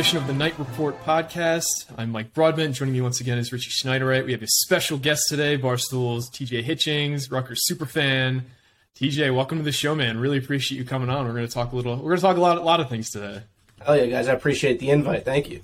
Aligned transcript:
Edition 0.00 0.16
of 0.16 0.26
the 0.26 0.32
Knight 0.32 0.58
Report 0.58 0.98
podcast. 1.04 1.84
I'm 1.98 2.10
Mike 2.10 2.32
Broadbent. 2.32 2.74
Joining 2.74 2.94
me 2.94 3.02
once 3.02 3.20
again 3.20 3.36
is 3.36 3.52
Richie 3.52 3.68
Schneiderite. 3.68 4.24
We 4.24 4.32
have 4.32 4.40
a 4.40 4.46
special 4.46 4.96
guest 4.96 5.24
today, 5.28 5.56
Barstool's 5.56 6.30
TJ 6.30 6.64
Hitchings, 6.64 7.30
Rutgers 7.30 7.60
superfan. 7.70 8.44
TJ, 8.98 9.36
welcome 9.36 9.58
to 9.58 9.62
the 9.62 9.72
show, 9.72 9.94
man. 9.94 10.18
Really 10.18 10.38
appreciate 10.38 10.78
you 10.78 10.86
coming 10.86 11.10
on. 11.10 11.26
We're 11.26 11.34
going 11.34 11.46
to 11.46 11.52
talk 11.52 11.72
a 11.72 11.76
little. 11.76 11.96
We're 11.96 12.12
going 12.12 12.16
to 12.16 12.22
talk 12.22 12.38
a 12.38 12.40
lot, 12.40 12.56
a 12.56 12.62
lot 12.62 12.80
of 12.80 12.88
things 12.88 13.10
today. 13.10 13.42
Oh 13.86 13.92
yeah, 13.92 14.06
guys! 14.06 14.26
I 14.26 14.32
appreciate 14.32 14.78
the 14.78 14.88
invite. 14.88 15.26
Thank 15.26 15.50
you. 15.50 15.60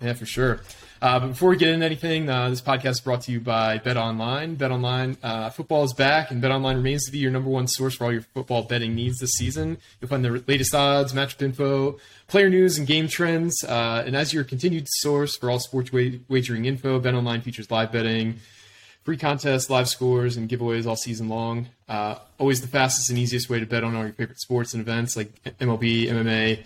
Yeah, 0.00 0.14
for 0.14 0.24
sure. 0.24 0.62
Uh, 1.02 1.18
but 1.18 1.28
before 1.28 1.48
we 1.48 1.56
get 1.56 1.70
into 1.70 1.86
anything, 1.86 2.28
uh, 2.28 2.50
this 2.50 2.60
podcast 2.60 2.90
is 2.90 3.00
brought 3.00 3.22
to 3.22 3.32
you 3.32 3.40
by 3.40 3.78
Bet 3.78 3.96
Online. 3.96 4.54
Bet 4.54 4.70
Online, 4.70 5.16
uh, 5.22 5.48
football 5.48 5.82
is 5.82 5.94
back, 5.94 6.30
and 6.30 6.42
Bet 6.42 6.50
Online 6.50 6.76
remains 6.76 7.06
to 7.06 7.12
be 7.12 7.16
your 7.16 7.30
number 7.30 7.48
one 7.48 7.66
source 7.66 7.94
for 7.94 8.04
all 8.04 8.12
your 8.12 8.20
football 8.20 8.64
betting 8.64 8.94
needs 8.94 9.18
this 9.18 9.30
season. 9.30 9.78
You'll 10.00 10.10
find 10.10 10.22
the 10.22 10.44
latest 10.46 10.74
odds, 10.74 11.14
matchup 11.14 11.40
info, 11.40 11.98
player 12.28 12.50
news, 12.50 12.76
and 12.76 12.86
game 12.86 13.08
trends. 13.08 13.64
Uh, 13.64 14.02
and 14.04 14.14
as 14.14 14.34
your 14.34 14.44
continued 14.44 14.86
source 14.88 15.38
for 15.38 15.50
all 15.50 15.58
sports 15.58 15.90
wa- 15.90 16.18
wagering 16.28 16.66
info, 16.66 17.00
Bet 17.00 17.14
Online 17.14 17.40
features 17.40 17.70
live 17.70 17.92
betting, 17.92 18.34
free 19.02 19.16
contests, 19.16 19.70
live 19.70 19.88
scores, 19.88 20.36
and 20.36 20.50
giveaways 20.50 20.84
all 20.86 20.96
season 20.96 21.30
long. 21.30 21.68
Uh, 21.88 22.16
always 22.38 22.60
the 22.60 22.68
fastest 22.68 23.08
and 23.08 23.18
easiest 23.18 23.48
way 23.48 23.58
to 23.58 23.64
bet 23.64 23.84
on 23.84 23.96
all 23.96 24.02
your 24.04 24.12
favorite 24.12 24.38
sports 24.38 24.74
and 24.74 24.82
events 24.82 25.16
like 25.16 25.32
MLB, 25.60 26.08
MMA, 26.08 26.62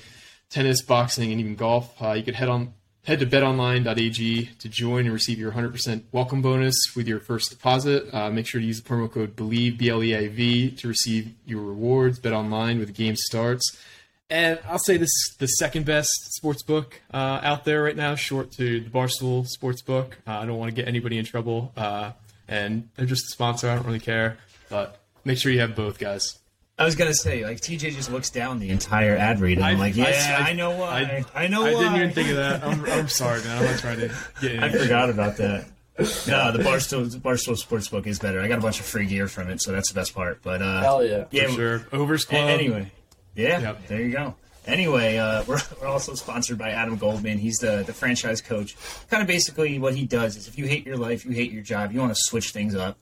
tennis, 0.50 0.82
boxing, 0.82 1.30
and 1.30 1.40
even 1.40 1.54
golf. 1.54 2.02
Uh, 2.02 2.12
you 2.12 2.24
could 2.24 2.34
head 2.34 2.48
on 2.48 2.74
head 3.04 3.20
to 3.20 3.26
betonline.ag 3.26 4.46
to 4.58 4.68
join 4.68 5.04
and 5.04 5.12
receive 5.12 5.38
your 5.38 5.52
100% 5.52 6.02
welcome 6.12 6.42
bonus 6.42 6.76
with 6.96 7.06
your 7.06 7.20
first 7.20 7.50
deposit. 7.50 8.12
Uh, 8.12 8.30
make 8.30 8.46
sure 8.46 8.60
to 8.60 8.66
use 8.66 8.80
the 8.80 8.88
promo 8.88 9.10
code 9.10 9.36
BLEAV 9.36 9.78
B 9.78 9.88
L 9.88 10.02
E 10.02 10.12
A 10.12 10.28
V 10.28 10.70
to 10.72 10.88
receive 10.88 11.32
your 11.46 11.62
rewards. 11.62 12.18
Bet 12.18 12.32
online 12.32 12.78
with 12.78 12.88
the 12.88 12.94
game 12.94 13.16
starts. 13.16 13.78
And 14.30 14.58
I'll 14.66 14.78
say 14.78 14.96
this 14.96 15.10
the 15.38 15.46
second 15.46 15.84
best 15.84 16.10
sports 16.34 16.62
book 16.62 17.00
uh, 17.12 17.40
out 17.42 17.64
there 17.64 17.82
right 17.82 17.96
now, 17.96 18.14
short 18.14 18.50
to 18.52 18.80
the 18.80 18.88
Barstool 18.88 19.46
Sportsbook. 19.46 20.12
Uh, 20.26 20.38
I 20.38 20.46
don't 20.46 20.58
want 20.58 20.70
to 20.70 20.74
get 20.74 20.88
anybody 20.88 21.18
in 21.18 21.24
trouble. 21.24 21.72
Uh, 21.76 22.12
and 22.48 22.88
they're 22.96 23.06
just 23.06 23.24
a 23.24 23.32
sponsor. 23.32 23.68
I 23.68 23.76
don't 23.76 23.86
really 23.86 24.00
care. 24.00 24.38
But 24.70 24.98
make 25.24 25.38
sure 25.38 25.52
you 25.52 25.60
have 25.60 25.76
both, 25.76 25.98
guys. 25.98 26.38
I 26.76 26.84
was 26.84 26.96
gonna 26.96 27.14
say, 27.14 27.44
like 27.44 27.60
TJ 27.60 27.94
just 27.94 28.10
looks 28.10 28.30
down 28.30 28.58
the 28.58 28.70
entire 28.70 29.16
ad 29.16 29.40
read, 29.40 29.58
and 29.58 29.66
I'm 29.66 29.78
like, 29.78 29.94
yeah, 29.94 30.44
I, 30.44 30.54
know 30.54 30.70
why. 30.72 31.24
I, 31.34 31.46
know 31.46 31.64
I 31.64 31.72
why. 31.72 31.80
didn't 31.80 31.96
even 31.96 32.10
think 32.10 32.30
of 32.30 32.36
that. 32.36 32.64
I'm, 32.64 32.84
I'm 32.90 33.08
sorry, 33.08 33.42
man. 33.44 33.58
I'm 33.58 33.64
not 33.64 33.78
trying 33.78 34.00
to 34.00 34.10
get. 34.40 34.62
I 34.62 34.66
in. 34.66 34.78
forgot 34.78 35.08
about 35.10 35.36
that. 35.36 35.66
No, 36.26 36.50
the 36.50 36.58
Barstool 36.64 37.08
the 37.08 37.18
Barstool 37.18 37.54
Sportsbook 37.54 38.08
is 38.08 38.18
better. 38.18 38.40
I 38.40 38.48
got 38.48 38.58
a 38.58 38.62
bunch 38.62 38.80
of 38.80 38.86
free 38.86 39.06
gear 39.06 39.28
from 39.28 39.48
it, 39.48 39.62
so 39.62 39.70
that's 39.70 39.88
the 39.88 39.94
best 39.94 40.12
part. 40.14 40.42
But 40.42 40.60
uh, 40.60 40.80
Hell 40.82 41.06
yeah. 41.06 41.26
yeah, 41.30 41.46
For 41.46 41.52
sure. 41.52 41.86
Overs 41.92 42.24
a- 42.24 42.26
Club. 42.26 42.48
Anyway, 42.48 42.90
yeah, 43.36 43.60
Yep. 43.60 43.86
there 43.86 44.00
you 44.00 44.10
go. 44.10 44.34
Anyway, 44.66 45.18
uh, 45.18 45.44
we're, 45.46 45.60
we're 45.80 45.86
also 45.86 46.14
sponsored 46.14 46.58
by 46.58 46.70
Adam 46.70 46.96
Goldman. 46.96 47.38
He's 47.38 47.58
the, 47.58 47.84
the 47.86 47.92
franchise 47.92 48.40
coach. 48.40 48.76
Kind 49.08 49.20
of 49.20 49.28
basically 49.28 49.78
what 49.78 49.94
he 49.94 50.04
does 50.06 50.36
is 50.36 50.48
if 50.48 50.58
you 50.58 50.66
hate 50.66 50.84
your 50.84 50.96
life, 50.96 51.24
you 51.24 51.30
hate 51.30 51.52
your 51.52 51.62
job, 51.62 51.92
you 51.92 52.00
want 52.00 52.10
to 52.10 52.18
switch 52.18 52.50
things 52.50 52.74
up, 52.74 52.98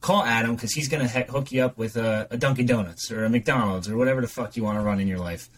call 0.00 0.24
Adam 0.24 0.54
because 0.54 0.72
he's 0.72 0.88
going 0.88 1.06
to 1.06 1.08
he- 1.08 1.30
hook 1.30 1.52
you 1.52 1.62
up 1.62 1.76
with 1.76 1.96
a, 1.96 2.26
a 2.30 2.36
Dunkin' 2.36 2.66
Donuts 2.66 3.10
or 3.10 3.24
a 3.24 3.30
McDonald's 3.30 3.88
or 3.88 3.96
whatever 3.96 4.20
the 4.20 4.28
fuck 4.28 4.56
you 4.56 4.62
want 4.62 4.78
to 4.78 4.82
run 4.82 5.00
in 5.00 5.08
your 5.08 5.18
life. 5.18 5.48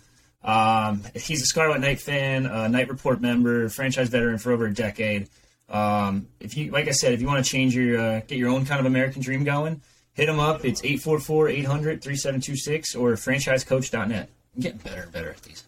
Um, 0.43 1.03
he's 1.15 1.43
a 1.43 1.47
Scarlet 1.47 1.81
Knight 1.81 2.01
fan, 2.01 2.47
a 2.47 2.69
Knight 2.69 2.89
Report 2.89 3.21
member, 3.21 3.69
franchise 3.69 4.09
veteran 4.09 4.39
for 4.39 4.53
over 4.53 4.67
a 4.67 4.73
decade. 4.73 5.29
Um, 5.69 6.29
if 6.41 6.57
you, 6.57 6.71
like 6.71 6.89
I 6.89 6.93
said, 6.93 7.13
if 7.13 7.21
you 7.21 7.27
want 7.27 7.45
to 7.45 7.51
change 7.51 7.77
your, 7.77 8.01
uh, 8.01 8.21
get 8.27 8.39
your 8.39 8.49
own 8.49 8.65
kind 8.65 8.81
of 8.81 8.87
American 8.87 9.21
dream 9.23 9.45
going, 9.45 9.83
hit 10.15 10.29
him 10.29 10.41
up. 10.41 10.65
It's 10.65 10.81
844-800-3726 10.83 12.99
or 12.99 13.13
franchisecoach.net. 13.13 14.29
I'm 14.57 14.63
getting 14.63 14.79
better 14.79 15.03
and 15.03 15.13
better 15.13 15.31
at 15.31 15.43
these. 15.43 15.63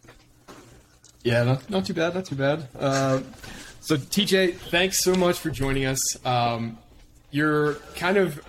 Yeah, 1.23 1.45
not, 1.45 1.71
not 1.71 1.85
too 1.85 1.95
bad, 1.95 2.15
not 2.15 2.25
too 2.25 2.35
bad. 2.35 2.67
Uh, 2.77 3.21
so, 3.81 3.97
TJ, 3.97 4.57
thanks 4.57 5.05
so 5.05 5.15
much 5.15 5.39
for 5.39 5.51
joining 5.51 5.85
us. 5.85 6.01
Um, 6.27 6.79
you're 7.31 7.75
kind 7.95 8.17
of 8.17 8.45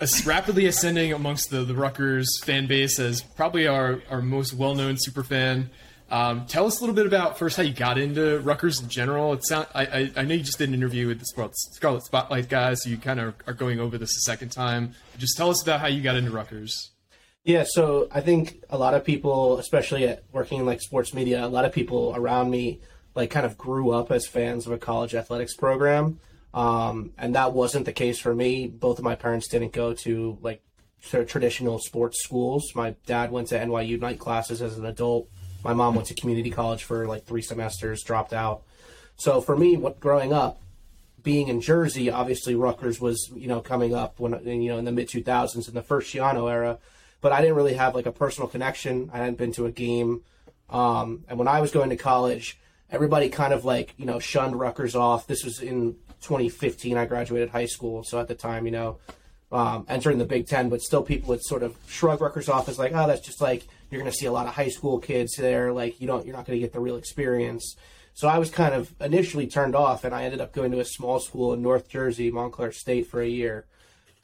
as 0.00 0.26
rapidly 0.26 0.66
ascending 0.66 1.12
amongst 1.12 1.50
the, 1.50 1.64
the 1.64 1.74
Rutgers 1.74 2.28
fan 2.44 2.66
base 2.66 2.98
as 2.98 3.22
probably 3.22 3.66
our, 3.66 4.02
our 4.10 4.22
most 4.22 4.54
well 4.54 4.74
known 4.74 4.96
super 4.98 5.24
fan. 5.24 5.70
Um, 6.10 6.46
tell 6.46 6.66
us 6.66 6.78
a 6.78 6.80
little 6.80 6.94
bit 6.94 7.06
about 7.06 7.38
first 7.38 7.56
how 7.56 7.62
you 7.62 7.74
got 7.74 7.98
into 7.98 8.38
Rutgers 8.40 8.80
in 8.80 8.88
general. 8.88 9.34
It 9.34 9.44
sound, 9.46 9.66
I, 9.74 9.84
I, 9.84 10.10
I 10.16 10.22
know 10.22 10.34
you 10.34 10.42
just 10.42 10.58
did 10.58 10.68
an 10.68 10.74
interview 10.74 11.06
with 11.06 11.18
the 11.18 11.52
Scarlet, 11.72 12.02
Spotlight 12.04 12.48
guys, 12.48 12.82
so 12.82 12.88
you 12.90 12.96
kind 12.96 13.20
of 13.20 13.34
are 13.46 13.52
going 13.52 13.78
over 13.78 13.98
this 13.98 14.16
a 14.16 14.20
second 14.20 14.50
time. 14.50 14.94
Just 15.18 15.36
tell 15.36 15.50
us 15.50 15.62
about 15.62 15.80
how 15.80 15.86
you 15.86 16.02
got 16.02 16.16
into 16.16 16.30
Rutgers. 16.30 16.92
Yeah, 17.44 17.64
so 17.66 18.08
I 18.10 18.20
think 18.20 18.62
a 18.70 18.78
lot 18.78 18.94
of 18.94 19.04
people, 19.04 19.58
especially 19.58 20.06
at 20.06 20.22
working 20.32 20.60
in 20.60 20.66
like 20.66 20.80
sports 20.80 21.12
media, 21.12 21.44
a 21.44 21.48
lot 21.48 21.64
of 21.64 21.72
people 21.72 22.14
around 22.16 22.50
me 22.50 22.80
like 23.14 23.30
kind 23.30 23.44
of 23.44 23.58
grew 23.58 23.90
up 23.90 24.10
as 24.10 24.26
fans 24.26 24.66
of 24.66 24.72
a 24.72 24.78
college 24.78 25.14
athletics 25.14 25.54
program. 25.56 26.20
Um, 26.54 27.12
and 27.18 27.34
that 27.34 27.52
wasn't 27.52 27.84
the 27.84 27.92
case 27.92 28.18
for 28.18 28.34
me. 28.34 28.66
Both 28.66 28.98
of 28.98 29.04
my 29.04 29.14
parents 29.14 29.48
didn't 29.48 29.72
go 29.72 29.94
to 29.94 30.38
like 30.40 30.62
sort 31.00 31.22
of 31.22 31.28
traditional 31.28 31.78
sports 31.78 32.22
schools. 32.22 32.72
My 32.74 32.94
dad 33.06 33.30
went 33.30 33.48
to 33.48 33.58
NYU 33.58 34.00
night 34.00 34.18
classes 34.18 34.62
as 34.62 34.78
an 34.78 34.86
adult. 34.86 35.28
My 35.64 35.72
mom 35.72 35.94
went 35.94 36.08
to 36.08 36.14
community 36.14 36.50
college 36.50 36.84
for 36.84 37.06
like 37.06 37.24
three 37.26 37.42
semesters, 37.42 38.02
dropped 38.02 38.32
out. 38.32 38.62
So 39.16 39.40
for 39.40 39.56
me, 39.56 39.76
what 39.76 40.00
growing 40.00 40.32
up, 40.32 40.60
being 41.22 41.48
in 41.48 41.60
Jersey, 41.60 42.10
obviously 42.10 42.54
Rutgers 42.54 43.00
was 43.00 43.30
you 43.34 43.48
know 43.48 43.60
coming 43.60 43.94
up 43.94 44.20
when 44.20 44.44
you 44.46 44.70
know 44.70 44.78
in 44.78 44.84
the 44.84 44.92
mid 44.92 45.08
2000s 45.08 45.68
in 45.68 45.74
the 45.74 45.82
first 45.82 46.12
Schiano 46.12 46.50
era, 46.50 46.78
but 47.20 47.32
I 47.32 47.40
didn't 47.40 47.56
really 47.56 47.74
have 47.74 47.94
like 47.94 48.06
a 48.06 48.12
personal 48.12 48.48
connection. 48.48 49.10
I 49.12 49.18
hadn't 49.18 49.38
been 49.38 49.52
to 49.52 49.66
a 49.66 49.72
game, 49.72 50.22
um, 50.70 51.24
and 51.28 51.38
when 51.38 51.48
I 51.48 51.60
was 51.60 51.72
going 51.72 51.90
to 51.90 51.96
college, 51.96 52.58
everybody 52.90 53.28
kind 53.28 53.52
of 53.52 53.64
like 53.64 53.94
you 53.96 54.06
know 54.06 54.20
shunned 54.20 54.58
Rutgers 54.58 54.94
off. 54.94 55.26
This 55.26 55.44
was 55.44 55.60
in 55.60 55.96
2015. 56.22 56.96
I 56.96 57.04
graduated 57.06 57.50
high 57.50 57.66
school, 57.66 58.04
so 58.04 58.20
at 58.20 58.28
the 58.28 58.34
time, 58.34 58.66
you 58.66 58.72
know, 58.72 58.98
um, 59.50 59.86
entering 59.88 60.18
the 60.18 60.24
Big 60.24 60.46
Ten, 60.46 60.68
but 60.68 60.82
still 60.82 61.02
people 61.02 61.30
would 61.30 61.42
sort 61.42 61.62
of 61.62 61.76
shrug 61.86 62.20
Rutgers 62.20 62.48
off 62.48 62.68
as 62.68 62.78
like, 62.78 62.92
oh, 62.94 63.06
that's 63.06 63.24
just 63.24 63.40
like 63.40 63.66
you're 63.90 64.00
going 64.00 64.10
to 64.10 64.16
see 64.16 64.26
a 64.26 64.32
lot 64.32 64.46
of 64.46 64.54
high 64.54 64.68
school 64.68 64.98
kids 64.98 65.36
there. 65.36 65.72
Like 65.72 66.00
you 66.00 66.06
don't, 66.06 66.26
you're 66.26 66.36
not 66.36 66.46
going 66.46 66.58
to 66.58 66.60
get 66.60 66.72
the 66.72 66.80
real 66.80 66.96
experience. 66.96 67.76
So 68.14 68.28
I 68.28 68.38
was 68.38 68.50
kind 68.50 68.74
of 68.74 68.92
initially 69.00 69.46
turned 69.46 69.76
off, 69.76 70.04
and 70.04 70.14
I 70.14 70.24
ended 70.24 70.40
up 70.40 70.52
going 70.52 70.72
to 70.72 70.80
a 70.80 70.84
small 70.84 71.20
school 71.20 71.52
in 71.52 71.62
North 71.62 71.88
Jersey, 71.88 72.30
Montclair 72.30 72.72
State, 72.72 73.06
for 73.06 73.22
a 73.22 73.28
year. 73.28 73.64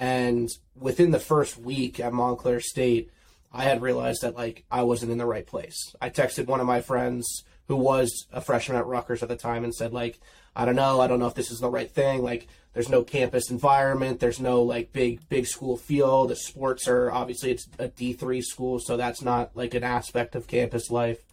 And 0.00 0.50
within 0.76 1.12
the 1.12 1.20
first 1.20 1.56
week 1.56 2.00
at 2.00 2.12
Montclair 2.12 2.60
State, 2.60 3.10
I 3.52 3.62
had 3.62 3.82
realized 3.82 4.22
that 4.22 4.34
like 4.34 4.64
I 4.70 4.82
wasn't 4.82 5.12
in 5.12 5.18
the 5.18 5.26
right 5.26 5.46
place. 5.46 5.94
I 6.00 6.10
texted 6.10 6.46
one 6.46 6.60
of 6.60 6.66
my 6.66 6.80
friends 6.80 7.44
who 7.68 7.76
was 7.76 8.26
a 8.32 8.40
freshman 8.40 8.76
at 8.76 8.86
Rutgers 8.86 9.22
at 9.22 9.28
the 9.28 9.36
time 9.36 9.64
and 9.64 9.74
said 9.74 9.92
like, 9.92 10.20
I 10.56 10.64
don't 10.64 10.76
know, 10.76 11.00
I 11.00 11.06
don't 11.06 11.18
know 11.18 11.26
if 11.26 11.34
this 11.34 11.50
is 11.50 11.58
the 11.58 11.70
right 11.70 11.90
thing. 11.90 12.22
Like, 12.22 12.46
there's 12.74 12.88
no 12.88 13.04
campus 13.04 13.50
environment, 13.50 14.20
there's 14.20 14.40
no 14.40 14.62
like 14.62 14.92
big 14.92 15.28
big 15.28 15.46
school 15.46 15.76
feel. 15.76 16.26
The 16.26 16.36
sports 16.36 16.88
are 16.88 17.10
obviously 17.10 17.52
it's 17.52 17.68
a 17.78 17.88
D 17.88 18.12
three 18.12 18.42
school, 18.42 18.80
so 18.80 18.96
that's 18.96 19.22
not 19.22 19.56
like 19.56 19.74
an 19.74 19.84
aspect 19.84 20.34
of 20.34 20.48
campus 20.48 20.90
life. 20.90 21.24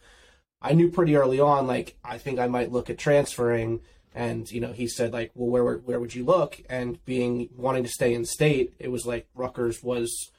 I 0.61 0.73
knew 0.73 0.91
pretty 0.91 1.16
early 1.16 1.39
on, 1.39 1.66
like 1.66 1.97
I 2.03 2.19
think 2.19 2.39
I 2.39 2.47
might 2.47 2.72
look 2.72 2.89
at 2.89 2.99
transferring. 2.99 3.81
And 4.13 4.51
you 4.51 4.61
know, 4.61 4.72
he 4.73 4.87
said 4.87 5.13
like, 5.13 5.31
well, 5.34 5.49
where 5.49 5.77
where 5.77 5.99
would 5.99 6.13
you 6.13 6.25
look? 6.25 6.61
And 6.69 7.03
being 7.05 7.49
wanting 7.55 7.84
to 7.84 7.89
stay 7.89 8.13
in 8.13 8.25
state, 8.25 8.73
it 8.77 8.91
was 8.91 9.05
like 9.05 9.27
Rutgers 9.34 9.81
was, 9.81 10.31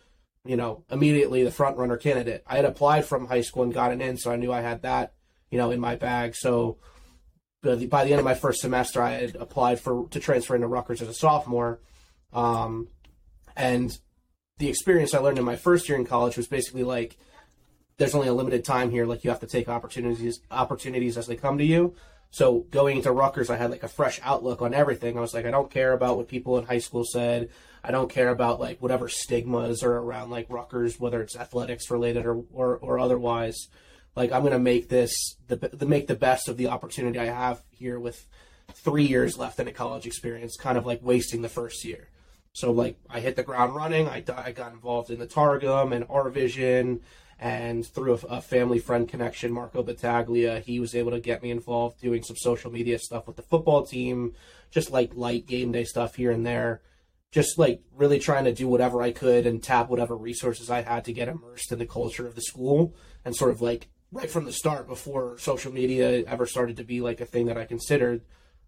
you 0.44 0.56
know, 0.56 0.84
immediately 0.90 1.42
the 1.42 1.50
front 1.50 1.78
runner 1.78 1.96
candidate. 1.96 2.44
I 2.46 2.56
had 2.56 2.64
applied 2.64 3.06
from 3.06 3.26
high 3.26 3.40
school 3.40 3.64
and 3.64 3.74
gotten 3.74 4.00
in, 4.00 4.18
so 4.18 4.30
I 4.30 4.36
knew 4.36 4.52
I 4.52 4.60
had 4.60 4.82
that, 4.82 5.14
you 5.52 5.58
know, 5.58 5.70
in 5.70 5.78
my 5.78 5.94
bag. 5.94 6.34
So 6.34 6.78
by 7.62 7.76
the, 7.76 8.10
end 8.10 8.18
of 8.18 8.24
my 8.24 8.34
first 8.34 8.60
semester, 8.60 9.00
I 9.00 9.10
had 9.12 9.36
applied 9.36 9.78
for 9.78 10.08
to 10.08 10.18
transfer 10.18 10.56
into 10.56 10.66
Rutgers 10.66 11.00
as 11.00 11.08
a 11.08 11.14
sophomore, 11.14 11.78
um, 12.32 12.88
and 13.54 13.96
the 14.58 14.68
experience 14.68 15.14
I 15.14 15.18
learned 15.18 15.38
in 15.38 15.44
my 15.44 15.56
first 15.56 15.88
year 15.88 15.98
in 15.98 16.04
college 16.04 16.36
was 16.36 16.48
basically 16.48 16.82
like 16.82 17.16
there's 17.98 18.14
only 18.14 18.28
a 18.28 18.34
limited 18.34 18.64
time 18.64 18.90
here. 18.90 19.06
Like 19.06 19.22
you 19.22 19.30
have 19.30 19.40
to 19.40 19.46
take 19.46 19.68
opportunities 19.68 20.40
opportunities 20.50 21.16
as 21.16 21.26
they 21.26 21.36
come 21.36 21.58
to 21.58 21.64
you. 21.64 21.94
So 22.30 22.60
going 22.70 22.96
into 22.96 23.12
Rutgers, 23.12 23.50
I 23.50 23.56
had 23.56 23.70
like 23.70 23.82
a 23.82 23.88
fresh 23.88 24.18
outlook 24.22 24.62
on 24.62 24.72
everything. 24.72 25.18
I 25.18 25.20
was 25.20 25.34
like, 25.34 25.44
I 25.44 25.50
don't 25.50 25.70
care 25.70 25.92
about 25.92 26.16
what 26.16 26.28
people 26.28 26.58
in 26.58 26.64
high 26.64 26.78
school 26.78 27.04
said. 27.04 27.50
I 27.84 27.90
don't 27.90 28.10
care 28.10 28.30
about 28.30 28.58
like 28.58 28.80
whatever 28.80 29.10
stigmas 29.10 29.82
are 29.82 29.98
around 29.98 30.30
like 30.30 30.46
Rutgers, 30.48 30.98
whether 30.98 31.20
it's 31.20 31.36
athletics 31.36 31.90
related 31.90 32.24
or 32.24 32.42
or, 32.52 32.78
or 32.78 32.98
otherwise. 32.98 33.68
Like 34.14 34.32
I'm 34.32 34.42
gonna 34.42 34.58
make 34.58 34.88
this 34.88 35.36
the, 35.48 35.56
the 35.56 35.86
make 35.86 36.06
the 36.06 36.14
best 36.14 36.48
of 36.48 36.56
the 36.56 36.68
opportunity 36.68 37.18
I 37.18 37.26
have 37.26 37.62
here 37.70 37.98
with 37.98 38.26
three 38.74 39.04
years 39.04 39.38
left 39.38 39.58
in 39.58 39.68
a 39.68 39.72
college 39.72 40.06
experience, 40.06 40.56
kind 40.56 40.78
of 40.78 40.86
like 40.86 41.00
wasting 41.02 41.42
the 41.42 41.48
first 41.48 41.84
year. 41.84 42.08
So 42.52 42.70
like 42.70 42.98
I 43.08 43.20
hit 43.20 43.36
the 43.36 43.42
ground 43.42 43.74
running. 43.74 44.08
I, 44.08 44.22
I 44.36 44.52
got 44.52 44.72
involved 44.72 45.10
in 45.10 45.18
the 45.18 45.26
Targum 45.26 45.92
and 45.92 46.04
R 46.08 46.28
Vision, 46.28 47.00
and 47.38 47.86
through 47.86 48.14
a, 48.14 48.36
a, 48.36 48.40
family 48.40 48.78
friend 48.78 49.08
connection, 49.08 49.52
Marco 49.52 49.82
Battaglia, 49.82 50.60
he 50.60 50.78
was 50.78 50.94
able 50.94 51.12
to 51.12 51.20
get 51.20 51.42
me 51.42 51.50
involved 51.50 52.00
doing 52.00 52.22
some 52.22 52.36
social 52.36 52.70
media 52.70 52.98
stuff 52.98 53.26
with 53.26 53.36
the 53.36 53.42
football 53.42 53.84
team, 53.84 54.34
just 54.70 54.90
like 54.90 55.14
light 55.14 55.46
game 55.46 55.72
day 55.72 55.84
stuff 55.84 56.14
here 56.16 56.30
and 56.30 56.44
there. 56.46 56.82
Just 57.30 57.58
like 57.58 57.80
really 57.96 58.18
trying 58.18 58.44
to 58.44 58.52
do 58.52 58.68
whatever 58.68 59.00
I 59.00 59.10
could 59.10 59.46
and 59.46 59.62
tap 59.62 59.88
whatever 59.88 60.14
resources 60.14 60.68
I 60.68 60.82
had 60.82 61.06
to 61.06 61.14
get 61.14 61.28
immersed 61.28 61.72
in 61.72 61.78
the 61.78 61.86
culture 61.86 62.26
of 62.26 62.34
the 62.34 62.42
school 62.42 62.94
and 63.24 63.34
sort 63.34 63.50
of 63.50 63.62
like 63.62 63.88
right 64.12 64.30
from 64.30 64.44
the 64.44 64.52
start 64.52 64.86
before 64.86 65.38
social 65.38 65.72
media 65.72 66.22
ever 66.26 66.46
started 66.46 66.76
to 66.76 66.84
be 66.84 67.00
like 67.00 67.20
a 67.20 67.26
thing 67.26 67.46
that 67.46 67.58
I 67.58 67.64
considered 67.64 68.22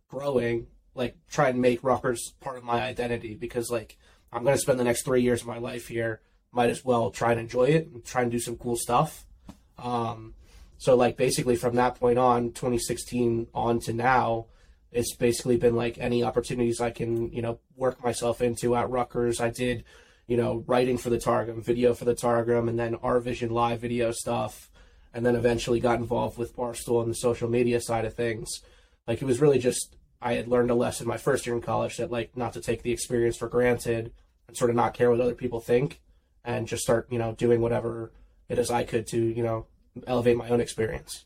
growing 0.09 0.67
like 0.95 1.17
try 1.29 1.49
and 1.49 1.61
make 1.61 1.83
Rutgers 1.83 2.33
part 2.41 2.57
of 2.57 2.65
my 2.65 2.83
identity 2.83 3.35
because 3.35 3.71
like 3.71 3.99
I'm 4.33 4.45
going 4.45 4.55
to 4.55 4.61
spend 4.61 4.81
the 4.81 4.85
next 4.85 5.05
three 5.05 5.23
years 5.23 5.43
of 5.43 5.47
my 5.47 5.59
life 5.59 5.89
here. 5.89 6.21
Might 6.53 6.71
as 6.71 6.85
well 6.85 7.11
try 7.11 7.33
and 7.33 7.41
enjoy 7.41 7.65
it 7.65 7.89
and 7.89 8.05
try 8.05 8.23
and 8.23 8.31
do 8.31 8.39
some 8.39 8.57
cool 8.57 8.77
stuff. 8.77 9.27
Um, 9.79 10.35
so 10.79 10.97
like 10.97 11.17
basically 11.17 11.57
from 11.57 11.77
that 11.77 11.97
point 11.97 12.19
on, 12.19 12.53
2016 12.53 13.49
on 13.55 13.81
to 13.81 13.93
now, 13.93 14.47
it's 14.93 15.17
basically 15.17 15.57
been 15.57 15.75
like 15.75 15.99
any 15.99 16.23
opportunities 16.23 16.81
I 16.81 16.91
can 16.91 17.33
you 17.33 17.43
know 17.43 17.59
work 17.77 18.03
myself 18.03 18.41
into 18.41 18.77
at 18.77 18.91
Rutgers. 18.91 19.41
I 19.41 19.51
did 19.51 19.85
you 20.29 20.37
know 20.37 20.65
writing 20.67 20.97
for 20.97 21.11
the 21.11 21.19
Targum, 21.19 21.61
video 21.61 21.95
for 21.95 22.05
the 22.05 22.15
Targum, 22.15 22.69
and 22.69 22.79
then 22.79 22.95
R 23.03 23.19
Vision 23.19 23.51
live 23.51 23.81
video 23.81 24.13
stuff, 24.13 24.71
and 25.15 25.25
then 25.25 25.37
eventually 25.37 25.81
got 25.81 26.01
involved 26.01 26.37
with 26.37 26.57
Barstool 26.57 27.01
and 27.01 27.11
the 27.11 27.15
social 27.15 27.49
media 27.49 27.81
side 27.81 28.05
of 28.05 28.15
things. 28.15 28.61
Like 29.07 29.23
it 29.23 29.25
was 29.25 29.41
really 29.41 29.59
just 29.59 29.97
I 30.21 30.35
had 30.35 30.49
learned 30.49 30.71
a 30.71 30.75
lesson 30.75 31.07
my 31.07 31.17
first 31.17 31.47
year 31.47 31.55
in 31.55 31.63
college 31.63 31.97
that 31.99 32.11
like 32.11 32.37
not 32.37 32.53
to 32.55 32.61
take 32.61 32.83
the 32.83 32.93
experience 32.93 33.37
for 33.37 33.49
granted 33.49 34.13
and 34.49 34.57
sort 34.57 34.71
of 34.71 34.77
not 34.77 34.93
care 34.93 35.11
what 35.11 35.21
other 35.21 35.35
people 35.35 35.61
think 35.61 36.01
and 36.45 36.67
just 36.67 36.83
start, 36.83 37.07
you 37.11 37.19
know, 37.19 37.33
doing 37.33 37.61
whatever 37.61 38.13
it 38.49 38.59
is 38.59 38.71
I 38.71 38.85
could 38.85 39.07
to, 39.09 39.19
you 39.19 39.43
know, 39.43 39.67
elevate 40.07 40.37
my 40.37 40.49
own 40.49 40.61
experience. 40.61 41.25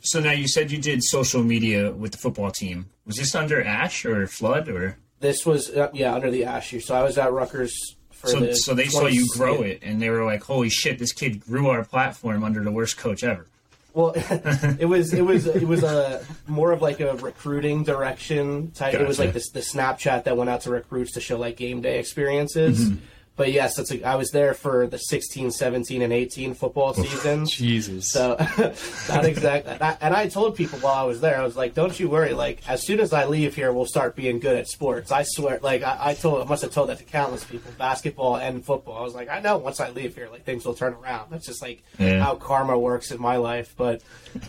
So 0.00 0.20
now 0.20 0.32
you 0.32 0.48
said 0.48 0.70
you 0.70 0.78
did 0.78 1.02
social 1.02 1.42
media 1.42 1.92
with 1.92 2.12
the 2.12 2.18
football 2.18 2.50
team. 2.50 2.90
Was 3.06 3.16
this 3.16 3.34
under 3.34 3.62
Ash 3.62 4.04
or 4.04 4.26
Flood 4.26 4.68
or? 4.68 4.98
This 5.20 5.46
was 5.46 5.70
uh, 5.70 5.88
yeah 5.94 6.14
under 6.14 6.30
the 6.30 6.44
Ash 6.44 6.72
year. 6.72 6.82
So 6.82 6.94
I 6.94 7.02
was 7.02 7.16
at 7.16 7.32
Rutgers 7.32 7.95
so, 8.24 8.40
the. 8.40 8.54
So 8.54 8.74
they 8.74 8.86
20, 8.86 8.90
saw 8.90 9.06
you 9.06 9.26
grow 9.32 9.62
it, 9.62 9.80
and 9.82 10.00
they 10.00 10.10
were 10.10 10.24
like, 10.24 10.42
"Holy 10.42 10.70
shit! 10.70 10.98
This 10.98 11.12
kid 11.12 11.40
grew 11.40 11.68
our 11.68 11.84
platform 11.84 12.44
under 12.44 12.62
the 12.62 12.70
worst 12.70 12.96
coach 12.96 13.22
ever." 13.24 13.46
Well, 13.94 14.12
it 14.16 14.88
was 14.88 15.14
it 15.14 15.22
was 15.22 15.46
it 15.46 15.66
was 15.66 15.82
a 15.82 16.24
more 16.46 16.72
of 16.72 16.82
like 16.82 17.00
a 17.00 17.14
recruiting 17.16 17.82
direction 17.82 18.70
type. 18.72 18.92
Gotcha. 18.92 19.04
It 19.04 19.08
was 19.08 19.18
like 19.18 19.32
this 19.32 19.50
the 19.50 19.60
Snapchat 19.60 20.24
that 20.24 20.36
went 20.36 20.50
out 20.50 20.62
to 20.62 20.70
recruits 20.70 21.12
to 21.12 21.20
show 21.20 21.38
like 21.38 21.56
game 21.56 21.80
day 21.80 21.98
experiences. 21.98 22.90
Mm-hmm 22.90 23.04
but 23.36 23.52
yes, 23.52 23.76
that's 23.76 23.92
a, 23.92 24.02
I 24.02 24.16
was 24.16 24.30
there 24.30 24.54
for 24.54 24.86
the 24.86 24.98
16, 24.98 25.50
17, 25.50 26.02
and 26.02 26.12
18 26.12 26.54
football 26.54 26.94
season. 26.94 27.46
Jesus. 27.46 28.10
So 28.10 28.36
not 29.08 29.24
exactly. 29.24 29.76
And 30.00 30.14
I 30.14 30.28
told 30.28 30.56
people 30.56 30.78
while 30.78 30.94
I 30.94 31.02
was 31.04 31.20
there, 31.20 31.38
I 31.38 31.44
was 31.44 31.56
like, 31.56 31.74
"Don't 31.74 31.98
you 32.00 32.08
worry. 32.08 32.32
Like 32.32 32.68
as 32.68 32.82
soon 32.82 33.00
as 33.00 33.12
I 33.12 33.26
leave 33.26 33.54
here, 33.54 33.72
we'll 33.72 33.86
start 33.86 34.16
being 34.16 34.38
good 34.38 34.56
at 34.56 34.68
sports. 34.68 35.12
I 35.12 35.24
swear. 35.24 35.60
Like 35.62 35.82
I, 35.82 35.98
I 36.00 36.14
told, 36.14 36.42
I 36.42 36.48
must 36.48 36.62
have 36.62 36.72
told 36.72 36.88
that 36.88 36.98
to 36.98 37.04
countless 37.04 37.44
people, 37.44 37.70
basketball 37.78 38.36
and 38.36 38.64
football. 38.64 38.98
I 38.98 39.02
was 39.02 39.14
like, 39.14 39.28
I 39.28 39.40
know 39.40 39.58
once 39.58 39.80
I 39.80 39.90
leave 39.90 40.14
here, 40.14 40.28
like 40.30 40.44
things 40.44 40.64
will 40.64 40.74
turn 40.74 40.94
around. 40.94 41.30
That's 41.30 41.46
just 41.46 41.60
like 41.60 41.82
yeah. 41.98 42.22
how 42.22 42.36
karma 42.36 42.78
works 42.78 43.10
in 43.10 43.20
my 43.20 43.36
life. 43.36 43.74
But 43.76 44.02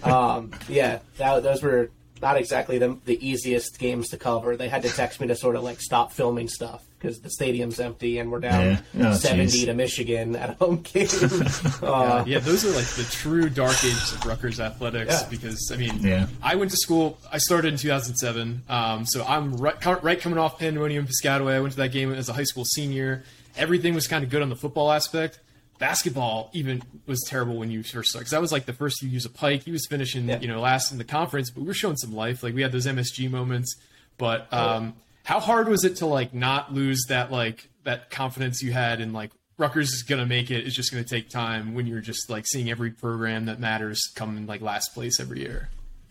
um, 0.03 0.51
yeah, 0.69 0.99
that, 1.17 1.43
those 1.43 1.61
were 1.61 1.91
not 2.21 2.37
exactly 2.37 2.77
the, 2.77 2.97
the 3.05 3.27
easiest 3.27 3.79
games 3.79 4.09
to 4.09 4.17
cover. 4.17 4.55
They 4.57 4.69
had 4.69 4.83
to 4.83 4.89
text 4.89 5.19
me 5.19 5.27
to 5.27 5.35
sort 5.35 5.55
of 5.55 5.63
like 5.63 5.81
stop 5.81 6.11
filming 6.11 6.47
stuff 6.47 6.83
because 6.99 7.19
the 7.19 7.29
stadium's 7.29 7.79
empty 7.79 8.17
and 8.17 8.31
we're 8.31 8.39
down 8.39 8.79
yeah. 8.93 9.09
oh, 9.09 9.13
70 9.13 9.47
geez. 9.47 9.65
to 9.65 9.73
Michigan 9.73 10.35
at 10.35 10.49
a 10.49 10.53
home 10.53 10.81
game. 10.83 11.07
uh, 11.83 12.23
yeah, 12.25 12.39
those 12.39 12.65
are 12.65 12.71
like 12.71 12.85
the 12.85 13.07
true 13.11 13.49
dark 13.49 13.77
ages 13.83 14.13
of 14.13 14.25
Rutgers 14.25 14.59
athletics 14.59 15.21
yeah. 15.21 15.29
because, 15.29 15.71
I 15.71 15.77
mean, 15.77 15.99
yeah. 15.99 16.27
I 16.41 16.55
went 16.55 16.71
to 16.71 16.77
school, 16.77 17.19
I 17.31 17.37
started 17.37 17.73
in 17.73 17.79
2007, 17.79 18.63
um, 18.69 19.05
so 19.05 19.23
I'm 19.25 19.57
right, 19.57 20.03
right 20.03 20.19
coming 20.19 20.39
off 20.39 20.59
Pandemonium 20.59 21.07
Piscataway. 21.07 21.53
I 21.53 21.59
went 21.59 21.73
to 21.73 21.77
that 21.79 21.91
game 21.91 22.11
as 22.13 22.29
a 22.29 22.33
high 22.33 22.43
school 22.43 22.65
senior. 22.65 23.23
Everything 23.55 23.93
was 23.93 24.07
kind 24.07 24.23
of 24.23 24.29
good 24.29 24.41
on 24.41 24.49
the 24.49 24.55
football 24.55 24.91
aspect 24.91 25.39
basketball 25.79 26.49
even 26.53 26.81
was 27.05 27.23
terrible 27.27 27.57
when 27.57 27.71
you 27.71 27.83
first 27.83 28.09
started 28.09 28.23
because 28.25 28.31
that 28.31 28.41
was 28.41 28.51
like 28.51 28.65
the 28.65 28.73
first 28.73 29.01
you 29.01 29.09
use 29.09 29.25
a 29.25 29.29
pike. 29.29 29.63
He 29.63 29.71
was 29.71 29.85
finishing, 29.87 30.27
yeah. 30.27 30.39
you 30.39 30.47
know, 30.47 30.59
last 30.59 30.91
in 30.91 30.97
the 30.97 31.03
conference, 31.03 31.49
but 31.49 31.61
we 31.61 31.67
were 31.67 31.73
showing 31.73 31.97
some 31.97 32.13
life. 32.13 32.43
Like 32.43 32.53
we 32.53 32.61
had 32.61 32.71
those 32.71 32.87
MSG 32.87 33.29
moments, 33.29 33.75
but 34.17 34.51
um, 34.53 34.95
how 35.23 35.39
hard 35.39 35.67
was 35.69 35.83
it 35.83 35.97
to 35.97 36.05
like 36.05 36.33
not 36.33 36.73
lose 36.73 37.05
that 37.09 37.31
like 37.31 37.69
that 37.83 38.09
confidence 38.09 38.61
you 38.61 38.71
had 38.71 39.01
in 39.01 39.13
like 39.13 39.31
Rutgers 39.57 39.91
is 39.91 40.03
gonna 40.03 40.25
make 40.25 40.51
it. 40.51 40.67
It's 40.67 40.75
just 40.75 40.91
gonna 40.91 41.03
take 41.03 41.29
time 41.29 41.73
when 41.73 41.87
you're 41.87 42.01
just 42.01 42.29
like 42.29 42.45
seeing 42.45 42.69
every 42.69 42.91
program 42.91 43.45
that 43.45 43.59
matters 43.59 44.01
come 44.15 44.37
in 44.37 44.45
like 44.45 44.61
last 44.61 44.93
place 44.93 45.19
every 45.19 45.39
year. 45.39 45.69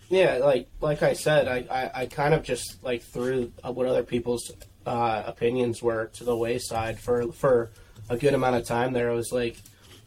Yeah, 0.08 0.38
like 0.38 0.68
like 0.80 1.02
I 1.02 1.12
said, 1.12 1.48
I, 1.48 1.64
I, 1.70 2.02
I 2.02 2.06
kind 2.06 2.34
of 2.34 2.42
just 2.42 2.82
like 2.82 3.02
threw 3.02 3.52
what 3.62 3.86
other 3.86 4.02
people's 4.02 4.52
uh, 4.84 5.22
opinions 5.26 5.82
were 5.82 6.06
to 6.14 6.24
the 6.24 6.36
wayside 6.36 6.98
for 6.98 7.30
for 7.32 7.70
a 8.08 8.16
good 8.16 8.34
amount 8.34 8.56
of 8.56 8.64
time 8.64 8.92
there. 8.92 9.10
I 9.10 9.14
was 9.14 9.32
like, 9.32 9.56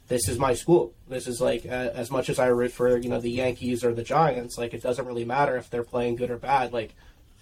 this 0.08 0.28
is 0.28 0.40
my 0.40 0.54
school. 0.54 0.94
This 1.08 1.28
is 1.28 1.40
like 1.40 1.66
uh, 1.66 1.92
as 1.94 2.10
much 2.10 2.30
as 2.30 2.40
I 2.40 2.48
root 2.48 2.72
for 2.72 2.98
you 2.98 3.10
know 3.10 3.20
the 3.20 3.32
Yankees 3.32 3.84
or 3.84 3.94
the 3.94 4.04
Giants. 4.04 4.58
Like 4.58 4.74
it 4.74 4.82
doesn't 4.82 5.06
really 5.06 5.26
matter 5.26 5.56
if 5.56 5.70
they're 5.70 5.84
playing 5.84 6.16
good 6.16 6.32
or 6.32 6.38
bad. 6.38 6.74
Like 6.74 6.96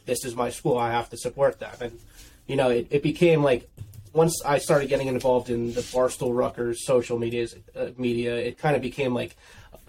this 0.05 0.25
is 0.25 0.35
my 0.35 0.49
school. 0.49 0.77
I 0.77 0.91
have 0.91 1.09
to 1.11 1.17
support 1.17 1.59
them. 1.59 1.75
And 1.79 1.99
you 2.45 2.55
know 2.55 2.69
it, 2.69 2.87
it 2.89 3.03
became 3.03 3.43
like 3.43 3.69
once 4.17 4.41
I 4.43 4.57
started 4.57 4.89
getting 4.89 5.07
involved 5.07 5.49
in 5.49 5.73
the 5.73 5.81
Barstool 5.81 6.35
Rutgers 6.35 6.85
social 6.85 7.19
media, 7.19 7.47
uh, 7.75 7.89
media, 7.97 8.35
it 8.35 8.57
kind 8.57 8.75
of 8.75 8.81
became 8.81 9.13
like, 9.13 9.37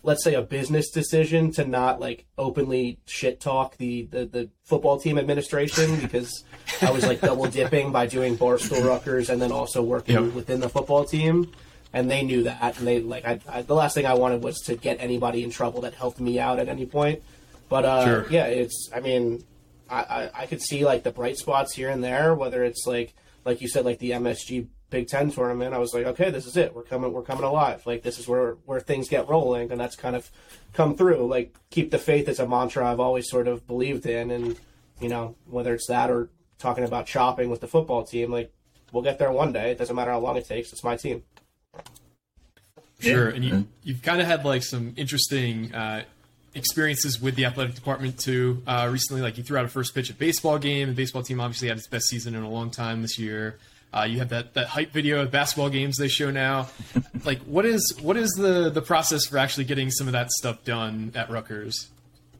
let's 0.08 0.25
say, 0.25 0.34
a 0.34 0.40
business 0.40 0.88
decision 0.88 1.52
to 1.52 1.66
not 1.66 2.00
like 2.00 2.25
openly 2.38 2.99
shit 3.05 3.40
talk 3.40 3.76
the, 3.76 4.05
the, 4.06 4.25
the 4.25 4.50
football 4.64 4.99
team 4.99 5.19
administration 5.19 5.96
because 6.00 6.44
I 6.81 6.90
was 6.90 7.06
like 7.06 7.20
double 7.20 7.46
dipping 7.46 7.93
by 7.93 8.06
doing 8.06 8.38
Barstool 8.38 8.84
Rutgers 8.84 9.28
and 9.28 9.40
then 9.40 9.52
also 9.52 9.82
working 9.82 10.14
yep. 10.14 10.32
within 10.32 10.60
the 10.60 10.69
football 10.70 11.05
team. 11.05 11.52
And 11.93 12.10
they 12.10 12.22
knew 12.22 12.43
that, 12.44 12.78
and 12.78 12.87
they 12.87 13.00
like 13.00 13.26
I, 13.26 13.40
I, 13.49 13.62
the 13.62 13.75
last 13.75 13.94
thing 13.94 14.05
I 14.05 14.14
wanted 14.14 14.43
was 14.43 14.60
to 14.62 14.76
get 14.76 14.99
anybody 15.00 15.43
in 15.43 15.50
trouble 15.50 15.82
that 15.82 15.94
helped 15.94 16.20
me 16.20 16.38
out 16.38 16.58
at 16.58 16.69
any 16.69 16.84
point. 16.84 17.22
But 17.70 17.84
uh, 17.86 18.05
sure. 18.05 18.27
yeah, 18.31 18.44
it's 18.44 18.91
I 18.94 19.00
mean, 19.00 19.43
I, 19.88 20.03
I 20.03 20.31
I 20.43 20.46
could 20.46 20.60
see 20.60 20.84
like 20.84 21.03
the 21.03 21.10
bright 21.10 21.38
spots 21.38 21.74
here 21.74 21.88
and 21.88 22.05
there, 22.05 22.34
whether 22.34 22.62
it's 22.62 22.86
like 22.86 23.15
like 23.46 23.62
you 23.62 23.69
said, 23.69 23.86
like 23.86 24.00
the 24.00 24.10
MSG 24.10 24.69
Big 24.91 25.07
Ten 25.07 25.31
tournament, 25.31 25.75
I 25.75 25.79
was 25.79 25.93
like, 25.93 26.07
okay, 26.07 26.31
this 26.31 26.47
is 26.47 26.57
it. 26.57 26.75
We're 26.75 26.83
coming. 26.83 27.13
We're 27.13 27.23
coming 27.23 27.45
alive. 27.45 27.87
Like 27.87 28.03
this 28.03 28.19
is 28.19 28.27
where 28.27 28.53
where 28.65 28.81
things 28.81 29.09
get 29.09 29.29
rolling, 29.29 29.71
and 29.71 29.79
that's 29.79 29.97
kind 29.97 30.17
of 30.17 30.31
come 30.73 30.97
through. 30.97 31.27
Like 31.27 31.55
keep 31.71 31.91
the 31.91 31.99
faith 31.99 32.29
is 32.29 32.39
a 32.39 32.49
mantra 32.49 32.91
I've 32.91 33.01
always 33.01 33.29
sort 33.29 33.49
of 33.49 33.67
believed 33.67 34.07
in, 34.07 34.31
and 34.31 34.59
you 35.01 35.09
know 35.09 35.35
whether 35.47 35.75
it's 35.75 35.87
that 35.89 36.11
or 36.11 36.31
talking 36.59 36.85
about 36.85 37.07
shopping 37.07 37.51
with 37.51 37.61
the 37.61 37.67
football 37.67 38.03
team, 38.05 38.33
like 38.33 38.51
we'll 38.93 39.03
get 39.03 39.19
there 39.19 39.31
one 39.31 39.53
day. 39.53 39.71
It 39.73 39.79
doesn't 39.79 39.95
matter 39.95 40.11
how 40.11 40.21
long 40.21 40.37
it 40.37 40.47
takes. 40.47 40.73
It's 40.73 40.83
my 40.83 40.97
team. 40.97 41.23
Sure, 43.01 43.29
and 43.29 43.45
you 43.45 43.67
you've 43.83 44.03
kind 44.03 44.21
of 44.21 44.27
had 44.27 44.45
like 44.45 44.63
some 44.63 44.95
interesting. 44.97 45.75
Uh, 45.75 46.05
experiences 46.55 47.21
with 47.21 47.37
the 47.37 47.45
athletic 47.45 47.75
department 47.75 48.19
too. 48.19 48.63
Uh, 48.67 48.89
recently, 48.91 49.23
like 49.23 49.39
you 49.39 49.45
threw 49.45 49.59
out 49.59 49.65
a 49.65 49.69
first 49.69 49.95
pitch 49.95 50.11
at 50.11 50.19
baseball 50.19 50.59
game. 50.59 50.89
The 50.89 50.95
baseball 50.95 51.23
team 51.23 51.41
obviously 51.41 51.69
had 51.69 51.77
its 51.77 51.87
best 51.87 52.09
season 52.09 52.35
in 52.35 52.43
a 52.43 52.49
long 52.49 52.71
time 52.71 53.03
this 53.03 53.19
year. 53.19 53.59
Uh, 53.93 54.03
you 54.03 54.19
have 54.19 54.29
that, 54.29 54.55
that 54.55 54.67
hype 54.67 54.93
video 54.93 55.23
of 55.23 55.31
basketball 55.31 55.71
games 55.71 55.97
they 55.97 56.09
show 56.09 56.31
now. 56.31 56.69
like, 57.25 57.41
what 57.41 57.65
is 57.65 57.95
what 58.03 58.17
is 58.17 58.31
the 58.33 58.69
the 58.71 58.83
process 58.83 59.27
for 59.27 59.39
actually 59.39 59.65
getting 59.65 59.91
some 59.91 60.07
of 60.07 60.13
that 60.13 60.31
stuff 60.31 60.63
done 60.65 61.13
at 61.15 61.31
Rutgers? 61.31 61.89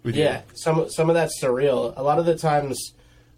yeah, 0.05 0.39
you? 0.39 0.43
some 0.55 0.91
some 0.91 1.09
of 1.09 1.15
that's 1.15 1.41
surreal. 1.43 1.95
A 1.97 2.03
lot 2.03 2.19
of 2.19 2.27
the 2.27 2.37
times, 2.37 2.93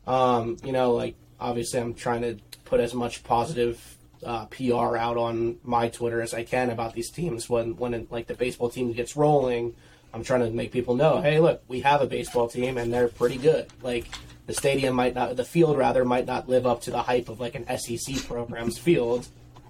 um, 0.06 0.56
you 0.64 0.72
know, 0.72 0.92
like 0.92 1.14
obviously 1.38 1.80
I'm 1.80 1.94
trying 1.94 2.22
to 2.22 2.36
put 2.64 2.80
as 2.80 2.94
much 2.94 3.22
positive 3.24 3.96
uh, 4.24 4.46
PR 4.46 4.96
out 4.96 5.16
on 5.16 5.58
my 5.62 5.88
Twitter 5.88 6.20
as 6.20 6.34
I 6.34 6.44
can 6.44 6.70
about 6.70 6.94
these 6.94 7.10
teams. 7.10 7.48
When 7.48 7.76
when 7.76 8.06
like 8.10 8.26
the 8.26 8.34
baseball 8.34 8.70
team 8.70 8.92
gets 8.92 9.16
rolling, 9.16 9.74
I'm 10.12 10.24
trying 10.24 10.40
to 10.40 10.50
make 10.50 10.72
people 10.72 10.96
know, 10.96 11.20
hey, 11.20 11.38
look, 11.38 11.62
we 11.68 11.80
have 11.80 12.02
a 12.02 12.06
baseball 12.06 12.48
team 12.48 12.78
and 12.78 12.92
they're 12.92 13.08
pretty 13.08 13.36
good. 13.36 13.68
Like 13.82 14.06
the 14.46 14.54
stadium 14.54 14.96
might 14.96 15.14
not, 15.14 15.36
the 15.36 15.44
field 15.44 15.78
rather, 15.78 16.04
might 16.04 16.26
not 16.26 16.48
live 16.48 16.66
up 16.66 16.82
to 16.82 16.90
the 16.90 17.02
hype 17.02 17.28
of 17.28 17.40
like 17.40 17.54
an 17.54 17.78
SEC 17.78 18.26
program's 18.26 18.78
field. 18.86 19.28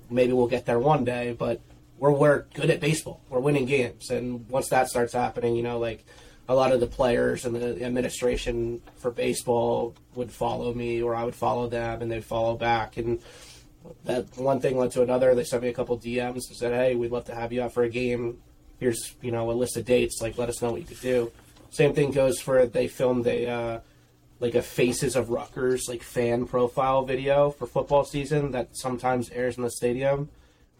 Maybe 0.08 0.32
we'll 0.32 0.48
get 0.48 0.66
there 0.66 0.78
one 0.78 1.04
day, 1.04 1.36
but 1.38 1.60
we're 1.98 2.10
we're 2.10 2.42
good 2.54 2.70
at 2.70 2.80
baseball. 2.80 3.20
We're 3.28 3.40
winning 3.40 3.66
games, 3.66 4.10
and 4.10 4.48
once 4.48 4.68
that 4.70 4.88
starts 4.88 5.12
happening, 5.12 5.54
you 5.54 5.62
know, 5.62 5.78
like 5.78 6.04
a 6.48 6.54
lot 6.54 6.72
of 6.72 6.80
the 6.80 6.86
players 6.86 7.44
and 7.44 7.54
the 7.54 7.84
administration 7.84 8.82
for 8.96 9.10
baseball 9.10 9.94
would 10.14 10.32
follow 10.32 10.74
me, 10.74 11.00
or 11.02 11.14
I 11.14 11.22
would 11.22 11.34
follow 11.34 11.68
them, 11.68 12.02
and 12.02 12.10
they'd 12.10 12.24
follow 12.24 12.56
back, 12.56 12.96
and 12.96 13.20
that 14.04 14.36
one 14.36 14.60
thing 14.60 14.78
led 14.78 14.90
to 14.92 15.02
another. 15.02 15.34
They 15.34 15.44
sent 15.44 15.62
me 15.62 15.68
a 15.68 15.74
couple 15.74 15.96
DMs 15.98 16.48
and 16.48 16.56
said, 16.56 16.72
"Hey, 16.72 16.96
we'd 16.96 17.12
love 17.12 17.26
to 17.26 17.34
have 17.34 17.52
you 17.52 17.62
out 17.62 17.72
for 17.72 17.82
a 17.82 17.90
game 17.90 18.38
here's 18.80 19.14
you 19.22 19.30
know 19.30 19.50
a 19.50 19.52
list 19.52 19.76
of 19.76 19.84
dates. 19.84 20.20
Like, 20.20 20.38
let 20.38 20.48
us 20.48 20.60
know 20.60 20.72
what 20.72 20.80
you 20.80 20.86
could 20.86 21.00
do. 21.00 21.30
Same 21.70 21.94
thing 21.94 22.10
goes 22.10 22.40
for 22.40 22.66
they 22.66 22.88
filmed 22.88 23.26
a 23.26 23.48
uh, 23.48 23.80
like 24.40 24.54
a 24.54 24.62
Faces 24.62 25.14
of 25.14 25.30
Rutgers 25.30 25.86
like 25.88 26.02
fan 26.02 26.46
profile 26.46 27.04
video 27.04 27.50
for 27.50 27.66
football 27.66 28.04
season 28.04 28.50
that 28.52 28.76
sometimes 28.76 29.30
airs 29.30 29.56
in 29.56 29.62
the 29.62 29.70
stadium. 29.70 30.30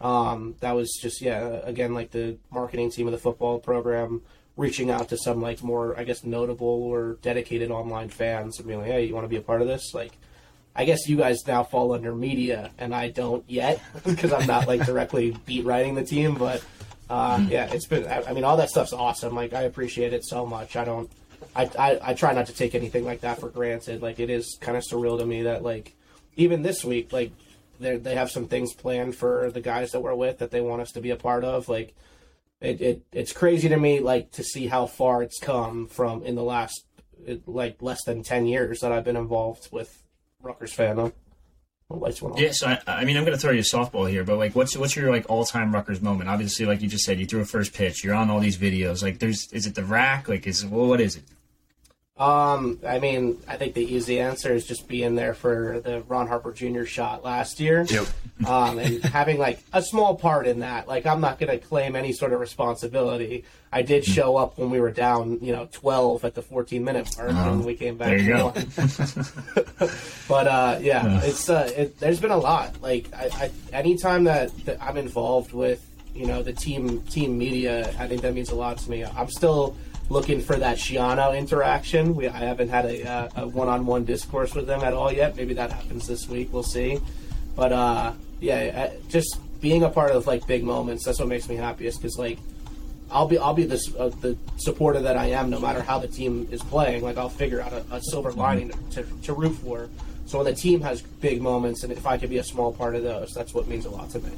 Um, 0.01 0.55
that 0.59 0.75
was 0.75 0.91
just 0.99 1.21
yeah, 1.21 1.61
again 1.63 1.93
like 1.93 2.11
the 2.11 2.37
marketing 2.51 2.91
team 2.91 3.07
of 3.07 3.13
the 3.13 3.19
football 3.19 3.59
program 3.59 4.23
reaching 4.57 4.91
out 4.91 5.09
to 5.09 5.17
some 5.17 5.41
like 5.41 5.63
more 5.63 5.97
I 5.97 6.03
guess 6.03 6.23
notable 6.23 6.67
or 6.67 7.17
dedicated 7.21 7.71
online 7.71 8.09
fans 8.09 8.57
and 8.57 8.67
being 8.67 8.79
like, 8.81 8.89
hey, 8.89 9.05
you 9.05 9.13
want 9.13 9.25
to 9.25 9.29
be 9.29 9.37
a 9.37 9.41
part 9.41 9.61
of 9.61 9.67
this? 9.67 9.93
Like, 9.93 10.11
I 10.75 10.85
guess 10.85 11.07
you 11.07 11.17
guys 11.17 11.45
now 11.47 11.63
fall 11.63 11.93
under 11.93 12.13
media 12.15 12.71
and 12.79 12.93
I 12.95 13.09
don't 13.09 13.45
yet 13.47 13.81
because 14.03 14.33
I'm 14.33 14.47
not 14.47 14.67
like 14.67 14.85
directly 14.85 15.37
beat 15.45 15.65
writing 15.65 15.95
the 15.95 16.03
team, 16.03 16.35
but. 16.35 16.63
Uh, 17.11 17.45
yeah, 17.49 17.69
it's 17.73 17.87
been. 17.87 18.07
I, 18.07 18.23
I 18.29 18.33
mean, 18.33 18.45
all 18.45 18.55
that 18.55 18.69
stuff's 18.69 18.93
awesome. 18.93 19.35
Like, 19.35 19.53
I 19.53 19.63
appreciate 19.63 20.13
it 20.13 20.23
so 20.23 20.45
much. 20.45 20.77
I 20.77 20.85
don't. 20.85 21.11
I, 21.53 21.69
I, 21.77 21.99
I 22.01 22.13
try 22.13 22.31
not 22.31 22.45
to 22.45 22.53
take 22.53 22.73
anything 22.73 23.03
like 23.03 23.19
that 23.21 23.41
for 23.41 23.49
granted. 23.49 24.01
Like, 24.01 24.21
it 24.21 24.29
is 24.29 24.57
kind 24.61 24.77
of 24.77 24.83
surreal 24.89 25.19
to 25.19 25.25
me 25.25 25.43
that 25.43 25.61
like, 25.61 25.93
even 26.37 26.61
this 26.61 26.85
week, 26.85 27.11
like, 27.11 27.33
they 27.81 27.97
they 27.97 28.15
have 28.15 28.31
some 28.31 28.47
things 28.47 28.73
planned 28.73 29.15
for 29.17 29.51
the 29.51 29.59
guys 29.59 29.91
that 29.91 29.99
we're 29.99 30.15
with 30.15 30.37
that 30.37 30.51
they 30.51 30.61
want 30.61 30.81
us 30.81 30.93
to 30.93 31.01
be 31.01 31.09
a 31.09 31.17
part 31.17 31.43
of. 31.43 31.67
Like, 31.67 31.93
it, 32.61 32.79
it 32.79 33.01
it's 33.11 33.33
crazy 33.33 33.67
to 33.67 33.77
me 33.77 33.99
like 33.99 34.31
to 34.31 34.43
see 34.43 34.67
how 34.67 34.85
far 34.85 35.21
it's 35.21 35.39
come 35.39 35.87
from 35.87 36.23
in 36.23 36.35
the 36.35 36.43
last 36.43 36.85
like 37.45 37.81
less 37.81 38.05
than 38.05 38.23
ten 38.23 38.45
years 38.45 38.79
that 38.79 38.93
I've 38.93 39.03
been 39.03 39.17
involved 39.17 39.67
with 39.69 40.01
Rutgers 40.41 40.73
fandom. 40.73 41.11
Lights 41.99 42.21
went 42.21 42.35
off. 42.35 42.41
Yeah, 42.41 42.51
so 42.51 42.67
I, 42.67 42.79
I 42.87 43.05
mean, 43.05 43.17
I'm 43.17 43.23
going 43.23 43.35
to 43.35 43.41
throw 43.41 43.51
you 43.51 43.59
a 43.59 43.63
softball 43.63 44.09
here, 44.09 44.23
but 44.23 44.37
like, 44.37 44.55
what's 44.55 44.77
what's 44.77 44.95
your 44.95 45.11
like 45.11 45.25
all 45.29 45.45
time 45.45 45.73
Rutgers 45.73 46.01
moment? 46.01 46.29
Obviously, 46.29 46.65
like 46.65 46.81
you 46.81 46.87
just 46.87 47.03
said, 47.03 47.19
you 47.19 47.25
threw 47.25 47.41
a 47.41 47.45
first 47.45 47.73
pitch. 47.73 48.03
You're 48.03 48.15
on 48.15 48.29
all 48.29 48.39
these 48.39 48.57
videos. 48.57 49.03
Like, 49.03 49.19
there's 49.19 49.51
is 49.51 49.65
it 49.65 49.75
the 49.75 49.83
rack? 49.83 50.27
Like, 50.29 50.47
is 50.47 50.65
well, 50.65 50.87
what 50.87 51.01
is 51.01 51.15
it? 51.17 51.23
Um, 52.21 52.77
I 52.87 52.99
mean, 52.99 53.41
I 53.47 53.57
think 53.57 53.73
the 53.73 53.83
easy 53.83 54.19
answer 54.19 54.53
is 54.53 54.67
just 54.67 54.87
being 54.87 55.15
there 55.15 55.33
for 55.33 55.79
the 55.79 56.01
Ron 56.01 56.27
Harper 56.27 56.51
Jr. 56.51 56.83
shot 56.83 57.23
last 57.23 57.59
year. 57.59 57.83
Yep. 57.89 58.05
Um, 58.45 58.77
and 58.77 59.03
having 59.05 59.39
like 59.39 59.59
a 59.73 59.81
small 59.81 60.15
part 60.15 60.45
in 60.45 60.59
that. 60.59 60.87
Like, 60.87 61.07
I'm 61.07 61.19
not 61.19 61.39
going 61.39 61.49
to 61.49 61.57
claim 61.57 61.95
any 61.95 62.13
sort 62.13 62.31
of 62.31 62.39
responsibility. 62.39 63.43
I 63.73 63.81
did 63.81 64.05
Hmm. 64.05 64.11
show 64.11 64.37
up 64.37 64.59
when 64.59 64.69
we 64.69 64.79
were 64.79 64.91
down, 64.91 65.39
you 65.41 65.51
know, 65.51 65.67
12 65.71 66.23
at 66.23 66.35
the 66.35 66.43
14 66.43 66.83
minute 66.83 67.09
mark, 67.17 67.31
and 67.31 67.65
we 67.65 67.73
came 67.75 67.97
back. 67.97 68.09
Uh-huh. 68.19 68.51
There 68.53 68.65
you 68.65 69.79
go. 69.79 69.87
but 70.27 70.47
uh, 70.47 70.77
yeah, 70.79 71.21
it's 71.23 71.49
uh, 71.49 71.71
it, 71.75 71.99
there's 71.99 72.19
been 72.19 72.31
a 72.31 72.37
lot. 72.37 72.81
Like, 72.83 73.07
I, 73.15 73.29
I 73.33 73.51
anytime 73.73 74.25
that, 74.25 74.55
that 74.65 74.77
I'm 74.79 74.97
involved 74.97 75.53
with, 75.53 75.83
you 76.13 76.27
know, 76.27 76.43
the 76.43 76.53
team 76.53 77.01
team 77.03 77.37
media, 77.37 77.95
I 77.97 78.07
think 78.07 78.21
that 78.21 78.35
means 78.35 78.51
a 78.51 78.55
lot 78.55 78.77
to 78.79 78.91
me. 78.91 79.03
I'm 79.05 79.29
still 79.29 79.75
looking 80.11 80.41
for 80.41 80.55
that 80.57 80.77
Schiano 80.77 81.37
interaction. 81.37 82.15
We 82.15 82.27
I 82.27 82.39
haven't 82.39 82.69
had 82.69 82.85
a, 82.85 83.09
uh, 83.09 83.29
a 83.43 83.47
one-on-one 83.47 84.05
discourse 84.05 84.53
with 84.53 84.67
them 84.67 84.81
at 84.81 84.93
all 84.93 85.11
yet. 85.11 85.35
Maybe 85.35 85.53
that 85.55 85.71
happens 85.71 86.07
this 86.07 86.27
week. 86.27 86.51
We'll 86.51 86.63
see. 86.63 86.99
But 87.55 87.71
uh, 87.71 88.13
yeah, 88.39 88.89
I- 88.91 89.09
just 89.09 89.39
being 89.61 89.83
a 89.83 89.89
part 89.89 90.11
of 90.11 90.27
like 90.27 90.45
big 90.47 90.63
moments. 90.63 91.05
That's 91.05 91.19
what 91.19 91.27
makes 91.27 91.47
me 91.49 91.55
happiest. 91.55 92.01
Because 92.01 92.17
like. 92.17 92.37
I'll 93.13 93.27
be 93.27 93.37
I'll 93.37 93.53
be 93.53 93.65
the 93.65 93.75
uh, 93.99 94.07
the 94.21 94.37
supporter 94.55 95.01
that 95.01 95.17
I 95.17 95.25
am, 95.31 95.49
no 95.49 95.59
matter 95.59 95.81
how 95.81 95.99
the 95.99 96.07
team 96.07 96.47
is 96.49 96.63
playing. 96.63 97.03
Like 97.03 97.17
I'll 97.17 97.27
figure 97.27 97.59
out 97.59 97.73
a, 97.73 97.83
a 97.91 98.01
silver 98.01 98.31
lining 98.31 98.69
to, 98.69 99.03
to, 99.03 99.21
to 99.23 99.33
root 99.33 99.51
for. 99.55 99.89
So 100.27 100.37
when 100.37 100.45
the 100.45 100.55
team 100.55 100.79
has 100.79 101.01
big 101.01 101.41
moments, 101.41 101.83
and 101.83 101.91
if 101.91 102.05
I 102.07 102.17
could 102.17 102.29
be 102.29 102.37
a 102.37 102.43
small 102.43 102.71
part 102.71 102.95
of 102.95 103.03
those, 103.03 103.33
that's 103.33 103.53
what 103.53 103.67
means 103.67 103.85
a 103.85 103.89
lot 103.89 104.11
to 104.11 104.19
me. 104.19 104.31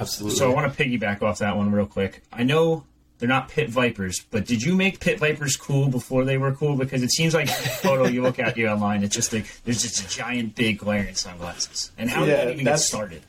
Absolutely. 0.00 0.38
So 0.38 0.50
I 0.50 0.54
want 0.54 0.72
to 0.74 0.82
piggyback 0.84 1.20
off 1.20 1.40
that 1.40 1.54
one 1.54 1.70
real 1.70 1.84
quick. 1.84 2.22
I 2.32 2.44
know 2.44 2.84
they're 3.18 3.28
not 3.28 3.48
Pit 3.48 3.70
Vipers, 3.70 4.20
but 4.30 4.44
did 4.46 4.62
you 4.62 4.74
make 4.74 5.00
Pit 5.00 5.18
Vipers 5.18 5.56
cool 5.56 5.88
before 5.88 6.24
they 6.24 6.36
were 6.36 6.52
cool? 6.52 6.76
Because 6.76 7.02
it 7.02 7.10
seems 7.12 7.32
like 7.34 7.46
the 7.46 7.52
photo 7.52 8.06
you 8.06 8.22
look 8.22 8.38
at 8.38 8.56
you 8.56 8.66
online, 8.68 9.04
it's 9.04 9.14
just 9.14 9.32
like 9.32 9.46
there's 9.64 9.82
just 9.82 10.04
a 10.04 10.08
giant 10.08 10.54
big 10.54 10.78
glaring 10.78 11.14
sunglasses. 11.14 11.92
And 11.96 12.10
how 12.10 12.24
did 12.24 12.30
Yeah, 12.30 12.44
that 12.44 12.52
even 12.54 12.64
get 12.64 12.78
started? 12.80 13.22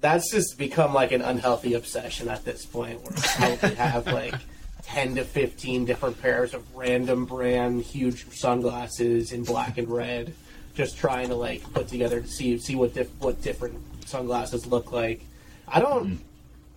That's 0.00 0.30
just 0.30 0.56
become 0.58 0.94
like 0.94 1.10
an 1.12 1.22
unhealthy 1.22 1.74
obsession 1.74 2.28
at 2.28 2.44
this 2.44 2.64
point, 2.64 3.02
where 3.02 3.12
I 3.38 3.56
probably 3.56 3.76
have 3.76 4.06
like 4.06 4.34
ten 4.84 5.16
to 5.16 5.24
fifteen 5.24 5.84
different 5.84 6.20
pairs 6.22 6.54
of 6.54 6.64
random 6.76 7.24
brand 7.26 7.82
huge 7.82 8.26
sunglasses 8.30 9.32
in 9.32 9.42
black 9.42 9.76
and 9.76 9.88
red, 9.88 10.32
just 10.74 10.98
trying 10.98 11.28
to 11.28 11.34
like 11.34 11.62
put 11.74 11.88
together 11.88 12.20
to 12.20 12.28
see 12.28 12.58
see 12.58 12.76
what 12.76 12.94
diff- 12.94 13.10
what 13.20 13.42
different 13.42 13.76
sunglasses 14.06 14.66
look 14.66 14.92
like. 14.92 15.20
I 15.66 15.80
don't. 15.80 16.20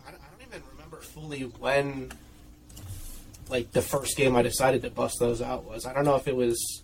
I 0.08 0.12
don't 0.12 0.20
I 0.20 0.38
don't 0.40 0.48
even 0.48 0.64
remember 0.76 1.01
fully 1.14 1.42
when, 1.60 2.12
like 3.50 3.72
the 3.72 3.82
first 3.82 4.18
game 4.18 4.36
I 4.36 4.42
decided 4.42 4.82
to 4.84 4.90
bust 4.90 5.18
those 5.20 5.42
out 5.42 5.66
was. 5.66 5.86
I 5.86 5.94
don't 5.94 6.06
know 6.06 6.16
if 6.16 6.28
it 6.28 6.36
was. 6.36 6.84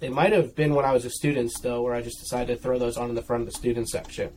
It 0.00 0.12
might 0.12 0.32
have 0.32 0.54
been 0.54 0.74
when 0.74 0.84
I 0.84 0.92
was 0.92 1.04
a 1.04 1.10
student 1.10 1.50
still, 1.50 1.82
where 1.82 1.94
I 1.94 2.02
just 2.02 2.20
decided 2.20 2.56
to 2.56 2.62
throw 2.62 2.78
those 2.78 2.96
on 2.96 3.08
in 3.08 3.14
the 3.14 3.22
front 3.22 3.42
of 3.42 3.46
the 3.46 3.52
student 3.58 3.88
section. 3.88 4.30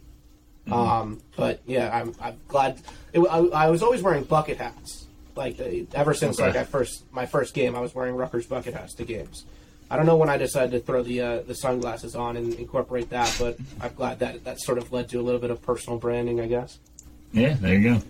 Um, 0.71 1.21
but 1.35 1.61
yeah, 1.65 1.89
I'm, 1.95 2.13
I'm 2.21 2.37
glad. 2.47 2.79
It, 3.13 3.19
I, 3.21 3.37
I 3.65 3.69
was 3.69 3.81
always 3.83 4.01
wearing 4.01 4.23
bucket 4.23 4.57
hats, 4.57 5.05
like 5.35 5.59
uh, 5.59 5.65
ever 5.93 6.13
since 6.13 6.39
Okay. 6.39 6.47
like 6.47 6.55
I 6.55 6.63
first 6.63 7.03
my 7.11 7.25
first 7.25 7.53
game, 7.53 7.75
I 7.75 7.79
was 7.79 7.93
wearing 7.95 8.15
Rutgers 8.15 8.45
bucket 8.45 8.73
hats 8.73 8.93
to 8.95 9.03
games. 9.03 9.43
I 9.89 9.97
don't 9.97 10.05
know 10.05 10.15
when 10.17 10.29
I 10.29 10.37
decided 10.37 10.71
to 10.71 10.79
throw 10.79 11.03
the 11.03 11.21
uh, 11.21 11.41
the 11.41 11.55
sunglasses 11.55 12.15
on 12.15 12.37
and 12.37 12.53
incorporate 12.53 13.09
that, 13.09 13.35
but 13.39 13.57
I'm 13.81 13.93
glad 13.93 14.19
that 14.19 14.43
that 14.45 14.61
sort 14.61 14.77
of 14.77 14.91
led 14.93 15.09
to 15.09 15.19
a 15.19 15.23
little 15.23 15.41
bit 15.41 15.49
of 15.51 15.61
personal 15.61 15.99
branding, 15.99 16.39
I 16.39 16.47
guess. 16.47 16.77
Yeah, 17.33 17.53
there 17.59 17.73
you 17.77 17.95
go. 17.95 18.01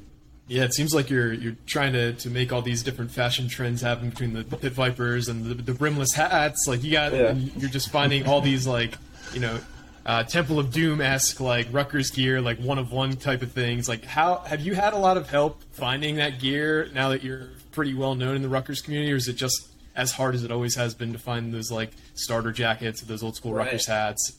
Yeah, 0.51 0.65
it 0.65 0.73
seems 0.73 0.93
like 0.93 1.09
you're 1.09 1.31
you're 1.31 1.55
trying 1.65 1.93
to, 1.93 2.11
to 2.11 2.29
make 2.29 2.51
all 2.51 2.61
these 2.61 2.83
different 2.83 3.09
fashion 3.11 3.47
trends 3.47 3.81
happen 3.81 4.09
between 4.09 4.33
the, 4.33 4.43
pit 4.43 4.73
vipers 4.73 5.29
and 5.29 5.45
the, 5.45 5.53
the 5.53 5.73
brimless 5.73 6.13
hats. 6.13 6.65
Like 6.67 6.83
you 6.83 6.91
got, 6.91 7.13
yeah. 7.13 7.31
you're 7.31 7.69
just 7.69 7.89
finding 7.89 8.27
all 8.27 8.41
these 8.41 8.67
like 8.67 8.95
you 9.33 9.39
know, 9.39 9.61
uh, 10.05 10.23
Temple 10.23 10.59
of 10.59 10.73
Doom 10.73 10.99
esque 10.99 11.39
like 11.39 11.67
Rutgers 11.71 12.11
gear, 12.11 12.41
like 12.41 12.59
one 12.59 12.79
of 12.79 12.91
one 12.91 13.15
type 13.15 13.43
of 13.43 13.53
things. 13.53 13.87
Like 13.87 14.03
how 14.03 14.39
have 14.39 14.59
you 14.59 14.75
had 14.75 14.91
a 14.91 14.97
lot 14.97 15.15
of 15.15 15.29
help 15.29 15.63
finding 15.71 16.17
that 16.17 16.41
gear 16.41 16.89
now 16.93 17.09
that 17.09 17.23
you're 17.23 17.47
pretty 17.71 17.93
well 17.93 18.15
known 18.15 18.35
in 18.35 18.41
the 18.41 18.49
Rutgers 18.49 18.81
community, 18.81 19.13
or 19.13 19.15
is 19.15 19.29
it 19.29 19.37
just 19.37 19.69
as 19.95 20.11
hard 20.11 20.35
as 20.35 20.43
it 20.43 20.51
always 20.51 20.75
has 20.75 20.93
been 20.93 21.13
to 21.13 21.19
find 21.19 21.53
those 21.53 21.71
like 21.71 21.91
starter 22.13 22.51
jackets, 22.51 23.01
those 23.03 23.23
old 23.23 23.37
school 23.37 23.53
Right. 23.53 23.67
Rutgers 23.67 23.87
hats? 23.87 24.33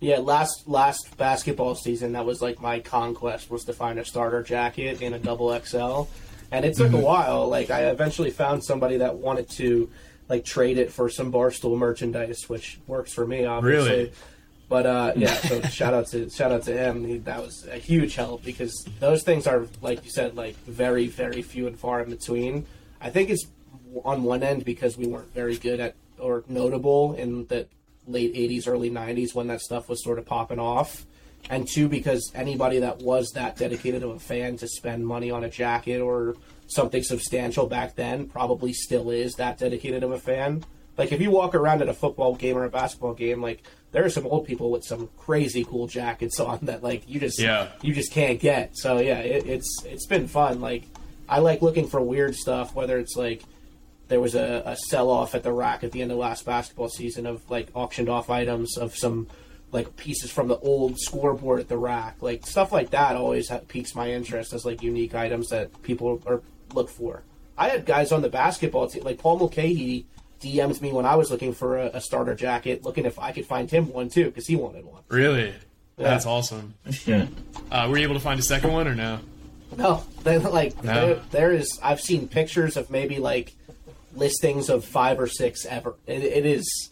Yeah, 0.00 0.18
last 0.18 0.66
last 0.66 1.16
basketball 1.18 1.74
season, 1.74 2.12
that 2.12 2.24
was 2.24 2.40
like 2.40 2.60
my 2.60 2.80
conquest 2.80 3.50
was 3.50 3.64
to 3.64 3.74
find 3.74 3.98
a 3.98 4.04
starter 4.04 4.42
jacket 4.42 5.02
in 5.02 5.12
a 5.12 5.18
double 5.18 5.58
XL, 5.60 6.04
and 6.50 6.64
it 6.64 6.74
took 6.74 6.92
a 6.92 6.96
while. 6.96 7.48
Like 7.48 7.70
I 7.70 7.90
eventually 7.90 8.30
found 8.30 8.64
somebody 8.64 8.96
that 8.96 9.16
wanted 9.16 9.50
to 9.50 9.90
like 10.30 10.44
trade 10.44 10.78
it 10.78 10.90
for 10.90 11.10
some 11.10 11.30
barstool 11.30 11.76
merchandise, 11.76 12.48
which 12.48 12.80
works 12.86 13.12
for 13.12 13.26
me, 13.26 13.44
obviously. 13.44 13.90
Really? 13.90 14.12
But 14.70 14.86
uh, 14.86 15.12
yeah, 15.16 15.34
so 15.34 15.60
shout 15.62 15.92
out 15.92 16.06
to 16.08 16.30
shout 16.30 16.50
out 16.50 16.62
to 16.62 16.72
him. 16.72 17.04
He, 17.04 17.18
that 17.18 17.42
was 17.42 17.66
a 17.70 17.76
huge 17.76 18.14
help 18.14 18.42
because 18.42 18.88
those 19.00 19.22
things 19.22 19.46
are 19.46 19.66
like 19.82 20.02
you 20.04 20.10
said, 20.10 20.34
like 20.34 20.56
very 20.64 21.08
very 21.08 21.42
few 21.42 21.66
and 21.66 21.78
far 21.78 22.00
in 22.00 22.08
between. 22.08 22.64
I 23.02 23.10
think 23.10 23.28
it's 23.28 23.46
on 24.04 24.22
one 24.22 24.42
end 24.42 24.64
because 24.64 24.96
we 24.96 25.06
weren't 25.06 25.34
very 25.34 25.58
good 25.58 25.78
at 25.80 25.94
or 26.18 26.44
notable 26.48 27.14
in 27.14 27.46
the 27.46 27.66
late 28.06 28.34
80s 28.34 28.66
early 28.68 28.90
90s 28.90 29.34
when 29.34 29.46
that 29.48 29.60
stuff 29.60 29.88
was 29.88 30.02
sort 30.02 30.18
of 30.18 30.26
popping 30.26 30.58
off. 30.58 31.06
And 31.48 31.66
two 31.66 31.88
because 31.88 32.30
anybody 32.34 32.80
that 32.80 32.98
was 32.98 33.30
that 33.34 33.56
dedicated 33.56 34.02
of 34.02 34.10
a 34.10 34.18
fan 34.20 34.56
to 34.58 34.68
spend 34.68 35.06
money 35.06 35.30
on 35.30 35.42
a 35.44 35.48
jacket 35.48 36.00
or 36.00 36.36
something 36.66 37.02
substantial 37.02 37.66
back 37.66 37.94
then 37.96 38.26
probably 38.28 38.72
still 38.72 39.10
is 39.10 39.34
that 39.34 39.58
dedicated 39.58 40.02
of 40.02 40.12
a 40.12 40.18
fan. 40.18 40.62
Like 40.98 41.12
if 41.12 41.20
you 41.20 41.30
walk 41.30 41.54
around 41.54 41.80
at 41.80 41.88
a 41.88 41.94
football 41.94 42.34
game 42.34 42.56
or 42.58 42.64
a 42.64 42.68
basketball 42.70 43.14
game 43.14 43.40
like 43.40 43.62
there 43.92 44.04
are 44.04 44.10
some 44.10 44.26
old 44.26 44.46
people 44.46 44.70
with 44.70 44.84
some 44.84 45.08
crazy 45.16 45.64
cool 45.64 45.86
jackets 45.86 46.38
on 46.40 46.58
that 46.62 46.82
like 46.82 47.08
you 47.08 47.18
just 47.18 47.38
Yeah. 47.38 47.68
you 47.80 47.94
just 47.94 48.12
can't 48.12 48.38
get. 48.38 48.76
So 48.76 48.98
yeah 48.98 49.18
it, 49.20 49.46
it's 49.46 49.82
it's 49.86 50.06
been 50.06 50.28
fun. 50.28 50.60
Like 50.60 50.84
i 51.28 51.38
like 51.38 51.62
looking 51.62 51.88
for 51.88 52.00
weird 52.02 52.34
stuff 52.34 52.74
whether 52.74 52.98
it's 52.98 53.16
like 53.16 53.42
there 54.10 54.20
was 54.20 54.34
a, 54.34 54.62
a 54.66 54.76
sell 54.76 55.08
off 55.08 55.34
at 55.34 55.42
the 55.42 55.52
rack 55.52 55.82
at 55.82 55.92
the 55.92 56.02
end 56.02 56.12
of 56.12 56.18
last 56.18 56.44
basketball 56.44 56.90
season 56.90 57.24
of 57.26 57.48
like 57.50 57.68
auctioned 57.74 58.10
off 58.10 58.28
items 58.28 58.76
of 58.76 58.94
some 58.94 59.26
like 59.72 59.96
pieces 59.96 60.30
from 60.30 60.48
the 60.48 60.58
old 60.58 60.98
scoreboard 61.00 61.60
at 61.60 61.68
the 61.68 61.78
rack 61.78 62.16
like 62.20 62.44
stuff 62.46 62.70
like 62.72 62.90
that 62.90 63.16
always 63.16 63.48
ha- 63.48 63.60
piques 63.68 63.94
my 63.94 64.10
interest 64.12 64.52
as 64.52 64.64
like 64.66 64.82
unique 64.82 65.14
items 65.14 65.48
that 65.48 65.80
people 65.82 66.20
are 66.26 66.42
look 66.74 66.90
for 66.90 67.22
i 67.56 67.68
had 67.68 67.86
guys 67.86 68.10
on 68.12 68.20
the 68.20 68.28
basketball 68.28 68.88
team 68.88 69.02
like 69.04 69.16
paul 69.18 69.38
mulcahy 69.38 70.04
dm'd 70.40 70.80
me 70.82 70.92
when 70.92 71.06
i 71.06 71.14
was 71.14 71.30
looking 71.30 71.54
for 71.54 71.78
a, 71.78 71.86
a 71.94 72.00
starter 72.00 72.34
jacket 72.34 72.84
looking 72.84 73.06
if 73.06 73.18
i 73.20 73.30
could 73.32 73.46
find 73.46 73.70
him 73.70 73.92
one 73.92 74.08
too 74.08 74.24
because 74.26 74.46
he 74.46 74.56
wanted 74.56 74.84
one 74.84 75.02
Really? 75.08 75.54
That's 75.96 76.24
awesome. 76.26 76.74
Yeah. 77.06 77.26
Uh, 77.70 77.86
were 77.88 77.98
you 77.98 78.02
able 78.04 78.14
to 78.14 78.20
find 78.20 78.40
a 78.40 78.42
second 78.42 78.72
one 78.72 78.88
or 78.88 78.94
no? 78.96 79.20
No, 79.76 80.02
they 80.24 80.38
like 80.60 80.82
No. 80.82 80.92
there, 80.92 81.14
there 81.30 81.52
is. 81.52 81.78
I've 81.82 82.00
seen 82.00 82.26
pictures 82.26 82.76
of 82.76 82.90
maybe 82.90 83.18
like 83.20 83.54
listings 84.14 84.68
of 84.68 84.84
five 84.84 85.18
or 85.20 85.26
six 85.26 85.64
ever. 85.66 85.94
It, 86.06 86.22
it 86.22 86.46
is 86.46 86.90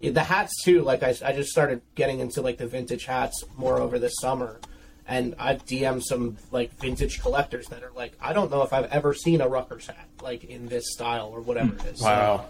the 0.00 0.22
hats 0.24 0.52
too. 0.64 0.82
Like 0.82 1.02
I, 1.02 1.14
I 1.24 1.32
just 1.32 1.50
started 1.50 1.80
getting 1.94 2.20
into 2.20 2.42
like 2.42 2.58
the 2.58 2.66
vintage 2.66 3.04
hats 3.04 3.44
more 3.56 3.78
over 3.78 3.98
this 3.98 4.14
summer, 4.20 4.58
And 5.06 5.34
I've 5.38 5.64
DM'd 5.66 6.04
some 6.04 6.36
like 6.50 6.72
vintage 6.78 7.20
collectors 7.20 7.66
that 7.68 7.82
are 7.82 7.92
like, 7.94 8.12
I 8.20 8.32
don't 8.32 8.50
know 8.50 8.62
if 8.62 8.72
I've 8.72 8.86
ever 8.90 9.14
seen 9.14 9.40
a 9.40 9.48
Rutgers 9.48 9.86
hat 9.86 10.08
like 10.22 10.44
in 10.44 10.68
this 10.68 10.92
style 10.92 11.28
or 11.32 11.40
whatever 11.40 11.74
it 11.74 11.84
is. 11.94 11.98
So 12.00 12.04
Wow. 12.06 12.46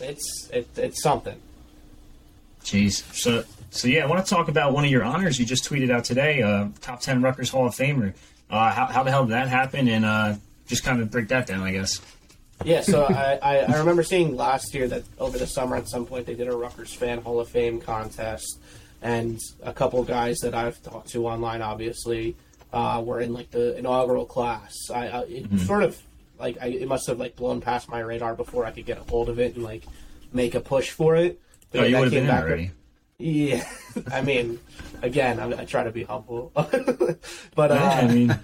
it's 0.00 0.48
it, 0.52 0.68
it's 0.76 1.02
something. 1.02 1.40
Jeez. 2.64 3.04
So, 3.14 3.44
so 3.70 3.86
yeah, 3.88 4.02
I 4.02 4.06
want 4.06 4.24
to 4.24 4.28
talk 4.34 4.48
about 4.48 4.72
one 4.72 4.84
of 4.84 4.90
your 4.90 5.04
honors 5.04 5.38
you 5.38 5.46
just 5.46 5.68
tweeted 5.68 5.90
out 5.90 6.04
today, 6.04 6.42
uh, 6.42 6.68
top 6.80 7.00
10 7.00 7.22
Rutgers 7.22 7.50
Hall 7.50 7.66
of 7.66 7.74
Famer. 7.74 8.12
Uh, 8.50 8.70
how, 8.72 8.86
how 8.86 9.02
the 9.04 9.10
hell 9.10 9.24
did 9.24 9.32
that 9.32 9.48
happen? 9.48 9.86
And 9.88 10.04
uh, 10.04 10.34
just 10.66 10.82
kind 10.84 11.00
of 11.00 11.10
break 11.10 11.28
that 11.28 11.46
down, 11.46 11.62
I 11.62 11.72
guess. 11.72 12.00
Yeah, 12.64 12.80
so 12.80 13.04
I, 13.04 13.38
I, 13.42 13.58
I 13.58 13.78
remember 13.78 14.02
seeing 14.02 14.34
last 14.36 14.74
year 14.74 14.88
that 14.88 15.04
over 15.18 15.38
the 15.38 15.46
summer 15.46 15.76
at 15.76 15.88
some 15.88 16.06
point 16.06 16.26
they 16.26 16.34
did 16.34 16.48
a 16.48 16.56
Rutgers 16.56 16.92
Fan 16.94 17.20
Hall 17.20 17.38
of 17.38 17.48
Fame 17.48 17.80
contest, 17.80 18.60
and 19.02 19.38
a 19.62 19.72
couple 19.72 20.02
guys 20.04 20.38
that 20.38 20.54
I've 20.54 20.82
talked 20.82 21.08
to 21.10 21.26
online, 21.26 21.62
obviously, 21.62 22.34
uh, 22.72 23.02
were 23.04 23.20
in 23.20 23.32
like 23.32 23.50
the 23.50 23.76
inaugural 23.78 24.24
class. 24.24 24.74
I, 24.92 25.08
I 25.08 25.20
it 25.24 25.44
Mm-hmm. 25.44 25.58
sort 25.58 25.82
of 25.82 26.00
like 26.38 26.56
I, 26.60 26.66
it 26.68 26.88
must 26.88 27.06
have 27.06 27.18
like 27.18 27.36
blown 27.36 27.60
past 27.60 27.88
my 27.88 28.00
radar 28.00 28.34
before 28.34 28.64
I 28.64 28.70
could 28.70 28.86
get 28.86 28.98
a 28.98 29.02
hold 29.02 29.28
of 29.28 29.38
it 29.38 29.54
and 29.54 29.62
like 29.62 29.84
make 30.32 30.54
a 30.54 30.60
push 30.60 30.90
for 30.90 31.14
it. 31.14 31.40
But 31.70 31.80
Oh, 31.80 31.82
yeah, 31.84 31.88
you 31.88 31.96
would 31.98 32.12
have 32.12 32.22
been 32.26 32.30
already. 32.30 32.70
Yeah, 33.18 33.66
I 34.12 34.22
mean, 34.22 34.58
again, 35.02 35.38
I, 35.40 35.62
I 35.62 35.64
try 35.66 35.84
to 35.84 35.90
be 35.90 36.04
humble, 36.04 36.52
but 37.54 37.70
uh, 37.70 37.74
I 37.74 38.06
mean, 38.08 38.38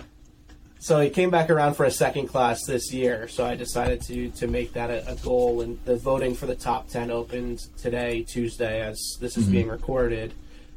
so 0.83 0.99
he 0.99 1.11
came 1.11 1.31
back 1.31 1.49
around 1.49 1.75
for 1.75 1.85
a 1.85 1.93
second 1.93 2.27
class 2.27 2.65
this 2.65 2.93
year. 2.93 3.29
So 3.29 3.47
I 3.47 3.55
decided 3.55 4.03
to 4.03 4.31
to 4.31 4.49
make 4.49 4.73
that 4.73 4.91
a, 4.91 5.13
a 5.13 5.15
goal. 5.15 5.61
And 5.61 5.79
the 5.85 5.97
voting 5.97 6.35
for 6.35 6.47
the 6.47 6.57
top 6.57 6.89
ten 6.89 7.13
opened 7.13 7.61
today, 7.79 8.25
Tuesday, 8.25 8.81
as 8.81 9.17
this 9.21 9.37
is 9.37 9.47
being 9.47 9.69
recorded. 9.69 10.35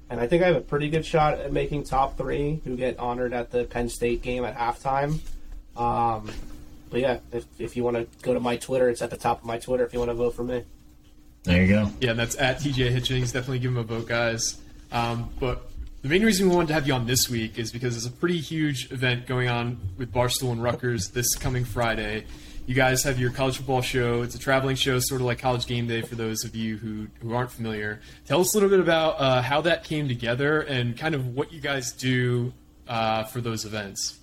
And 0.08 0.20
I 0.20 0.28
think 0.28 0.44
I 0.44 0.46
have 0.46 0.58
a 0.58 0.62
pretty 0.62 0.92
good 0.92 1.08
shot 1.08 1.40
at 1.40 1.52
making 1.52 1.86
top 1.86 2.18
three, 2.18 2.62
who 2.64 2.78
get 2.78 3.00
honored 3.00 3.34
at 3.34 3.50
the 3.50 3.64
Penn 3.64 3.90
State 3.90 4.22
game 4.22 4.46
at 4.46 4.56
halftime. 4.56 5.18
Um, 5.76 6.30
but 6.92 7.00
yeah, 7.00 7.18
if, 7.32 7.46
if 7.58 7.76
you 7.76 7.84
want 7.84 7.98
to 7.98 8.08
go 8.22 8.36
to 8.36 8.40
my 8.40 8.58
Twitter, 8.58 8.90
it's 8.90 9.02
at 9.02 9.10
the 9.10 9.18
top 9.18 9.40
of 9.40 9.46
my 9.46 9.58
Twitter. 9.58 9.84
If 9.84 9.94
you 9.94 9.98
want 9.98 10.12
to 10.12 10.16
vote 10.16 10.36
for 10.36 10.44
me. 10.44 10.64
there 11.46 11.64
you 11.64 11.68
go. 11.68 11.92
Yeah, 12.00 12.12
and 12.12 12.20
that's 12.20 12.36
at 12.36 12.60
TJ 12.60 12.96
Hitchings. 12.96 13.34
Definitely 13.34 13.58
give 13.58 13.72
him 13.72 13.78
a 13.78 13.84
vote, 13.84 14.08
guys. 14.08 14.62
Um, 14.92 15.32
but 15.40 15.68
the 16.06 16.10
main 16.10 16.24
reason 16.24 16.48
we 16.48 16.56
wanted 16.56 16.68
to 16.68 16.76
have 16.76 16.86
you 16.86 16.94
on 16.94 17.08
this 17.08 17.32
week 17.32 17.58
is 17.58 17.72
because 17.72 17.96
there's 17.96 18.06
a 18.06 18.16
pretty 18.16 18.40
huge 18.40 18.92
event 18.92 19.26
going 19.26 19.50
on 19.50 19.80
with 19.98 20.14
Barstool 20.14 20.52
and 20.52 20.62
Rutgers 20.62 21.10
this 21.10 21.34
coming 21.34 21.66
Friday. 21.66 22.26
You 22.68 22.76
guys 22.76 23.02
have 23.06 23.18
your 23.18 23.32
college 23.32 23.58
football 23.58 23.82
show. 23.82 24.22
It's 24.22 24.36
a 24.36 24.38
traveling 24.38 24.76
show, 24.76 25.00
sort 25.00 25.22
of 25.22 25.26
like 25.26 25.40
College 25.40 25.66
Game 25.66 25.88
Day 25.88 26.04
for 26.04 26.14
those 26.14 26.46
of 26.46 26.56
you 26.56 26.78
who, 26.78 27.08
who 27.22 27.34
aren't 27.34 27.50
familiar. 27.50 28.02
Tell 28.28 28.40
us 28.40 28.54
a 28.54 28.58
little 28.58 28.70
bit 28.70 28.82
about 28.82 29.20
uh, 29.20 29.42
how 29.42 29.62
that 29.62 29.84
came 29.84 30.08
together 30.08 30.62
and 30.62 30.96
kind 30.96 31.16
of 31.16 31.30
what 31.30 31.52
you 31.52 31.60
guys 31.60 31.92
do 31.92 32.54
uh, 32.88 33.24
for 33.24 33.42
those 33.42 33.66
events. 33.66 34.20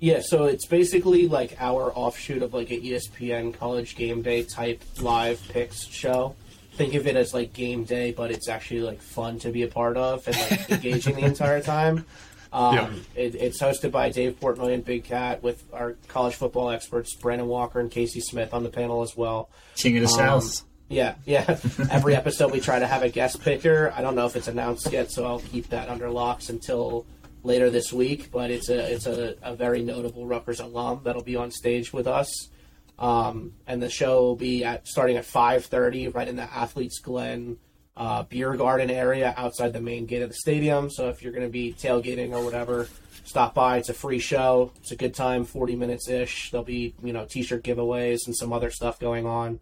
Yeah, 0.00 0.22
so 0.22 0.46
it's 0.46 0.66
basically 0.66 1.28
like 1.28 1.54
our 1.60 1.92
offshoot 1.94 2.42
of 2.42 2.54
like 2.54 2.72
a 2.72 2.74
E 2.74 2.90
ESPN 2.90 3.54
college 3.54 3.94
game 3.94 4.22
day 4.22 4.42
type 4.42 4.82
live 4.98 5.40
picks 5.48 5.86
show. 5.86 6.34
Think 6.72 6.94
of 6.94 7.06
it 7.06 7.16
as 7.16 7.34
like 7.34 7.52
game 7.52 7.84
day, 7.84 8.12
but 8.12 8.30
it's 8.30 8.48
actually 8.48 8.80
like 8.80 9.02
fun 9.02 9.38
to 9.40 9.50
be 9.50 9.62
a 9.62 9.68
part 9.68 9.96
of 9.96 10.26
and 10.26 10.36
like 10.50 10.70
engaging 10.70 11.16
the 11.16 11.24
entire 11.24 11.60
time. 11.62 12.04
Um, 12.52 12.74
Yeah. 12.74 12.90
it, 13.14 13.34
it's 13.36 13.62
hosted 13.62 13.92
by 13.92 14.10
Dave 14.10 14.40
Portnoy 14.40 14.74
and 14.74 14.84
Big 14.84 15.04
Cat 15.04 15.40
with 15.40 15.62
our 15.72 15.92
college 16.08 16.34
football 16.34 16.70
experts 16.70 17.14
Brandon 17.14 17.46
Walker 17.46 17.78
and 17.78 17.88
Casey 17.88 18.18
Smith 18.20 18.52
on 18.52 18.64
the 18.64 18.70
panel 18.70 19.02
as 19.02 19.16
well. 19.16 19.48
King 19.76 19.98
of 19.98 20.02
the 20.02 20.08
Um, 20.08 20.40
South. 20.40 20.64
Yeah, 20.88 21.14
yeah. 21.26 21.44
Every 21.92 22.16
episode 22.16 22.50
we 22.50 22.58
try 22.58 22.80
to 22.80 22.88
have 22.88 23.04
a 23.04 23.08
guest 23.08 23.40
picker. 23.40 23.92
I 23.96 24.02
don't 24.02 24.16
know 24.16 24.26
if 24.26 24.34
it's 24.34 24.48
announced 24.48 24.90
yet, 24.90 25.12
so 25.12 25.26
I'll 25.26 25.38
keep 25.38 25.68
that 25.68 25.88
under 25.88 26.10
locks 26.10 26.48
until 26.48 27.06
later 27.44 27.70
this 27.70 27.92
week. 27.92 28.32
But 28.32 28.50
it's 28.50 28.68
a 28.68 28.94
it's 28.94 29.06
a, 29.06 29.36
a 29.42 29.54
very 29.54 29.84
notable 29.84 30.26
Rutgers 30.26 30.58
alum 30.58 31.02
that'll 31.04 31.22
be 31.22 31.36
on 31.36 31.52
stage 31.52 31.92
with 31.92 32.08
us. 32.08 32.48
Um, 33.00 33.54
and 33.66 33.82
the 33.82 33.88
show 33.88 34.20
will 34.20 34.36
be 34.36 34.62
at 34.62 34.86
starting 34.86 35.16
at 35.16 35.24
five 35.24 35.64
thirty, 35.64 36.08
right 36.08 36.28
in 36.28 36.36
the 36.36 36.42
Athletes 36.42 36.98
Glen 37.00 37.56
uh, 37.96 38.24
beer 38.24 38.54
garden 38.54 38.90
area 38.90 39.34
outside 39.36 39.72
the 39.72 39.80
main 39.80 40.04
gate 40.06 40.22
of 40.22 40.28
the 40.28 40.34
stadium. 40.34 40.90
So 40.90 41.08
if 41.08 41.22
you're 41.22 41.32
going 41.32 41.46
to 41.46 41.50
be 41.50 41.72
tailgating 41.72 42.32
or 42.32 42.44
whatever, 42.44 42.88
stop 43.24 43.54
by. 43.54 43.78
It's 43.78 43.88
a 43.88 43.94
free 43.94 44.18
show. 44.18 44.72
It's 44.80 44.92
a 44.92 44.96
good 44.96 45.14
time, 45.14 45.46
forty 45.46 45.76
minutes 45.76 46.08
ish. 46.10 46.50
There'll 46.50 46.64
be 46.64 46.94
you 47.02 47.14
know 47.14 47.24
t-shirt 47.24 47.64
giveaways 47.64 48.18
and 48.26 48.36
some 48.36 48.52
other 48.52 48.70
stuff 48.70 48.98
going 49.00 49.24
on. 49.26 49.60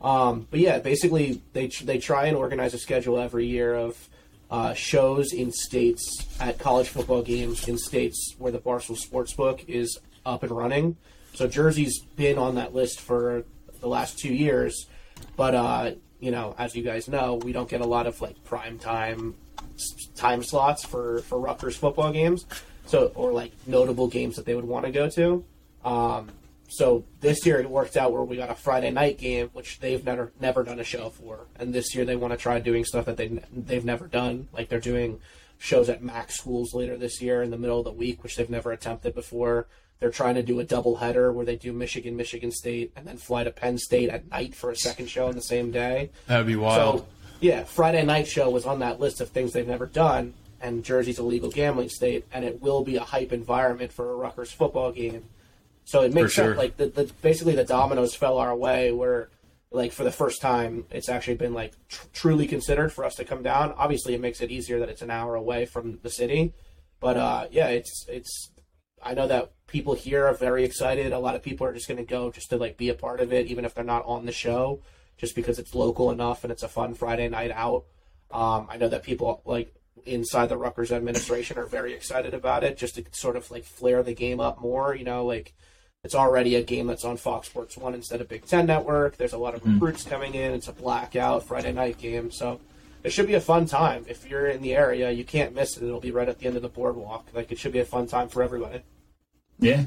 Um, 0.00 0.46
but 0.50 0.60
yeah, 0.60 0.78
basically 0.78 1.42
they 1.52 1.66
they 1.84 1.98
try 1.98 2.26
and 2.26 2.36
organize 2.36 2.72
a 2.72 2.78
schedule 2.78 3.18
every 3.18 3.46
year 3.46 3.74
of 3.74 4.08
uh, 4.50 4.72
shows 4.72 5.34
in 5.34 5.52
states 5.52 6.26
at 6.40 6.58
college 6.58 6.88
football 6.88 7.20
games 7.22 7.68
in 7.68 7.76
states 7.76 8.34
where 8.38 8.50
the 8.50 8.58
Barstool 8.58 8.98
Sportsbook 8.98 9.68
is 9.68 9.98
up 10.24 10.42
and 10.42 10.52
running. 10.52 10.96
So 11.34 11.46
Jersey's 11.46 12.00
been 12.16 12.38
on 12.38 12.56
that 12.56 12.74
list 12.74 13.00
for 13.00 13.44
the 13.80 13.88
last 13.88 14.18
two 14.18 14.32
years, 14.32 14.86
but 15.36 15.54
uh, 15.54 15.92
you 16.18 16.30
know, 16.30 16.54
as 16.58 16.76
you 16.76 16.82
guys 16.82 17.08
know, 17.08 17.34
we 17.36 17.52
don't 17.52 17.68
get 17.68 17.80
a 17.80 17.86
lot 17.86 18.06
of 18.06 18.20
like 18.20 18.42
prime 18.44 18.78
time 18.78 19.34
time 20.14 20.42
slots 20.42 20.84
for 20.84 21.20
for 21.20 21.38
Rutgers 21.40 21.76
football 21.76 22.12
games. 22.12 22.44
So 22.86 23.12
or 23.14 23.32
like 23.32 23.52
notable 23.66 24.08
games 24.08 24.36
that 24.36 24.44
they 24.44 24.54
would 24.54 24.64
want 24.64 24.84
to 24.86 24.92
go 24.92 25.08
to. 25.10 25.44
Um, 25.84 26.30
so 26.68 27.04
this 27.20 27.44
year 27.46 27.58
it 27.58 27.68
worked 27.68 27.96
out 27.96 28.12
where 28.12 28.22
we 28.22 28.36
got 28.36 28.50
a 28.50 28.54
Friday 28.54 28.90
night 28.90 29.18
game, 29.18 29.50
which 29.52 29.80
they've 29.80 30.04
never 30.04 30.32
never 30.40 30.62
done 30.62 30.78
a 30.78 30.84
show 30.84 31.10
for, 31.10 31.46
and 31.56 31.72
this 31.72 31.94
year 31.94 32.04
they 32.04 32.16
want 32.16 32.32
to 32.32 32.36
try 32.36 32.60
doing 32.60 32.84
stuff 32.84 33.06
that 33.06 33.16
they 33.16 33.28
they've 33.52 33.84
never 33.84 34.06
done. 34.06 34.48
Like 34.52 34.68
they're 34.68 34.80
doing 34.80 35.20
shows 35.58 35.88
at 35.88 36.02
Mac 36.02 36.30
schools 36.30 36.72
later 36.74 36.96
this 36.96 37.20
year 37.20 37.42
in 37.42 37.50
the 37.50 37.58
middle 37.58 37.78
of 37.78 37.84
the 37.84 37.92
week, 37.92 38.22
which 38.22 38.36
they've 38.36 38.48
never 38.48 38.72
attempted 38.72 39.14
before. 39.14 39.66
They're 40.00 40.10
trying 40.10 40.34
to 40.36 40.42
do 40.42 40.58
a 40.60 40.64
double 40.64 40.96
header 40.96 41.30
where 41.30 41.44
they 41.44 41.56
do 41.56 41.72
Michigan, 41.74 42.16
Michigan 42.16 42.50
State, 42.50 42.90
and 42.96 43.06
then 43.06 43.18
fly 43.18 43.44
to 43.44 43.50
Penn 43.50 43.76
State 43.76 44.08
at 44.08 44.28
night 44.30 44.54
for 44.54 44.70
a 44.70 44.76
second 44.76 45.10
show 45.10 45.28
on 45.28 45.34
the 45.34 45.42
same 45.42 45.70
day. 45.70 46.10
That 46.26 46.38
would 46.38 46.46
be 46.46 46.56
wild. 46.56 47.00
So, 47.00 47.06
yeah, 47.40 47.64
Friday 47.64 48.02
night 48.04 48.26
show 48.26 48.48
was 48.48 48.64
on 48.64 48.78
that 48.78 48.98
list 48.98 49.20
of 49.20 49.28
things 49.28 49.52
they've 49.52 49.66
never 49.66 49.86
done, 49.86 50.32
and 50.60 50.82
Jersey's 50.82 51.18
a 51.18 51.22
legal 51.22 51.50
gambling 51.50 51.90
state, 51.90 52.24
and 52.32 52.46
it 52.46 52.62
will 52.62 52.82
be 52.82 52.96
a 52.96 53.04
hype 53.04 53.30
environment 53.32 53.92
for 53.92 54.10
a 54.10 54.16
Rutgers 54.16 54.50
football 54.50 54.90
game. 54.90 55.24
So 55.84 56.00
it 56.02 56.14
makes 56.14 56.32
sure. 56.32 56.46
sense. 56.46 56.58
Like 56.58 56.76
the, 56.78 56.86
the 56.86 57.12
basically 57.20 57.54
the 57.54 57.64
dominoes 57.64 58.14
fell 58.14 58.38
our 58.38 58.56
way 58.56 58.92
where, 58.92 59.28
like 59.70 59.92
for 59.92 60.04
the 60.04 60.12
first 60.12 60.40
time, 60.40 60.86
it's 60.90 61.08
actually 61.10 61.36
been 61.36 61.52
like 61.52 61.74
tr- 61.88 62.06
truly 62.14 62.46
considered 62.46 62.90
for 62.92 63.04
us 63.04 63.16
to 63.16 63.24
come 63.24 63.42
down. 63.42 63.74
Obviously, 63.76 64.14
it 64.14 64.20
makes 64.20 64.40
it 64.40 64.50
easier 64.50 64.78
that 64.78 64.88
it's 64.88 65.02
an 65.02 65.10
hour 65.10 65.34
away 65.34 65.66
from 65.66 65.98
the 66.02 66.10
city, 66.10 66.54
but 67.00 67.18
uh, 67.18 67.48
yeah, 67.50 67.68
it's 67.68 68.06
it's. 68.08 68.50
I 69.02 69.14
know 69.14 69.26
that 69.26 69.52
people 69.66 69.94
here 69.94 70.26
are 70.26 70.34
very 70.34 70.64
excited. 70.64 71.12
A 71.12 71.18
lot 71.18 71.34
of 71.34 71.42
people 71.42 71.66
are 71.66 71.72
just 71.72 71.88
going 71.88 71.98
to 71.98 72.04
go 72.04 72.30
just 72.30 72.50
to 72.50 72.56
like 72.56 72.76
be 72.76 72.88
a 72.88 72.94
part 72.94 73.20
of 73.20 73.32
it, 73.32 73.46
even 73.46 73.64
if 73.64 73.74
they're 73.74 73.84
not 73.84 74.04
on 74.04 74.26
the 74.26 74.32
show, 74.32 74.82
just 75.16 75.34
because 75.34 75.58
it's 75.58 75.74
local 75.74 76.10
enough 76.10 76.44
and 76.44 76.52
it's 76.52 76.62
a 76.62 76.68
fun 76.68 76.94
Friday 76.94 77.28
night 77.28 77.50
out. 77.50 77.84
Um, 78.30 78.66
I 78.70 78.76
know 78.76 78.88
that 78.88 79.02
people 79.02 79.42
like 79.44 79.74
inside 80.04 80.48
the 80.48 80.56
Rutgers 80.56 80.92
administration 80.92 81.58
are 81.58 81.66
very 81.66 81.92
excited 81.94 82.34
about 82.34 82.64
it, 82.64 82.78
just 82.78 82.96
to 82.96 83.04
sort 83.12 83.36
of 83.36 83.50
like 83.50 83.64
flare 83.64 84.02
the 84.02 84.14
game 84.14 84.40
up 84.40 84.60
more. 84.60 84.94
You 84.94 85.04
know, 85.04 85.24
like 85.24 85.54
it's 86.04 86.14
already 86.14 86.54
a 86.54 86.62
game 86.62 86.86
that's 86.86 87.04
on 87.04 87.16
Fox 87.16 87.48
Sports 87.48 87.76
One 87.76 87.94
instead 87.94 88.20
of 88.20 88.28
Big 88.28 88.46
Ten 88.46 88.66
Network. 88.66 89.16
There's 89.16 89.32
a 89.32 89.38
lot 89.38 89.54
of 89.54 89.64
recruits 89.66 90.04
coming 90.04 90.34
in. 90.34 90.52
It's 90.52 90.68
a 90.68 90.72
blackout 90.72 91.46
Friday 91.46 91.72
night 91.72 91.98
game, 91.98 92.30
so 92.30 92.60
it 93.02 93.10
should 93.10 93.26
be 93.26 93.34
a 93.34 93.40
fun 93.40 93.66
time. 93.66 94.04
If 94.08 94.28
you're 94.28 94.46
in 94.46 94.62
the 94.62 94.74
area, 94.74 95.10
you 95.10 95.24
can't 95.24 95.54
miss 95.54 95.76
it. 95.76 95.82
It'll 95.82 96.00
be 96.00 96.10
right 96.10 96.28
at 96.28 96.38
the 96.38 96.46
end 96.46 96.56
of 96.56 96.62
the 96.62 96.68
boardwalk. 96.68 97.28
Like 97.32 97.50
it 97.52 97.58
should 97.58 97.72
be 97.72 97.78
a 97.78 97.84
fun 97.84 98.06
time 98.06 98.28
for 98.28 98.42
everybody. 98.42 98.82
Yeah. 99.58 99.86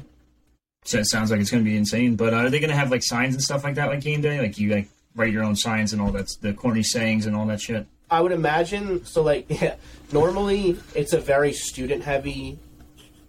So 0.84 0.98
it 0.98 1.06
sounds 1.06 1.30
like 1.30 1.40
it's 1.40 1.50
going 1.50 1.64
to 1.64 1.68
be 1.68 1.76
insane. 1.76 2.16
But 2.16 2.34
uh, 2.34 2.38
are 2.38 2.50
they 2.50 2.60
going 2.60 2.70
to 2.70 2.76
have 2.76 2.90
like 2.90 3.02
signs 3.02 3.34
and 3.34 3.42
stuff 3.42 3.64
like 3.64 3.76
that, 3.76 3.88
like 3.88 4.00
game 4.00 4.20
day? 4.20 4.38
Like 4.38 4.58
you 4.58 4.70
like 4.70 4.88
write 5.14 5.32
your 5.32 5.44
own 5.44 5.56
signs 5.56 5.92
and 5.92 6.02
all 6.02 6.10
that, 6.12 6.30
the 6.40 6.52
corny 6.52 6.82
sayings 6.82 7.26
and 7.26 7.34
all 7.34 7.46
that 7.46 7.60
shit. 7.60 7.86
I 8.10 8.20
would 8.20 8.32
imagine 8.32 9.04
so. 9.04 9.22
Like, 9.22 9.46
yeah, 9.48 9.76
normally 10.12 10.78
it's 10.94 11.12
a 11.12 11.20
very 11.20 11.52
student-heavy 11.52 12.58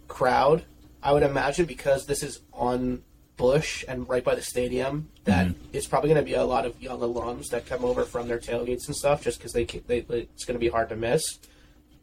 crowd. 0.08 0.64
I 1.02 1.12
would 1.12 1.22
imagine 1.22 1.66
because 1.66 2.06
this 2.06 2.22
is 2.22 2.40
on 2.52 3.02
Busch 3.36 3.84
and 3.86 4.08
right 4.08 4.24
by 4.24 4.34
the 4.34 4.42
stadium, 4.42 5.08
that 5.24 5.48
it's 5.72 5.86
probably 5.86 6.08
going 6.08 6.24
to 6.24 6.28
be 6.28 6.34
a 6.34 6.44
lot 6.44 6.64
of 6.64 6.80
young 6.80 7.00
alums 7.00 7.48
that 7.50 7.66
come 7.66 7.84
over 7.84 8.04
from 8.04 8.28
their 8.28 8.38
tailgates 8.38 8.86
and 8.86 8.96
stuff, 8.96 9.22
just 9.22 9.38
because 9.38 9.52
they, 9.52 9.64
they 9.64 9.98
it's 10.08 10.44
going 10.44 10.54
to 10.54 10.60
be 10.60 10.68
hard 10.68 10.88
to 10.88 10.96
miss. 10.96 11.38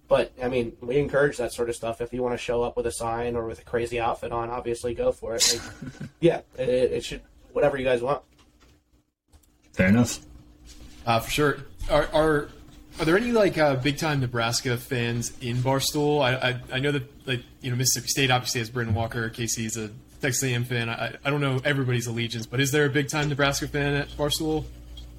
But 0.08 0.32
I 0.42 0.48
mean, 0.48 0.74
we 0.82 0.98
encourage 0.98 1.38
that 1.38 1.54
sort 1.54 1.70
of 1.70 1.76
stuff. 1.76 2.02
If 2.02 2.14
you 2.14 2.22
want 2.22 2.34
to 2.34 2.38
show 2.38 2.62
up 2.62 2.78
with 2.78 2.86
a 2.86 2.92
sign 2.92 3.36
or 3.36 3.48
with 3.48 3.60
a 3.60 3.64
crazy 3.64 4.00
outfit 4.00 4.32
on, 4.32 4.50
obviously 4.50 4.94
go 4.94 5.12
for 5.12 5.36
it. 5.36 5.60
Like, 5.82 6.10
yeah, 6.20 6.42
it, 6.58 6.70
it 6.70 7.06
should 7.06 7.22
whatever 7.54 7.78
you 7.78 7.86
guys 7.86 8.02
want. 8.02 8.22
Fair 9.72 9.88
enough. 9.88 10.20
Uh, 11.06 11.20
for 11.20 11.32
sure. 11.32 11.58
Are, 11.90 12.08
are 12.14 12.50
are 13.00 13.06
there 13.06 13.18
any 13.18 13.32
like 13.32 13.58
uh, 13.58 13.76
big 13.76 13.98
time 13.98 14.20
Nebraska 14.20 14.78
fans 14.78 15.34
in 15.42 15.58
Barstool? 15.58 16.22
I, 16.22 16.50
I 16.50 16.60
I 16.74 16.80
know 16.80 16.92
that 16.92 17.28
like 17.28 17.42
you 17.62 17.72
know 17.72 17.76
Mississippi 17.76 18.08
State 18.08 18.30
obviously 18.30 18.60
has 18.60 18.70
Brandon 18.70 18.94
Walker. 18.94 19.30
Casey's 19.30 19.78
a 19.78 19.90
Texas 20.24 20.44
A&M 20.50 20.64
fan. 20.64 20.90
I 20.90 21.16
I 21.24 21.30
don't 21.30 21.42
know 21.42 21.62
everybody's 21.64 22.08
allegiance, 22.08 22.46
but 22.48 22.60
is 22.60 22.72
there 22.72 22.86
a 22.86 22.90
big 22.90 23.10
time 23.10 23.30
Nebraska 23.30 23.68
fan 23.68 23.94
at 23.94 24.08
Barstool? 24.18 24.66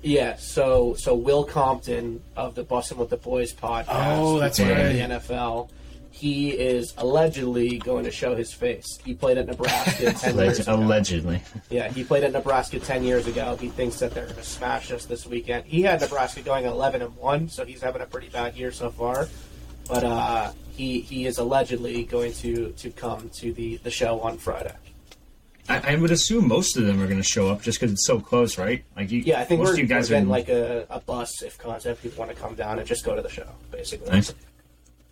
Yeah, 0.02 0.36
so 0.36 0.94
so 0.98 1.14
Will 1.14 1.44
Compton 1.44 2.20
of 2.36 2.54
the 2.56 2.64
Bussin' 2.64 2.96
with 2.96 3.08
the 3.10 3.16
Boys 3.16 3.54
podcast, 3.54 3.86
Oh, 4.18 4.38
that's 4.38 4.58
right. 4.60 4.70
in 4.70 5.10
the 5.10 5.16
NFL. 5.16 5.70
he 6.10 6.50
is 6.50 6.94
allegedly 6.98 7.78
going 7.78 8.04
to 8.04 8.10
show 8.10 8.36
his 8.36 8.52
face. 8.52 8.98
He 9.04 9.14
played 9.14 9.36
at 9.38 9.46
Nebraska 9.46 10.12
10 10.24 10.36
years 10.38 10.60
ago. 10.60 10.76
Allegedly. 10.76 11.40
Yeah, 11.70 11.88
he 11.88 12.04
played 12.04 12.22
at 12.22 12.32
Nebraska 12.32 12.78
10 12.78 13.02
years 13.02 13.26
ago. 13.26 13.56
He 13.60 13.68
thinks 13.68 13.98
that 13.98 14.12
they're 14.14 14.24
going 14.26 14.36
to 14.36 14.44
smash 14.44 14.92
us 14.92 15.06
this 15.06 15.26
weekend. 15.26 15.64
He 15.64 15.82
had 15.82 16.00
Nebraska 16.00 16.40
going 16.42 16.66
11 16.66 17.02
and 17.02 17.16
1, 17.16 17.48
so 17.48 17.64
he's 17.64 17.82
having 17.82 18.00
a 18.02 18.06
pretty 18.06 18.28
bad 18.28 18.54
year 18.56 18.70
so 18.72 18.90
far. 18.90 19.26
But 19.88 20.04
uh, 20.04 20.52
he 20.76 21.00
he 21.00 21.26
is 21.26 21.38
allegedly 21.38 22.04
going 22.04 22.32
to, 22.34 22.70
to 22.72 22.90
come 22.90 23.28
to 23.40 23.52
the, 23.52 23.78
the 23.78 23.90
show 23.90 24.20
on 24.20 24.38
Friday. 24.38 24.74
I, 25.68 25.92
I 25.92 25.96
would 25.96 26.10
assume 26.10 26.48
most 26.48 26.76
of 26.76 26.84
them 26.84 27.00
are 27.00 27.06
going 27.06 27.20
to 27.20 27.26
show 27.26 27.48
up 27.48 27.62
just 27.62 27.80
because 27.80 27.92
it's 27.92 28.06
so 28.06 28.20
close, 28.20 28.58
right? 28.58 28.84
Like 28.96 29.10
you, 29.10 29.20
Yeah, 29.20 29.40
I 29.40 29.44
think 29.44 29.60
most 29.60 29.68
we're, 29.68 29.72
of 29.74 29.78
you 29.78 29.86
guys 29.86 30.10
we're 30.10 30.16
are 30.16 30.20
getting 30.20 30.28
like 30.28 30.48
a, 30.48 30.86
a 30.90 31.00
bus 31.00 31.42
if, 31.42 31.56
concept 31.58 32.02
people 32.02 32.18
want 32.18 32.34
to 32.34 32.40
come 32.40 32.54
down 32.54 32.78
and 32.78 32.86
just 32.86 33.04
go 33.04 33.14
to 33.14 33.22
the 33.22 33.30
show, 33.30 33.46
basically. 33.70 34.10
nice. 34.10 34.34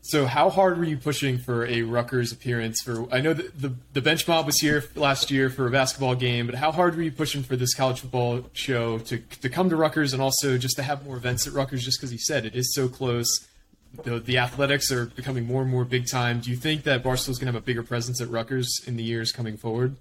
So, 0.05 0.27
how 0.27 0.51
hard 0.51 0.79
were 0.79 0.85
you 0.85 0.97
pushing 0.97 1.39
for 1.39 1.65
a 1.65 1.83
Rutgers 1.83 2.33
appearance? 2.33 2.83
For 2.83 3.07
I 3.15 3.21
know 3.21 3.33
that 3.35 3.61
the 3.61 3.73
the 3.93 4.03
bench 4.03 4.27
mob 4.27 4.47
was 4.47 4.59
here 4.59 4.85
last 4.97 5.31
year 5.31 5.49
for 5.49 5.69
a 5.69 5.71
basketball 5.71 6.17
game, 6.17 6.47
but 6.47 6.57
how 6.57 6.73
hard 6.73 6.97
were 6.97 7.03
you 7.03 7.13
pushing 7.13 7.45
for 7.45 7.55
this 7.55 7.73
college 7.73 8.01
football 8.01 8.45
show 8.53 8.99
to 8.99 9.19
to 9.19 9.49
come 9.49 9.71
to 9.71 9.77
Rutgers 9.77 10.13
and 10.13 10.21
also 10.21 10.59
just 10.59 10.75
to 10.77 10.83
have 10.83 11.05
more 11.07 11.17
events 11.17 11.47
at 11.47 11.53
Rutgers? 11.53 11.85
Just 11.85 12.01
because 12.01 12.13
you 12.13 12.19
said 12.19 12.45
it 12.45 12.57
is 12.57 12.75
so 12.75 12.89
close, 12.89 13.47
the 14.03 14.19
the 14.19 14.39
athletics 14.39 14.91
are 14.91 15.07
becoming 15.07 15.47
more 15.47 15.63
and 15.63 15.71
more 15.71 15.85
big 15.85 16.09
time. 16.11 16.41
Do 16.41 16.51
you 16.51 16.57
think 16.57 16.83
that 16.83 17.05
Barstool 17.05 17.29
is 17.29 17.39
going 17.39 17.47
to 17.47 17.53
have 17.53 17.63
a 17.63 17.65
bigger 17.65 17.85
presence 17.85 18.21
at 18.21 18.29
Rutgers 18.29 18.81
in 18.85 18.97
the 18.97 19.05
years 19.05 19.31
coming 19.31 19.57
forward? 19.57 19.95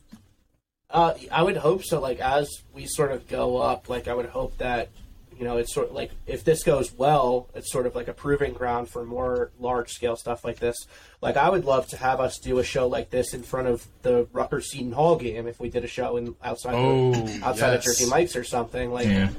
Uh, 0.91 1.13
I 1.31 1.43
would 1.43 1.57
hope 1.57 1.83
so. 1.83 1.99
Like 1.99 2.19
as 2.19 2.49
we 2.73 2.85
sort 2.85 3.11
of 3.11 3.27
go 3.27 3.57
up, 3.57 3.89
like 3.89 4.07
I 4.07 4.13
would 4.13 4.27
hope 4.27 4.57
that 4.57 4.89
you 5.37 5.45
know 5.45 5.57
it's 5.57 5.73
sort 5.73 5.87
of 5.89 5.93
like 5.95 6.11
if 6.27 6.43
this 6.43 6.63
goes 6.63 6.91
well, 6.93 7.47
it's 7.55 7.71
sort 7.71 7.85
of 7.87 7.95
like 7.95 8.07
a 8.07 8.13
proving 8.13 8.53
ground 8.53 8.89
for 8.89 9.05
more 9.05 9.51
large 9.59 9.91
scale 9.91 10.15
stuff 10.15 10.43
like 10.43 10.59
this. 10.59 10.75
Like 11.21 11.37
I 11.37 11.49
would 11.49 11.65
love 11.65 11.87
to 11.87 11.97
have 11.97 12.19
us 12.19 12.37
do 12.39 12.59
a 12.59 12.63
show 12.63 12.87
like 12.87 13.09
this 13.09 13.33
in 13.33 13.41
front 13.43 13.67
of 13.67 13.87
the 14.01 14.27
Rutgers 14.33 14.71
Seton 14.71 14.91
Hall 14.91 15.15
game 15.15 15.47
if 15.47 15.59
we 15.59 15.69
did 15.69 15.83
a 15.83 15.87
show 15.87 16.17
in 16.17 16.35
outside 16.43 16.75
Oh, 16.75 17.11
of, 17.13 17.43
outside 17.43 17.73
of. 17.75 17.83
Jersey 17.83 18.09
Mike's 18.09 18.35
or 18.35 18.43
something 18.43 18.91
like 18.91 19.07
Yeah. 19.07 19.29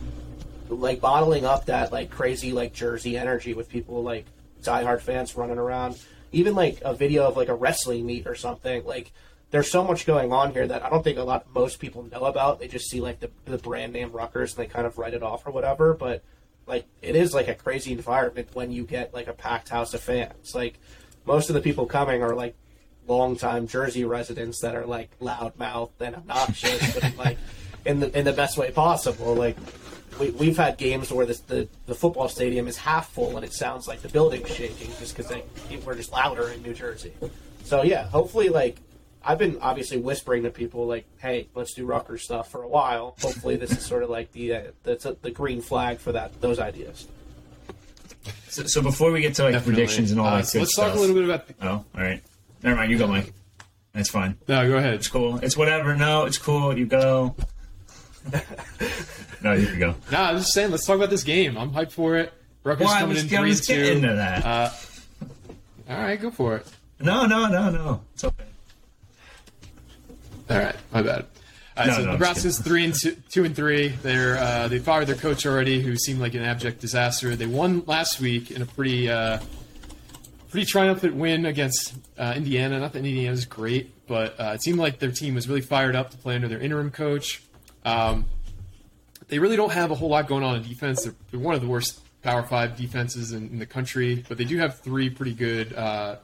like 0.70 1.00
bottling 1.00 1.44
up 1.44 1.66
that 1.66 1.92
like 1.92 2.08
crazy 2.10 2.52
like 2.52 2.72
Jersey 2.72 3.16
energy 3.18 3.52
with 3.52 3.68
people 3.68 4.02
like 4.02 4.24
diehard 4.62 5.02
fans 5.02 5.36
running 5.36 5.58
around. 5.58 5.98
Even 6.32 6.54
like 6.54 6.80
a 6.82 6.94
video 6.94 7.24
of 7.28 7.36
like 7.36 7.48
a 7.48 7.54
wrestling 7.54 8.06
meet 8.06 8.26
or 8.26 8.34
something. 8.34 8.84
Like 8.86 9.12
there's 9.52 9.70
so 9.70 9.84
much 9.84 10.06
going 10.06 10.32
on 10.32 10.52
here 10.52 10.66
that 10.66 10.82
I 10.82 10.88
don't 10.88 11.04
think 11.04 11.18
a 11.18 11.22
lot 11.22 11.46
most 11.54 11.78
people 11.78 12.02
know 12.04 12.24
about. 12.24 12.58
They 12.58 12.68
just 12.68 12.90
see 12.90 13.00
like 13.00 13.20
the 13.20 13.30
the 13.44 13.58
brand 13.58 13.92
name 13.92 14.10
Rutgers 14.10 14.56
and 14.56 14.64
they 14.64 14.68
kind 14.68 14.86
of 14.86 14.98
write 14.98 15.14
it 15.14 15.22
off 15.22 15.46
or 15.46 15.52
whatever. 15.52 15.94
But 15.94 16.24
like 16.66 16.86
it 17.02 17.14
is 17.14 17.34
like 17.34 17.48
a 17.48 17.54
crazy 17.54 17.92
environment 17.92 18.48
when 18.54 18.72
you 18.72 18.84
get 18.84 19.12
like 19.12 19.28
a 19.28 19.34
packed 19.34 19.68
house 19.68 19.92
of 19.92 20.00
fans. 20.00 20.54
Like 20.54 20.78
most 21.26 21.50
of 21.50 21.54
the 21.54 21.60
people 21.60 21.84
coming 21.84 22.22
are 22.22 22.34
like 22.34 22.56
longtime 23.06 23.66
Jersey 23.66 24.04
residents 24.04 24.60
that 24.62 24.74
are 24.74 24.86
like 24.86 25.10
loudmouth 25.20 25.90
and 26.00 26.16
obnoxious, 26.16 26.94
but 26.94 27.16
like 27.18 27.36
in 27.84 28.00
the 28.00 28.18
in 28.18 28.24
the 28.24 28.32
best 28.32 28.56
way 28.56 28.70
possible. 28.70 29.34
Like 29.34 29.58
we, 30.18 30.30
we've 30.30 30.56
had 30.56 30.78
games 30.78 31.12
where 31.12 31.26
this, 31.26 31.40
the 31.40 31.68
the 31.84 31.94
football 31.94 32.30
stadium 32.30 32.68
is 32.68 32.78
half 32.78 33.10
full 33.10 33.36
and 33.36 33.44
it 33.44 33.52
sounds 33.52 33.86
like 33.86 34.00
the 34.00 34.08
building's 34.08 34.48
shaking 34.48 34.88
just 34.98 35.14
because 35.14 35.30
we're 35.84 35.94
just 35.94 36.10
louder 36.10 36.48
in 36.48 36.62
New 36.62 36.72
Jersey. 36.72 37.12
So 37.64 37.82
yeah, 37.82 38.08
hopefully 38.08 38.48
like. 38.48 38.78
I've 39.24 39.38
been 39.38 39.58
obviously 39.60 39.98
whispering 39.98 40.42
to 40.44 40.50
people 40.50 40.86
like, 40.86 41.04
"Hey, 41.18 41.48
let's 41.54 41.74
do 41.74 41.84
Rucker 41.86 42.18
stuff" 42.18 42.50
for 42.50 42.62
a 42.62 42.68
while. 42.68 43.16
Hopefully, 43.20 43.56
this 43.56 43.70
is 43.72 43.84
sort 43.84 44.02
of 44.02 44.10
like 44.10 44.32
the 44.32 44.54
uh, 44.54 44.62
the, 44.82 45.16
the 45.22 45.30
green 45.30 45.60
flag 45.62 45.98
for 45.98 46.12
that 46.12 46.40
those 46.40 46.58
ideas. 46.58 47.06
So, 48.48 48.64
so 48.64 48.82
before 48.82 49.10
we 49.12 49.20
get 49.20 49.34
to 49.36 49.44
like 49.44 49.52
Definitely. 49.52 49.74
predictions 49.74 50.10
and 50.12 50.20
all 50.20 50.26
Uh, 50.26 50.36
that 50.38 50.46
so 50.46 50.58
good 50.58 50.60
let's 50.62 50.74
stuff. 50.74 50.88
talk 50.88 50.96
a 50.96 51.00
little 51.00 51.14
bit 51.16 51.24
about. 51.24 51.46
The, 51.48 51.54
Oh, 51.62 51.68
all 51.70 51.84
right. 51.94 52.22
Never 52.62 52.76
mind. 52.76 52.90
You 52.92 52.98
go, 52.98 53.06
Mike. 53.08 53.32
That's 53.94 54.10
fine. 54.10 54.38
no, 54.48 54.68
go 54.68 54.76
ahead. 54.76 54.94
It's 54.94 55.08
cool. 55.08 55.38
It's 55.38 55.56
whatever. 55.56 55.94
No, 55.96 56.24
it's 56.24 56.38
cool. 56.38 56.76
You 56.76 56.86
go. 56.86 57.34
no, 59.42 59.52
you 59.54 59.66
can 59.66 59.78
go. 59.78 59.94
No, 60.10 60.18
I 60.18 60.32
was 60.32 60.42
just 60.42 60.54
saying. 60.54 60.70
Let's 60.70 60.86
talk 60.86 60.96
about 60.96 61.10
this 61.10 61.24
game. 61.24 61.56
I'm 61.58 61.70
hyped 61.72 61.92
for 61.92 62.16
it. 62.16 62.32
Rucker's 62.64 62.86
Well, 62.86 62.94
I 62.94 63.00
coming 63.00 63.14
was, 63.16 63.24
in 63.24 63.36
I 63.36 63.40
three 63.40 63.48
was 63.48 63.58
and 63.58 63.66
getting 63.78 64.00
two. 64.02 64.06
into 64.08 64.16
that. 64.16 64.44
Uh, 64.46 64.70
all 65.90 65.98
right, 66.00 66.20
go 66.20 66.30
for 66.30 66.56
it. 66.56 66.66
no, 67.00 67.26
no, 67.26 67.48
no, 67.48 67.70
no. 67.70 68.00
It's 68.14 68.24
okay. 68.24 68.44
All 70.52 70.58
right, 70.58 70.76
my 70.92 71.02
bad. 71.02 71.24
All 71.76 71.84
right, 71.84 71.86
No, 71.86 71.94
so 71.94 72.04
no, 72.04 72.12
Nebraska's 72.12 72.58
three 72.58 72.84
and 72.84 72.94
two, 72.94 73.16
two 73.30 73.44
and 73.44 73.56
three. 73.56 73.88
They're 73.88 74.36
uh, 74.36 74.68
they 74.68 74.78
fired 74.78 75.06
their 75.06 75.16
coach 75.16 75.46
already, 75.46 75.80
who 75.80 75.96
seemed 75.96 76.20
like 76.20 76.34
an 76.34 76.42
abject 76.42 76.80
disaster. 76.80 77.34
They 77.34 77.46
won 77.46 77.84
last 77.86 78.20
week 78.20 78.50
in 78.50 78.60
a 78.60 78.66
pretty 78.66 79.08
uh, 79.08 79.38
pretty 80.50 80.66
triumphant 80.66 81.14
win 81.14 81.46
against 81.46 81.94
uh, 82.18 82.34
Indiana. 82.36 82.78
Not 82.78 82.92
that 82.92 82.98
Indiana's 82.98 83.46
great, 83.46 84.06
but 84.06 84.38
uh, 84.38 84.52
it 84.54 84.62
seemed 84.62 84.78
like 84.78 84.98
their 84.98 85.10
team 85.10 85.34
was 85.34 85.48
really 85.48 85.62
fired 85.62 85.96
up 85.96 86.10
to 86.10 86.18
play 86.18 86.34
under 86.34 86.48
their 86.48 86.60
interim 86.60 86.90
coach. 86.90 87.42
Um, 87.86 88.26
they 89.28 89.38
really 89.38 89.56
don't 89.56 89.72
have 89.72 89.90
a 89.90 89.94
whole 89.94 90.10
lot 90.10 90.28
going 90.28 90.44
on 90.44 90.56
in 90.56 90.62
defense. 90.62 91.04
They're, 91.04 91.14
they're 91.30 91.40
one 91.40 91.54
of 91.54 91.62
the 91.62 91.66
worst 91.68 92.00
Power 92.22 92.42
Five 92.42 92.76
defenses 92.76 93.32
in, 93.32 93.48
in 93.48 93.58
the 93.58 93.66
country, 93.66 94.22
but 94.28 94.36
they 94.36 94.44
do 94.44 94.58
have 94.58 94.78
three 94.80 95.08
pretty 95.08 95.32
good 95.32 95.72
uh, 95.72 96.16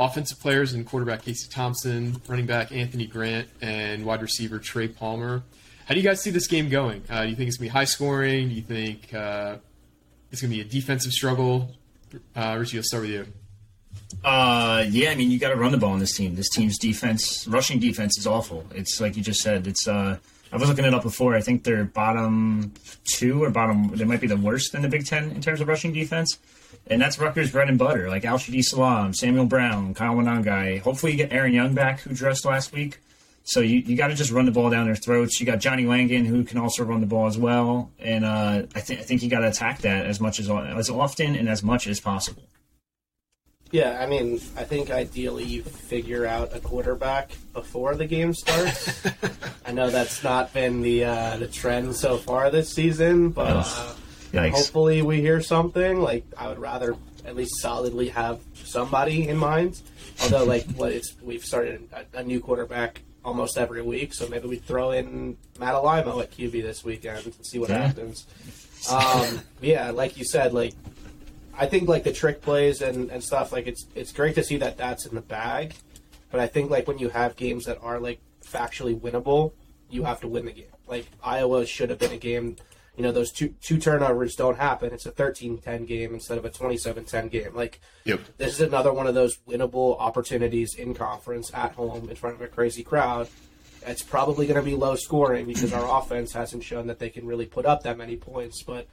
offensive 0.00 0.40
players 0.40 0.72
and 0.72 0.84
quarterback 0.86 1.22
Casey 1.22 1.48
Thompson, 1.48 2.20
running 2.26 2.46
back 2.46 2.72
Anthony 2.72 3.06
Grant, 3.06 3.48
and 3.60 4.04
wide 4.04 4.22
receiver 4.22 4.58
Trey 4.58 4.88
Palmer. 4.88 5.42
How 5.86 5.94
do 5.94 6.00
you 6.00 6.06
guys 6.06 6.22
see 6.22 6.30
this 6.30 6.46
game 6.46 6.68
going? 6.68 7.02
Uh, 7.08 7.22
do 7.22 7.28
you 7.28 7.36
think 7.36 7.48
it's 7.48 7.58
going 7.58 7.68
to 7.68 7.72
be 7.74 7.78
high 7.78 7.84
scoring? 7.84 8.48
Do 8.48 8.54
you 8.54 8.62
think 8.62 9.12
uh, 9.14 9.56
it's 10.32 10.40
going 10.40 10.50
to 10.50 10.56
be 10.56 10.60
a 10.62 10.64
defensive 10.64 11.12
struggle? 11.12 11.76
Uh, 12.34 12.56
Richie, 12.58 12.78
I'll 12.78 12.82
start 12.82 13.02
with 13.02 13.10
you. 13.12 13.26
Uh, 14.24 14.84
yeah, 14.88 15.10
I 15.10 15.14
mean, 15.14 15.30
you 15.30 15.38
got 15.38 15.50
to 15.50 15.56
run 15.56 15.70
the 15.70 15.78
ball 15.78 15.92
on 15.92 15.98
this 16.00 16.16
team. 16.16 16.34
This 16.34 16.48
team's 16.48 16.78
defense, 16.78 17.46
rushing 17.46 17.78
defense, 17.78 18.18
is 18.18 18.26
awful. 18.26 18.64
It's 18.74 19.00
like 19.00 19.16
you 19.16 19.22
just 19.22 19.42
said. 19.42 19.66
It's. 19.66 19.86
uh 19.86 20.18
I 20.52 20.56
was 20.56 20.68
looking 20.68 20.84
it 20.84 20.92
up 20.92 21.02
before. 21.02 21.34
I 21.34 21.40
think 21.40 21.62
they're 21.62 21.84
bottom 21.84 22.72
two 23.04 23.42
or 23.42 23.50
bottom. 23.50 23.88
They 23.94 24.04
might 24.04 24.20
be 24.20 24.26
the 24.26 24.36
worst 24.36 24.74
in 24.74 24.82
the 24.82 24.88
Big 24.88 25.06
Ten 25.06 25.30
in 25.30 25.40
terms 25.40 25.60
of 25.60 25.68
rushing 25.68 25.92
defense, 25.92 26.38
and 26.88 27.00
that's 27.00 27.18
Rutgers' 27.18 27.52
bread 27.52 27.68
and 27.68 27.78
butter. 27.78 28.08
Like 28.08 28.24
Al 28.24 28.38
Salam, 28.38 29.14
Samuel 29.14 29.46
Brown, 29.46 29.94
Kyle 29.94 30.14
Monangai. 30.14 30.80
Hopefully, 30.80 31.12
you 31.12 31.18
get 31.18 31.32
Aaron 31.32 31.52
Young 31.52 31.74
back, 31.74 32.00
who 32.00 32.14
dressed 32.14 32.44
last 32.44 32.72
week. 32.72 32.98
So 33.44 33.60
you, 33.60 33.78
you 33.78 33.96
got 33.96 34.08
to 34.08 34.14
just 34.14 34.30
run 34.30 34.44
the 34.44 34.52
ball 34.52 34.70
down 34.70 34.86
their 34.86 34.94
throats. 34.94 35.40
You 35.40 35.46
got 35.46 35.60
Johnny 35.60 35.86
Langan, 35.86 36.24
who 36.24 36.44
can 36.44 36.58
also 36.58 36.84
run 36.84 37.00
the 37.00 37.06
ball 37.06 37.26
as 37.26 37.38
well, 37.38 37.90
and 37.98 38.24
uh, 38.24 38.62
I 38.74 38.80
think 38.80 39.00
I 39.00 39.02
think 39.04 39.22
you 39.22 39.30
got 39.30 39.40
to 39.40 39.48
attack 39.48 39.82
that 39.82 40.06
as 40.06 40.20
much 40.20 40.40
as 40.40 40.50
as 40.50 40.90
often 40.90 41.36
and 41.36 41.48
as 41.48 41.62
much 41.62 41.86
as 41.86 42.00
possible. 42.00 42.42
Yeah, 43.72 43.98
I 44.00 44.06
mean, 44.06 44.40
I 44.56 44.64
think 44.64 44.90
ideally 44.90 45.44
you 45.44 45.62
figure 45.62 46.26
out 46.26 46.54
a 46.54 46.58
quarterback 46.60 47.30
before 47.52 47.94
the 47.94 48.06
game 48.06 48.34
starts. 48.34 49.00
I 49.66 49.70
know 49.72 49.90
that's 49.90 50.24
not 50.24 50.52
been 50.52 50.82
the 50.82 51.04
uh, 51.04 51.36
the 51.36 51.46
trend 51.46 51.94
so 51.94 52.16
far 52.16 52.50
this 52.50 52.68
season, 52.72 53.30
but 53.30 53.66
uh, 54.34 54.48
hopefully 54.50 55.02
we 55.02 55.20
hear 55.20 55.40
something. 55.40 56.00
Like 56.00 56.24
I 56.36 56.48
would 56.48 56.58
rather 56.58 56.96
at 57.24 57.36
least 57.36 57.60
solidly 57.60 58.08
have 58.08 58.40
somebody 58.64 59.28
in 59.28 59.36
mind. 59.36 59.80
Although, 60.22 60.44
like, 60.44 60.66
what 60.76 60.90
it's 60.90 61.14
we've 61.22 61.44
started 61.44 61.88
a, 61.92 62.18
a 62.18 62.22
new 62.24 62.40
quarterback 62.40 63.02
almost 63.24 63.56
every 63.56 63.82
week, 63.82 64.14
so 64.14 64.26
maybe 64.28 64.48
we 64.48 64.56
throw 64.56 64.90
in 64.90 65.36
Matt 65.60 65.74
Alimo 65.74 66.20
at 66.22 66.32
QB 66.32 66.52
this 66.62 66.82
weekend 66.84 67.24
and 67.24 67.34
see 67.46 67.58
what 67.60 67.68
Yeah. 67.70 67.86
happens. 67.86 68.26
Um, 68.90 69.42
yeah, 69.60 69.90
like 69.90 70.16
you 70.16 70.24
said, 70.24 70.54
like 70.54 70.72
I 71.60 71.66
think 71.66 71.88
like 71.90 72.04
the 72.04 72.12
trick 72.12 72.40
plays 72.40 72.80
and, 72.80 73.10
and 73.10 73.22
stuff 73.22 73.52
like 73.52 73.66
it's 73.66 73.86
it's 73.94 74.12
great 74.12 74.34
to 74.36 74.42
see 74.42 74.56
that 74.56 74.78
that's 74.78 75.04
in 75.04 75.14
the 75.14 75.20
bag, 75.20 75.74
but 76.30 76.40
I 76.40 76.46
think 76.46 76.70
like 76.70 76.88
when 76.88 76.98
you 76.98 77.10
have 77.10 77.36
games 77.36 77.66
that 77.66 77.78
are 77.82 78.00
like 78.00 78.18
factually 78.42 78.98
winnable, 78.98 79.52
you 79.90 80.04
have 80.04 80.20
to 80.22 80.28
win 80.28 80.46
the 80.46 80.52
game. 80.52 80.72
Like 80.88 81.06
Iowa 81.22 81.66
should 81.66 81.90
have 81.90 81.98
been 81.98 82.12
a 82.12 82.16
game. 82.16 82.56
You 82.96 83.02
know 83.02 83.12
those 83.12 83.30
two 83.30 83.54
two 83.60 83.78
turnovers 83.78 84.34
don't 84.36 84.56
happen. 84.56 84.92
It's 84.94 85.04
a 85.04 85.12
13-10 85.12 85.86
game 85.86 86.14
instead 86.14 86.38
of 86.38 86.46
a 86.46 86.50
27-10 86.50 87.30
game. 87.30 87.54
Like 87.54 87.80
Yep. 88.04 88.20
this 88.38 88.54
is 88.54 88.60
another 88.62 88.92
one 88.92 89.06
of 89.06 89.14
those 89.14 89.36
winnable 89.46 90.00
opportunities 90.00 90.74
in 90.74 90.94
conference 90.94 91.52
at 91.52 91.72
home 91.72 92.08
in 92.08 92.16
front 92.16 92.36
of 92.36 92.42
a 92.42 92.48
crazy 92.48 92.82
crowd. 92.82 93.28
It's 93.86 94.02
probably 94.02 94.46
going 94.46 94.62
to 94.62 94.62
be 94.62 94.76
low 94.76 94.96
scoring 94.96 95.46
because 95.46 95.72
our 95.74 95.98
offense 95.98 96.32
hasn't 96.32 96.64
shown 96.64 96.86
that 96.86 96.98
they 96.98 97.10
can 97.10 97.26
really 97.26 97.46
put 97.46 97.66
up 97.66 97.82
that 97.82 97.98
many 97.98 98.16
points. 98.16 98.62
But 98.62 98.86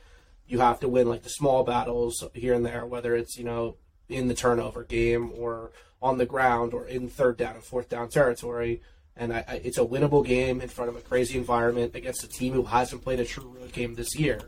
you 0.47 0.59
have 0.59 0.79
to 0.79 0.87
win 0.87 1.07
like 1.07 1.23
the 1.23 1.29
small 1.29 1.63
battles 1.63 2.23
here 2.33 2.53
and 2.53 2.65
there, 2.65 2.85
whether 2.85 3.15
it's 3.15 3.37
you 3.37 3.43
know 3.43 3.77
in 4.09 4.27
the 4.27 4.33
turnover 4.33 4.83
game 4.83 5.31
or 5.37 5.71
on 6.01 6.17
the 6.17 6.25
ground 6.25 6.73
or 6.73 6.87
in 6.87 7.09
third 7.09 7.37
down 7.37 7.55
and 7.55 7.63
fourth 7.63 7.89
down 7.89 8.09
territory. 8.09 8.81
And 9.15 9.33
I, 9.33 9.43
I, 9.47 9.53
it's 9.63 9.79
a 9.79 9.85
winnable 9.85 10.25
game 10.25 10.61
in 10.61 10.69
front 10.69 10.89
of 10.89 10.95
a 10.95 11.01
crazy 11.01 11.37
environment 11.37 11.95
against 11.95 12.23
a 12.23 12.27
team 12.27 12.53
who 12.53 12.63
hasn't 12.63 13.03
played 13.03 13.19
a 13.19 13.25
true 13.25 13.47
road 13.47 13.71
game 13.73 13.95
this 13.95 14.15
year. 14.15 14.41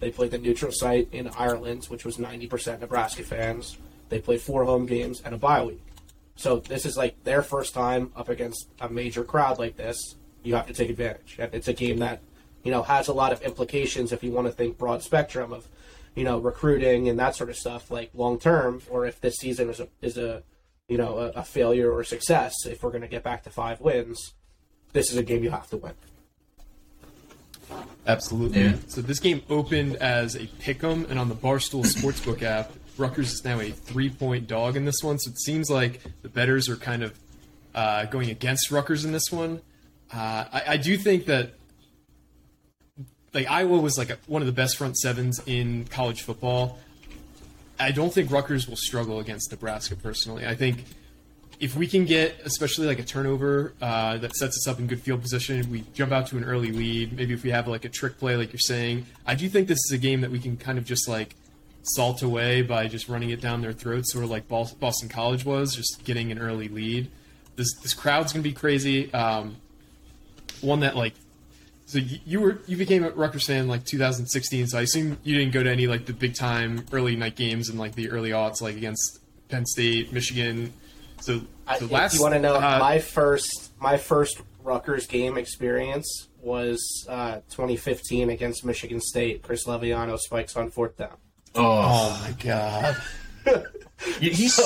They 0.00 0.10
played 0.10 0.30
the 0.30 0.38
neutral 0.38 0.72
site 0.72 1.08
in 1.12 1.28
Ireland, 1.28 1.84
which 1.86 2.04
was 2.04 2.16
90% 2.16 2.80
Nebraska 2.80 3.22
fans. 3.22 3.76
They 4.08 4.20
played 4.20 4.40
four 4.40 4.64
home 4.64 4.86
games 4.86 5.22
and 5.24 5.34
a 5.34 5.38
bye 5.38 5.62
week. 5.62 5.82
So 6.36 6.58
this 6.58 6.84
is 6.84 6.96
like 6.96 7.22
their 7.24 7.42
first 7.42 7.74
time 7.74 8.12
up 8.16 8.28
against 8.28 8.68
a 8.80 8.88
major 8.88 9.24
crowd 9.24 9.58
like 9.58 9.76
this. 9.76 10.16
You 10.42 10.56
have 10.56 10.66
to 10.66 10.74
take 10.74 10.90
advantage. 10.90 11.36
And 11.38 11.54
it's 11.54 11.68
a 11.68 11.72
game 11.72 11.98
that, 11.98 12.22
you 12.64 12.70
know, 12.70 12.82
has 12.82 13.08
a 13.08 13.12
lot 13.12 13.32
of 13.32 13.42
implications 13.42 14.10
if 14.10 14.24
you 14.24 14.32
want 14.32 14.46
to 14.46 14.52
think 14.52 14.78
broad 14.78 15.02
spectrum 15.02 15.52
of, 15.52 15.68
you 16.14 16.24
know, 16.24 16.38
recruiting 16.38 17.08
and 17.08 17.18
that 17.18 17.36
sort 17.36 17.50
of 17.50 17.56
stuff, 17.56 17.90
like 17.90 18.10
long 18.14 18.38
term, 18.38 18.82
or 18.90 19.06
if 19.06 19.20
this 19.20 19.36
season 19.36 19.70
is 19.70 19.80
a 19.80 19.88
is 20.02 20.18
a 20.18 20.42
you 20.88 20.98
know 20.98 21.18
a, 21.18 21.40
a 21.40 21.44
failure 21.44 21.92
or 21.92 22.02
success. 22.02 22.54
If 22.66 22.82
we're 22.82 22.90
going 22.90 23.02
to 23.02 23.08
get 23.08 23.22
back 23.22 23.44
to 23.44 23.50
five 23.50 23.80
wins, 23.80 24.34
this 24.92 25.12
is 25.12 25.16
a 25.16 25.22
game 25.22 25.44
you 25.44 25.50
have 25.50 25.68
to 25.70 25.76
win. 25.76 25.92
Absolutely. 28.06 28.60
Yeah. 28.60 28.76
So 28.88 29.00
this 29.00 29.20
game 29.20 29.42
opened 29.48 29.96
as 29.96 30.34
a 30.34 30.46
pick'em, 30.46 31.08
and 31.10 31.18
on 31.18 31.28
the 31.28 31.34
Barstool 31.34 31.84
Sportsbook 31.84 32.42
app, 32.42 32.72
Rutgers 32.96 33.32
is 33.32 33.44
now 33.44 33.60
a 33.60 33.70
three-point 33.70 34.46
dog 34.46 34.76
in 34.76 34.84
this 34.84 35.02
one. 35.02 35.18
So 35.18 35.30
it 35.30 35.40
seems 35.40 35.70
like 35.70 36.00
the 36.22 36.28
betters 36.28 36.68
are 36.68 36.76
kind 36.76 37.02
of 37.02 37.18
uh, 37.74 38.04
going 38.06 38.30
against 38.30 38.70
Rutgers 38.70 39.04
in 39.04 39.12
this 39.12 39.30
one. 39.30 39.60
Uh, 40.12 40.44
I, 40.52 40.62
I 40.68 40.76
do 40.76 40.96
think 40.96 41.26
that 41.26 41.54
like 43.34 43.50
Iowa 43.50 43.78
was 43.78 43.98
like 43.98 44.10
a, 44.10 44.18
one 44.26 44.40
of 44.40 44.46
the 44.46 44.52
best 44.52 44.76
front 44.76 44.96
sevens 44.96 45.40
in 45.46 45.84
college 45.86 46.22
football. 46.22 46.78
I 47.78 47.90
don't 47.90 48.12
think 48.12 48.30
Rutgers 48.30 48.68
will 48.68 48.76
struggle 48.76 49.18
against 49.18 49.50
Nebraska 49.50 49.96
personally. 49.96 50.46
I 50.46 50.54
think 50.54 50.84
if 51.60 51.76
we 51.76 51.86
can 51.86 52.04
get 52.04 52.36
especially 52.44 52.86
like 52.86 52.98
a 52.98 53.04
turnover 53.04 53.74
uh, 53.80 54.16
that 54.18 54.36
sets 54.36 54.56
us 54.56 54.68
up 54.68 54.78
in 54.78 54.86
good 54.86 55.00
field 55.00 55.20
position, 55.20 55.68
we 55.70 55.84
jump 55.92 56.12
out 56.12 56.28
to 56.28 56.36
an 56.36 56.44
early 56.44 56.72
lead. 56.72 57.12
Maybe 57.12 57.34
if 57.34 57.42
we 57.42 57.50
have 57.50 57.66
like 57.66 57.84
a 57.84 57.88
trick 57.88 58.18
play, 58.18 58.36
like 58.36 58.52
you're 58.52 58.60
saying, 58.60 59.06
I 59.26 59.34
do 59.34 59.48
think 59.48 59.68
this 59.68 59.78
is 59.86 59.92
a 59.92 59.98
game 59.98 60.20
that 60.20 60.30
we 60.30 60.38
can 60.38 60.56
kind 60.56 60.78
of 60.78 60.84
just 60.84 61.08
like 61.08 61.34
salt 61.82 62.22
away 62.22 62.62
by 62.62 62.86
just 62.86 63.08
running 63.08 63.30
it 63.30 63.40
down 63.40 63.60
their 63.60 63.72
throats, 63.72 64.12
sort 64.12 64.24
of 64.24 64.30
like 64.30 64.48
Boston 64.48 65.08
College 65.08 65.44
was, 65.44 65.74
just 65.74 66.02
getting 66.04 66.32
an 66.32 66.38
early 66.38 66.68
lead. 66.68 67.10
This 67.56 67.72
this 67.82 67.94
crowd's 67.94 68.32
gonna 68.32 68.42
be 68.42 68.52
crazy. 68.52 69.12
Um, 69.12 69.56
one 70.60 70.80
that 70.80 70.96
like 70.96 71.14
so 71.94 72.00
you, 72.00 72.18
you 72.26 72.40
were 72.40 72.58
you 72.66 72.76
became 72.76 73.04
a 73.04 73.10
Rutgers 73.10 73.46
fan 73.46 73.58
in 73.58 73.68
like 73.68 73.84
2016. 73.84 74.66
So 74.66 74.78
I 74.78 74.80
assume 74.80 75.16
you 75.22 75.38
didn't 75.38 75.52
go 75.52 75.62
to 75.62 75.70
any 75.70 75.86
like 75.86 76.06
the 76.06 76.12
big 76.12 76.34
time 76.34 76.84
early 76.90 77.14
night 77.14 77.36
games 77.36 77.68
and 77.68 77.78
like 77.78 77.94
the 77.94 78.10
early 78.10 78.30
aughts, 78.30 78.60
like 78.60 78.74
against 78.74 79.20
Penn 79.48 79.64
State, 79.64 80.12
Michigan. 80.12 80.72
So 81.20 81.42
I, 81.68 81.78
the 81.78 81.84
if 81.84 81.92
last 81.92 82.14
you 82.16 82.22
want 82.22 82.34
to 82.34 82.40
know, 82.40 82.56
uh, 82.56 82.78
my 82.80 82.98
first 82.98 83.70
my 83.80 83.96
first 83.96 84.42
Rutgers 84.64 85.06
game 85.06 85.38
experience 85.38 86.26
was 86.40 87.06
uh, 87.08 87.36
2015 87.50 88.28
against 88.28 88.64
Michigan 88.64 89.00
State. 89.00 89.42
Chris 89.42 89.64
Laviano 89.64 90.18
spikes 90.18 90.56
on 90.56 90.72
fourth 90.72 90.96
down. 90.96 91.16
Oh, 91.54 92.20
my 92.24 92.34
god. 92.42 92.96
he- 94.20 94.30
he's. 94.30 94.58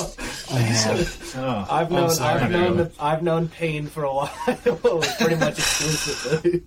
oh. 1.37 1.67
I've 1.71 1.91
known 1.91 2.11
sorry, 2.11 2.43
I've 2.43 2.51
known 2.51 2.77
the, 2.79 2.93
I've 2.99 3.23
known 3.23 3.49
pain 3.49 3.87
for 3.87 4.05
a 4.05 4.12
while, 4.12 4.33
pretty 5.19 5.37
much 5.37 5.59
exclusively. 5.59 6.62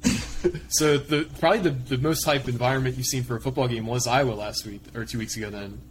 So 0.70 0.98
the 0.98 1.28
probably 1.40 1.60
the, 1.60 1.70
the 1.72 1.98
most 1.98 2.24
hype 2.24 2.48
environment 2.48 2.98
you've 2.98 3.08
seen 3.08 3.24
for 3.24 3.36
a 3.36 3.42
football 3.42 3.68
game 3.68 3.88
was 3.88 4.08
Iowa 4.08 4.34
last 4.34 4.66
week 4.66 4.82
or 4.96 5.06
two 5.06 5.18
weeks 5.18 5.36
ago. 5.36 5.50
Then 5.50 5.82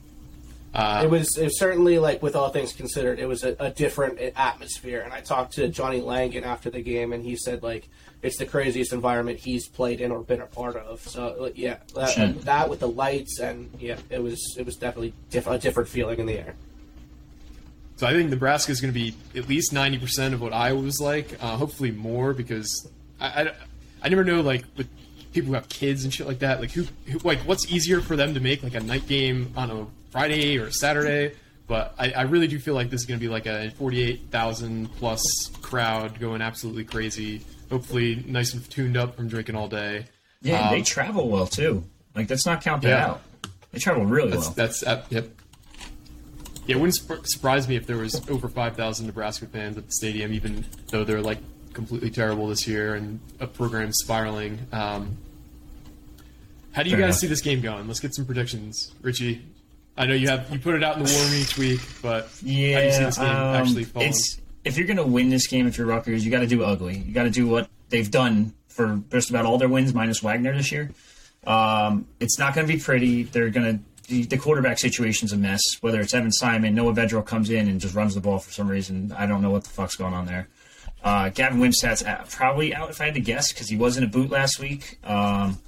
uh, 0.73 1.03
it 1.05 1.11
was 1.11 1.37
it 1.37 1.45
was 1.45 1.59
certainly 1.59 1.99
like 1.99 2.23
with 2.23 2.37
all 2.37 2.51
things 2.51 2.73
considered, 2.73 3.19
it 3.19 3.27
was 3.27 3.43
a, 3.43 3.57
a 3.59 3.71
different 3.71 4.21
atmosphere. 4.37 5.01
And 5.01 5.13
I 5.13 5.21
talked 5.21 5.55
to 5.55 5.69
Johnny 5.69 6.01
Langan 6.01 6.45
after 6.45 6.71
the 6.71 6.81
game, 6.81 7.13
and 7.13 7.25
he 7.25 7.37
said 7.37 7.63
like 7.63 7.89
it's 8.23 8.37
the 8.37 8.47
craziest 8.47 8.93
environment 8.93 9.39
he's 9.39 9.67
played 9.67 10.01
in 10.01 10.11
or 10.11 10.21
been 10.21 10.41
a 10.41 10.47
part 10.47 10.77
of. 10.77 11.01
So 11.01 11.51
yeah, 11.55 11.79
that, 11.95 12.43
that 12.43 12.69
with 12.69 12.81
the 12.81 12.89
lights 12.89 13.41
and 13.41 13.71
yeah, 13.81 13.97
it 14.11 14.23
was 14.23 14.57
it 14.59 14.67
was 14.67 14.77
definitely 14.77 15.15
diff- 15.31 15.47
a 15.47 15.59
different 15.59 15.89
feeling 15.89 16.21
in 16.21 16.27
the 16.27 16.39
air. 16.39 16.55
So 17.97 18.07
I 18.07 18.13
think 18.13 18.31
Nebraska 18.31 18.73
is 18.73 18.81
going 18.81 18.95
to 18.95 18.99
be 18.99 19.15
at 19.35 19.49
least 19.49 19.73
ninety 19.73 19.99
percent 19.99 20.35
of 20.35 20.41
what 20.41 20.53
Iowa 20.53 20.81
was 20.81 21.01
like. 21.01 21.37
Uh, 21.43 21.57
hopefully 21.57 21.91
more 21.91 22.33
because 22.33 22.89
I, 23.21 23.27
I, 23.27 23.53
I 24.03 24.09
never 24.09 24.25
know 24.25 24.41
like 24.41 24.65
with 24.77 24.89
people 25.33 25.49
who 25.49 25.55
have 25.55 25.69
kids 25.69 26.05
and 26.05 26.13
shit 26.13 26.27
like 26.27 26.41
that. 26.41 26.61
Like 26.61 26.71
who, 26.71 26.85
who 27.07 27.19
like 27.25 27.41
what's 27.41 27.73
easier 27.73 28.01
for 28.01 28.17
them 28.17 28.35
to 28.35 28.41
make 28.41 28.63
like 28.63 28.75
a 28.75 28.81
night 28.81 29.09
game 29.09 29.53
on 29.57 29.71
a 29.71 29.87
Friday 30.11 30.59
or 30.59 30.71
Saturday. 30.71 31.35
But 31.67 31.95
I, 31.99 32.11
I 32.13 32.23
really 32.23 32.49
do 32.49 32.59
feel 32.59 32.75
like 32.75 32.91
this 32.91 33.01
is 33.03 33.07
going 33.07 33.21
to 33.21 33.25
be 33.25 33.31
like 33.31 33.47
a 33.47 33.71
forty-eight 33.71 34.31
thousand 34.31 34.93
plus 34.97 35.23
crowd 35.63 36.19
going 36.19 36.43
absolutely 36.43 36.85
crazy. 36.85 37.43
Hopefully 37.71 38.25
nice 38.27 38.53
and 38.55 38.69
tuned 38.69 38.97
up 38.97 39.15
from 39.17 39.29
drinking 39.29 39.55
all 39.55 39.69
day. 39.69 40.07
Yeah, 40.43 40.69
Um, 40.69 40.75
they 40.75 40.83
travel 40.83 41.29
well 41.29 41.47
too. 41.47 41.85
Like 42.17 42.29
let's 42.29 42.45
not 42.45 42.61
count 42.63 42.83
that 42.83 42.89
Yeah. 42.89 43.07
out. 43.07 43.21
They 43.71 43.79
travel 43.79 44.05
really 44.05 44.31
That's 44.33 44.47
well. 44.47 44.55
that's 44.57 44.83
uh, 44.83 45.05
yep. 45.11 45.29
Yeah, 46.67 46.75
it 46.77 46.81
wouldn't 46.81 46.97
sp- 46.99 47.23
surprise 47.25 47.69
me 47.69 47.77
if 47.77 47.87
there 47.87 47.99
was 47.99 48.29
over 48.29 48.49
five 48.49 48.75
thousand 48.77 49.07
Nebraska 49.07 49.47
fans 49.47 49.79
at 49.79 49.87
the 49.87 49.93
stadium, 49.93 50.33
even 50.33 50.65
though 50.91 51.05
they're 51.05 51.23
like 51.23 51.39
completely 51.73 52.11
terrible 52.11 52.49
this 52.49 52.67
year 52.67 52.95
and 52.97 53.21
a 53.39 53.47
program 53.47 53.93
spiraling. 53.93 54.59
Um, 54.73 55.17
how 56.73 56.83
do 56.83 56.91
you 56.91 56.97
Fair 56.97 57.07
guys 57.07 57.15
enough. 57.15 57.21
see 57.21 57.27
this 57.29 57.41
game 57.43 57.61
going? 57.61 57.87
Let's 57.87 58.01
get 58.01 58.13
some 58.15 58.27
predictions, 58.27 58.93
Richie. 59.03 59.43
I 60.01 60.07
know 60.07 60.15
you 60.15 60.29
have 60.29 60.51
you 60.51 60.59
put 60.59 60.75
it 60.75 60.83
out 60.83 60.97
in 60.97 61.05
the 61.05 61.13
war 61.13 61.23
room 61.25 61.35
each 61.35 61.59
week, 61.59 61.81
but 62.01 62.31
Yeah, 62.43 62.75
how 62.75 62.81
do 62.81 62.87
you 62.87 62.93
see 62.93 63.05
this 63.05 63.19
game 63.19 63.27
um, 63.27 63.55
actually 63.55 63.85
falling? 63.85 64.09
it's 64.09 64.41
if 64.65 64.79
you're 64.79 64.87
gonna 64.87 65.07
win 65.07 65.29
this 65.29 65.47
game, 65.47 65.67
if 65.67 65.77
you're 65.77 65.87
Rutgers, 65.87 66.25
you 66.25 66.31
got 66.31 66.41
to 66.41 66.47
do 66.47 66.65
ugly. 66.65 66.99
You 66.99 67.13
got 67.13 67.25
to 67.25 67.31
do 67.31 67.47
what 67.47 67.69
they've 67.91 68.11
done 68.11 68.55
for 68.69 69.03
just 69.11 69.29
about 69.29 69.45
all 69.45 69.59
their 69.59 69.69
wins, 69.69 69.93
minus 69.93 70.23
Wagner 70.23 70.57
this 70.57 70.73
year. 70.73 70.91
Um, 71.47 72.07
it's 72.19 72.39
not 72.39 72.55
going 72.55 72.67
to 72.67 72.73
be 72.73 72.81
pretty. 72.81 73.25
They're 73.25 73.51
going 73.51 73.79
to 73.79 73.85
the, 74.09 74.23
the 74.25 74.39
quarterback 74.39 74.79
situation's 74.79 75.33
a 75.33 75.37
mess. 75.37 75.61
Whether 75.83 76.01
it's 76.01 76.15
Evan 76.15 76.33
Simon, 76.33 76.75
Noah 76.75 76.95
Vedral 76.95 77.25
comes 77.25 77.51
in 77.51 77.69
and 77.69 77.79
just 77.79 77.95
runs 77.95 78.15
the 78.15 78.21
ball 78.23 78.39
for 78.39 78.53
some 78.53 78.69
reason. 78.69 79.13
I 79.17 79.27
don't 79.27 79.43
know 79.43 79.51
what 79.51 79.65
the 79.65 79.71
fuck's 79.71 79.97
going 79.97 80.15
on 80.15 80.25
there. 80.25 80.49
Uh, 81.03 81.29
Gavin 81.31 81.61
Wimsatt's 81.61 82.03
probably 82.35 82.75
out 82.75 82.91
if 82.91 83.01
I 83.01 83.07
had 83.07 83.15
to 83.15 83.21
guess 83.21 83.53
because 83.53 83.69
he 83.69 83.77
was 83.77 83.97
in 83.97 84.05
a 84.05 84.07
boot 84.07 84.31
last 84.31 84.59
week. 84.59 84.99
Um, 85.05 85.59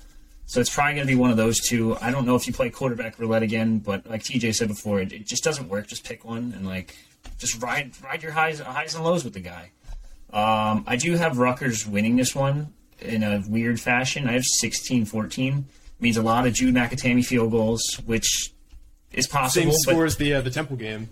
so 0.53 0.61
it's 0.61 0.69
probably 0.69 0.97
going 0.97 1.07
to 1.07 1.11
be 1.11 1.19
one 1.19 1.31
of 1.31 1.38
those 1.38 1.59
two. 1.61 1.97
I 2.03 2.11
don't 2.11 2.27
know 2.27 2.37
if 2.37 2.47
you 2.47 2.53
play 2.53 2.69
quarterback 2.69 3.19
roulette 3.19 3.43
again, 3.43 3.79
but 3.79 4.07
like 4.07 4.23
TJ 4.23 4.55
said 4.55 4.69
before, 4.69 5.01
it, 5.01 5.11
it 5.11 5.27
just 5.27 5.43
doesn't 5.43 5.67
work. 5.67 5.87
Just 5.87 6.05
pick 6.05 6.27
one 6.27 6.53
and 6.55 6.67
like 6.67 6.95
just 7.38 7.62
ride 7.62 7.93
ride 8.05 8.23
your 8.23 8.33
highs 8.33 8.61
highs 8.61 8.95
and 8.95 9.03
lows 9.03 9.25
with 9.25 9.33
the 9.33 9.41
guy. 9.41 9.71
Um, 10.31 10.85
I 10.87 10.97
do 10.97 11.17
have 11.17 11.38
Rutgers 11.38 11.87
winning 11.87 12.17
this 12.17 12.35
one 12.35 12.75
in 13.01 13.23
a 13.23 13.43
weird 13.49 13.81
fashion. 13.81 14.29
I 14.29 14.33
have 14.33 14.45
16-14. 14.62 15.65
Means 16.01 16.17
a 16.19 16.23
lot 16.23 16.47
of 16.47 16.53
Jude 16.53 16.75
McAtamey 16.75 17.25
field 17.25 17.51
goals, 17.51 17.83
which 18.05 18.53
is 19.12 19.27
possible. 19.27 19.73
Same 19.73 19.81
but- 19.87 19.93
score 19.93 20.05
as 20.05 20.17
the 20.17 20.35
uh, 20.35 20.43
the 20.43 20.51
Temple 20.51 20.77
game. 20.77 21.09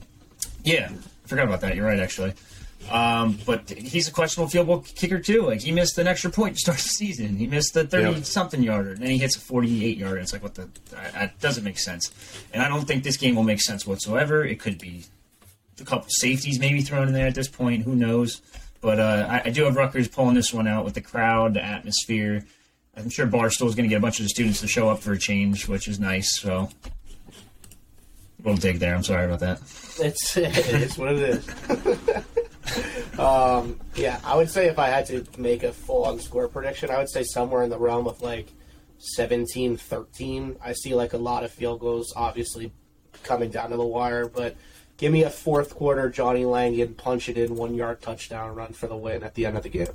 yeah, 0.64 0.90
I 1.24 1.28
forgot 1.28 1.46
about 1.46 1.62
that. 1.62 1.76
You're 1.76 1.86
right, 1.86 1.98
actually. 1.98 2.34
Um, 2.90 3.38
but 3.44 3.68
he's 3.70 4.08
a 4.08 4.10
questionable 4.12 4.48
field 4.48 4.66
goal 4.66 4.80
kicker 4.80 5.18
too. 5.18 5.42
Like 5.42 5.60
he 5.60 5.70
missed 5.70 5.98
an 5.98 6.06
extra 6.06 6.30
point 6.30 6.54
to 6.54 6.60
start 6.60 6.78
the 6.78 6.88
season. 6.88 7.36
He 7.36 7.46
missed 7.46 7.74
the 7.74 7.84
thirty 7.86 8.10
Yep. 8.16 8.24
something 8.24 8.62
yarder, 8.62 8.92
and 8.92 9.02
then 9.02 9.10
he 9.10 9.18
hits 9.18 9.36
a 9.36 9.40
forty-eight 9.40 9.98
yarder. 9.98 10.18
It's 10.18 10.32
like 10.32 10.42
what 10.42 10.54
the 10.54 10.68
that 10.90 11.12
that 11.12 11.40
doesn't 11.40 11.62
make 11.62 11.78
sense. 11.78 12.10
And 12.52 12.62
I 12.62 12.68
don't 12.68 12.86
think 12.86 13.04
this 13.04 13.16
game 13.16 13.34
will 13.36 13.42
make 13.44 13.60
sense 13.60 13.86
whatsoever. 13.86 14.44
It 14.44 14.58
could 14.60 14.78
be 14.78 15.04
a 15.80 15.84
couple 15.84 16.06
safeties 16.08 16.58
maybe 16.58 16.80
thrown 16.80 17.06
in 17.08 17.14
there 17.14 17.26
at 17.26 17.34
this 17.34 17.48
point. 17.48 17.84
Who 17.84 17.94
knows? 17.94 18.40
But 18.80 18.98
uh, 18.98 19.26
I, 19.28 19.42
I 19.46 19.50
do 19.50 19.64
have 19.64 19.76
Rutgers 19.76 20.08
pulling 20.08 20.34
this 20.34 20.52
one 20.54 20.66
out 20.66 20.84
with 20.86 20.94
the 20.94 21.00
crowd, 21.02 21.54
the 21.54 21.62
atmosphere. 21.64 22.46
I'm 22.96 23.10
sure 23.10 23.26
Barstool's 23.26 23.74
going 23.74 23.84
to 23.88 23.90
get 23.90 23.98
a 23.98 24.00
bunch 24.02 24.18
of 24.20 24.24
the 24.24 24.30
students 24.30 24.60
to 24.62 24.66
show 24.66 24.88
up 24.88 25.00
for 25.00 25.12
a 25.12 25.18
change, 25.18 25.68
which 25.68 25.86
is 25.86 26.00
nice. 26.00 26.40
So, 26.40 26.70
a 27.28 28.42
little 28.42 28.56
dig 28.56 28.78
there. 28.78 28.94
I'm 28.94 29.04
sorry 29.04 29.26
about 29.26 29.40
that. 29.40 29.60
It's 30.00 30.36
it 30.38 30.56
is 30.82 30.98
what 30.98 31.12
it 31.12 31.18
is. 31.18 32.24
um, 33.18 33.80
yeah, 33.94 34.20
I 34.24 34.36
would 34.36 34.50
say 34.50 34.68
if 34.68 34.78
I 34.78 34.88
had 34.88 35.06
to 35.06 35.24
make 35.38 35.62
a 35.62 35.72
full 35.72 36.04
on 36.04 36.18
score 36.18 36.48
prediction, 36.48 36.90
I 36.90 36.98
would 36.98 37.08
say 37.08 37.22
somewhere 37.22 37.62
in 37.62 37.70
the 37.70 37.78
realm 37.78 38.06
of 38.06 38.22
like 38.22 38.48
17-13. 39.18 40.56
I 40.62 40.72
see 40.72 40.94
like 40.94 41.12
a 41.12 41.18
lot 41.18 41.44
of 41.44 41.50
field 41.50 41.80
goals, 41.80 42.12
obviously 42.14 42.72
coming 43.22 43.50
down 43.50 43.70
to 43.70 43.76
the 43.76 43.86
wire, 43.86 44.28
but 44.28 44.56
give 44.96 45.12
me 45.12 45.24
a 45.24 45.30
fourth 45.30 45.74
quarter 45.74 46.10
Johnny 46.10 46.44
Langan 46.44 46.94
punch 46.94 47.28
it 47.28 47.38
in 47.38 47.56
one 47.56 47.74
yard 47.74 48.00
touchdown 48.00 48.54
run 48.54 48.72
for 48.72 48.86
the 48.86 48.96
win 48.96 49.22
at 49.22 49.34
the 49.34 49.46
end 49.46 49.56
of 49.56 49.62
the 49.62 49.68
game. 49.68 49.88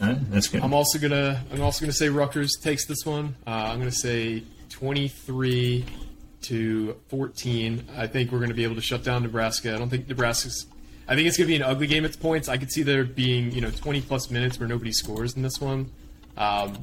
All 0.00 0.08
right, 0.08 0.30
that's 0.30 0.48
good. 0.48 0.62
I'm 0.62 0.72
also 0.72 0.98
gonna 0.98 1.44
I'm 1.52 1.60
also 1.60 1.84
gonna 1.84 1.92
say 1.92 2.08
Rutgers 2.08 2.56
takes 2.62 2.86
this 2.86 3.04
one. 3.04 3.36
Uh, 3.46 3.50
I'm 3.50 3.78
gonna 3.78 3.92
say 3.92 4.44
23 4.70 5.84
to 6.42 6.96
14. 7.08 7.86
I 7.96 8.06
think 8.06 8.32
we're 8.32 8.40
gonna 8.40 8.54
be 8.54 8.64
able 8.64 8.76
to 8.76 8.80
shut 8.80 9.04
down 9.04 9.22
Nebraska. 9.22 9.74
I 9.74 9.78
don't 9.78 9.90
think 9.90 10.08
Nebraska's. 10.08 10.66
I 11.08 11.14
think 11.14 11.26
it's 11.26 11.36
gonna 11.36 11.48
be 11.48 11.56
an 11.56 11.62
ugly 11.62 11.86
game 11.86 12.04
at 12.04 12.18
points. 12.20 12.48
I 12.48 12.56
could 12.56 12.70
see 12.70 12.82
there 12.82 13.04
being 13.04 13.52
you 13.52 13.60
know 13.60 13.70
20 13.70 14.00
plus 14.02 14.30
minutes 14.30 14.58
where 14.58 14.68
nobody 14.68 14.92
scores 14.92 15.36
in 15.36 15.42
this 15.42 15.60
one. 15.60 15.90
Um, 16.36 16.82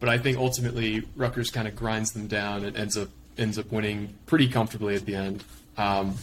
but 0.00 0.08
I 0.08 0.18
think 0.18 0.38
ultimately 0.38 1.06
Rutgers 1.16 1.50
kind 1.50 1.66
of 1.66 1.76
grinds 1.76 2.12
them 2.12 2.26
down 2.26 2.64
and 2.64 2.76
ends 2.76 2.96
up 2.96 3.08
ends 3.38 3.58
up 3.58 3.70
winning 3.70 4.14
pretty 4.26 4.48
comfortably 4.48 4.94
at 4.94 5.04
the 5.04 5.14
end. 5.14 5.44
Um, 5.76 6.16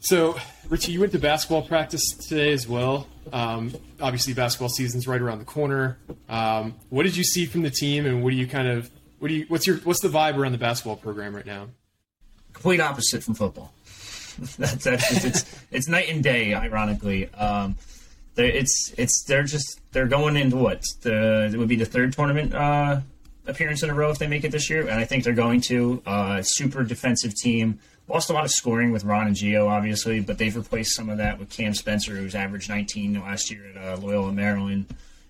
so, 0.00 0.38
Richie, 0.68 0.92
you 0.92 1.00
went 1.00 1.12
to 1.12 1.18
basketball 1.18 1.62
practice 1.62 2.02
today 2.14 2.52
as 2.52 2.66
well. 2.66 3.06
Um, 3.32 3.74
obviously, 4.00 4.32
basketball 4.32 4.70
season's 4.70 5.06
right 5.06 5.20
around 5.20 5.38
the 5.38 5.44
corner. 5.44 5.98
Um, 6.28 6.74
what 6.88 7.02
did 7.02 7.16
you 7.16 7.24
see 7.24 7.44
from 7.44 7.62
the 7.62 7.70
team, 7.70 8.06
and 8.06 8.22
what 8.24 8.30
do 8.30 8.36
you 8.36 8.46
kind 8.46 8.66
of 8.66 8.90
what 9.20 9.28
do 9.28 9.34
you 9.34 9.46
what's 9.48 9.66
your 9.66 9.76
what's 9.78 10.00
the 10.00 10.08
vibe 10.08 10.36
around 10.36 10.52
the 10.52 10.58
basketball 10.58 10.96
program 10.96 11.34
right 11.36 11.46
now? 11.46 11.68
complete 12.52 12.80
opposite 12.80 13.22
from 13.22 13.34
football. 13.34 13.72
that's, 14.58 14.84
that's 14.84 15.24
it's 15.24 15.56
it's 15.70 15.88
night 15.88 16.08
and 16.08 16.22
day. 16.22 16.54
Ironically, 16.54 17.32
um, 17.34 17.76
it's 18.36 18.92
it's 18.96 19.24
they're 19.24 19.44
just 19.44 19.80
they're 19.92 20.06
going 20.06 20.36
into 20.36 20.56
what 20.56 20.82
the 21.02 21.50
it 21.52 21.56
would 21.56 21.68
be 21.68 21.76
the 21.76 21.84
third 21.84 22.12
tournament 22.12 22.54
uh, 22.54 23.00
appearance 23.46 23.82
in 23.82 23.90
a 23.90 23.94
row 23.94 24.10
if 24.10 24.18
they 24.18 24.26
make 24.26 24.44
it 24.44 24.52
this 24.52 24.70
year, 24.70 24.82
and 24.82 24.92
I 24.98 25.04
think 25.04 25.24
they're 25.24 25.32
going 25.32 25.60
to 25.62 26.02
uh, 26.06 26.42
super 26.42 26.84
defensive 26.84 27.34
team. 27.34 27.80
lost 28.08 28.30
a 28.30 28.32
lot 28.32 28.44
of 28.44 28.50
scoring 28.50 28.92
with 28.92 29.04
Ron 29.04 29.26
and 29.26 29.36
Geo, 29.36 29.66
obviously, 29.66 30.20
but 30.20 30.38
they've 30.38 30.56
replaced 30.56 30.94
some 30.94 31.08
of 31.08 31.18
that 31.18 31.38
with 31.38 31.50
Cam 31.50 31.74
Spencer, 31.74 32.16
who's 32.16 32.34
averaged 32.34 32.68
19 32.68 33.20
last 33.20 33.50
year 33.50 33.66
at 33.74 33.76
uh, 33.76 33.96
Loyola 34.00 34.32
Maryland. 34.32 34.86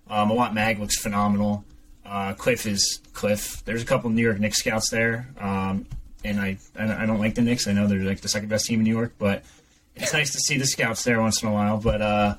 Um, 0.09 0.31
Mawot 0.31 0.53
Mag 0.53 0.79
looks 0.79 1.01
phenomenal. 1.01 1.65
Uh, 2.11 2.35
Cliff 2.35 2.67
is 2.67 3.01
Cliff. 3.13 3.63
There's 3.65 3.83
a 3.83 3.87
couple 3.87 4.11
New 4.11 4.23
York 4.23 4.41
Knicks 4.41 4.59
scouts 4.59 4.91
there, 4.91 5.29
um, 5.39 5.87
and 6.25 6.41
I 6.41 6.59
I 6.77 7.07
don't 7.07 7.21
like 7.21 7.37
the 7.37 7.43
Knicks. 7.43 7.69
I 7.69 7.73
know 7.73 7.87
they're 7.87 8.01
like 8.01 8.21
the 8.21 8.29
second 8.29 8.49
best 8.49 8.67
team 8.67 8.81
in 8.81 8.85
New 8.85 8.91
York, 8.91 9.15
but 9.17 9.45
it's 9.95 10.13
nice 10.13 10.33
to 10.33 10.41
see 10.41 10.59
the 10.59 10.67
scouts 10.67 11.05
there 11.05 11.21
once 11.21 11.41
in 11.41 11.49
a 11.49 11.53
while. 11.53 11.79
But 11.79 12.03
uh, 12.03 12.35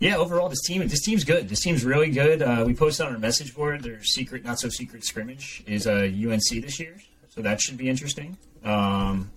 yeah, 0.00 0.16
overall, 0.16 0.48
this 0.48 0.62
team 0.62 0.86
this 0.88 1.02
team's 1.02 1.22
good. 1.22 1.48
This 1.48 1.60
team's 1.60 1.84
really 1.84 2.10
good. 2.10 2.42
Uh, 2.42 2.64
we 2.66 2.74
posted 2.74 3.06
on 3.06 3.12
our 3.12 3.20
message 3.20 3.54
board 3.54 3.84
their 3.84 4.02
secret, 4.02 4.44
not 4.44 4.58
so 4.58 4.68
secret 4.68 5.04
scrimmage 5.04 5.62
is 5.68 5.86
uh, 5.86 6.10
UNC 6.12 6.48
this 6.50 6.80
year, 6.80 6.96
so 7.28 7.40
that 7.40 7.60
should 7.60 7.76
be 7.76 7.88
interesting. 7.88 8.36
Um, 8.64 9.30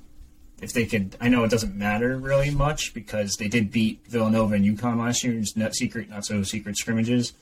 if 0.60 0.74
they 0.74 0.88
could, 0.88 1.16
I 1.22 1.30
know 1.30 1.44
it 1.44 1.52
doesn't 1.52 1.76
matter 1.76 2.18
really 2.18 2.50
much 2.50 2.96
because 2.96 3.36
they 3.36 3.48
did 3.48 3.72
beat 3.72 4.00
Villanova 4.08 4.56
and 4.56 4.66
UConn 4.66 4.98
last 4.98 5.24
year. 5.24 5.40
Not 5.56 5.76
secret, 5.76 6.10
not 6.10 6.26
so 6.26 6.42
secret 6.42 6.78
scrimmages, 6.78 7.34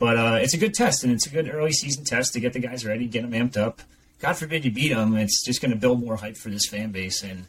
but 0.00 0.16
uh, 0.16 0.38
it's 0.42 0.54
a 0.54 0.58
good 0.58 0.74
test 0.74 1.04
and 1.04 1.12
it's 1.12 1.26
a 1.26 1.30
good 1.30 1.48
early 1.48 1.70
season 1.70 2.02
test 2.04 2.32
to 2.32 2.40
get 2.40 2.52
the 2.52 2.58
guys 2.58 2.84
ready, 2.84 3.06
get 3.06 3.22
them 3.22 3.32
amped 3.32 3.56
up. 3.56 3.82
God 4.18 4.32
forbid 4.36 4.64
you 4.64 4.72
beat 4.72 4.92
them, 4.92 5.16
it's 5.16 5.44
just 5.44 5.62
going 5.62 5.70
to 5.70 5.76
build 5.76 6.02
more 6.02 6.16
hype 6.16 6.36
for 6.36 6.50
this 6.50 6.66
fan 6.66 6.90
base 6.90 7.22
and 7.22 7.46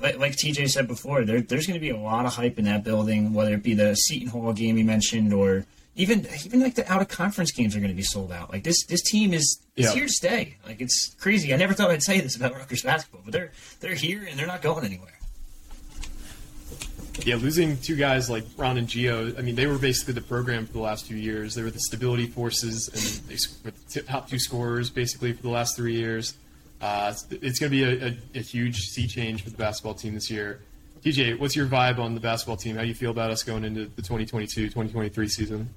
like, 0.00 0.18
like 0.18 0.36
TJ 0.36 0.70
said 0.70 0.86
before, 0.86 1.24
there, 1.24 1.40
there's 1.40 1.66
going 1.66 1.74
to 1.74 1.80
be 1.80 1.90
a 1.90 1.96
lot 1.96 2.24
of 2.24 2.34
hype 2.34 2.58
in 2.58 2.64
that 2.66 2.84
building, 2.84 3.34
whether 3.34 3.54
it 3.54 3.64
be 3.64 3.74
the 3.74 3.94
Seton 3.94 4.28
Hall 4.28 4.52
game 4.52 4.76
he 4.76 4.82
mentioned 4.84 5.32
or 5.34 5.66
even 5.96 6.28
even 6.44 6.60
like 6.60 6.76
the 6.76 6.90
out 6.90 7.02
of 7.02 7.08
conference 7.08 7.50
games 7.50 7.74
are 7.74 7.80
going 7.80 7.90
to 7.90 7.96
be 7.96 8.04
sold 8.04 8.30
out. 8.30 8.52
Like 8.52 8.62
this 8.62 8.86
this 8.86 9.02
team 9.02 9.34
is, 9.34 9.60
is 9.74 9.92
here 9.92 10.06
to 10.06 10.12
stay. 10.12 10.56
Like 10.64 10.80
it's 10.80 11.16
crazy. 11.18 11.52
I 11.52 11.56
never 11.56 11.74
thought 11.74 11.90
I'd 11.90 12.04
say 12.04 12.20
this 12.20 12.36
about 12.36 12.54
Rutgers 12.54 12.82
basketball, 12.82 13.22
but 13.24 13.32
they're 13.32 13.50
they're 13.80 13.96
here 13.96 14.24
and 14.24 14.38
they're 14.38 14.46
not 14.46 14.62
going 14.62 14.84
anywhere. 14.84 15.17
Yeah, 17.24 17.36
losing 17.36 17.76
two 17.78 17.96
guys 17.96 18.30
like 18.30 18.44
Ron 18.56 18.78
and 18.78 18.88
Geo, 18.88 19.36
I 19.36 19.42
mean, 19.42 19.54
they 19.54 19.66
were 19.66 19.78
basically 19.78 20.14
the 20.14 20.20
program 20.20 20.66
for 20.66 20.72
the 20.72 20.80
last 20.80 21.06
few 21.06 21.16
years. 21.16 21.54
They 21.54 21.62
were 21.62 21.70
the 21.70 21.80
stability 21.80 22.26
forces 22.26 22.88
and 22.88 23.28
they 23.28 23.36
were 23.64 23.72
the 23.92 24.02
top 24.02 24.28
two 24.28 24.38
scorers 24.38 24.90
basically 24.90 25.32
for 25.32 25.42
the 25.42 25.50
last 25.50 25.76
three 25.76 25.94
years. 25.94 26.34
Uh, 26.80 27.12
it's, 27.30 27.58
going 27.58 27.70
to 27.72 27.76
be 27.76 27.82
a, 27.82 28.08
a, 28.08 28.18
a, 28.36 28.40
huge 28.40 28.76
sea 28.76 29.08
change 29.08 29.42
for 29.42 29.50
the 29.50 29.56
basketball 29.56 29.94
team 29.94 30.14
this 30.14 30.30
year. 30.30 30.60
TJ, 31.02 31.38
what's 31.40 31.56
your 31.56 31.66
vibe 31.66 31.98
on 31.98 32.14
the 32.14 32.20
basketball 32.20 32.56
team? 32.56 32.76
How 32.76 32.82
do 32.82 32.88
you 32.88 32.94
feel 32.94 33.10
about 33.10 33.32
us 33.32 33.42
going 33.42 33.64
into 33.64 33.86
the 33.86 34.02
2022-2023 34.02 35.28
season? 35.28 35.68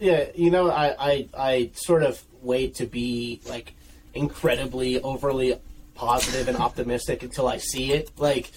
Yeah, 0.00 0.26
you 0.34 0.50
know, 0.50 0.70
I, 0.70 0.96
I, 0.98 1.28
I 1.38 1.70
sort 1.74 2.02
of 2.02 2.20
wait 2.42 2.74
to 2.76 2.86
be 2.86 3.40
like 3.48 3.74
incredibly 4.12 5.00
overly 5.00 5.56
positive 5.94 6.48
and 6.48 6.56
optimistic 6.56 7.22
until 7.22 7.46
I 7.46 7.58
see 7.58 7.92
it. 7.92 8.10
Like 8.16 8.50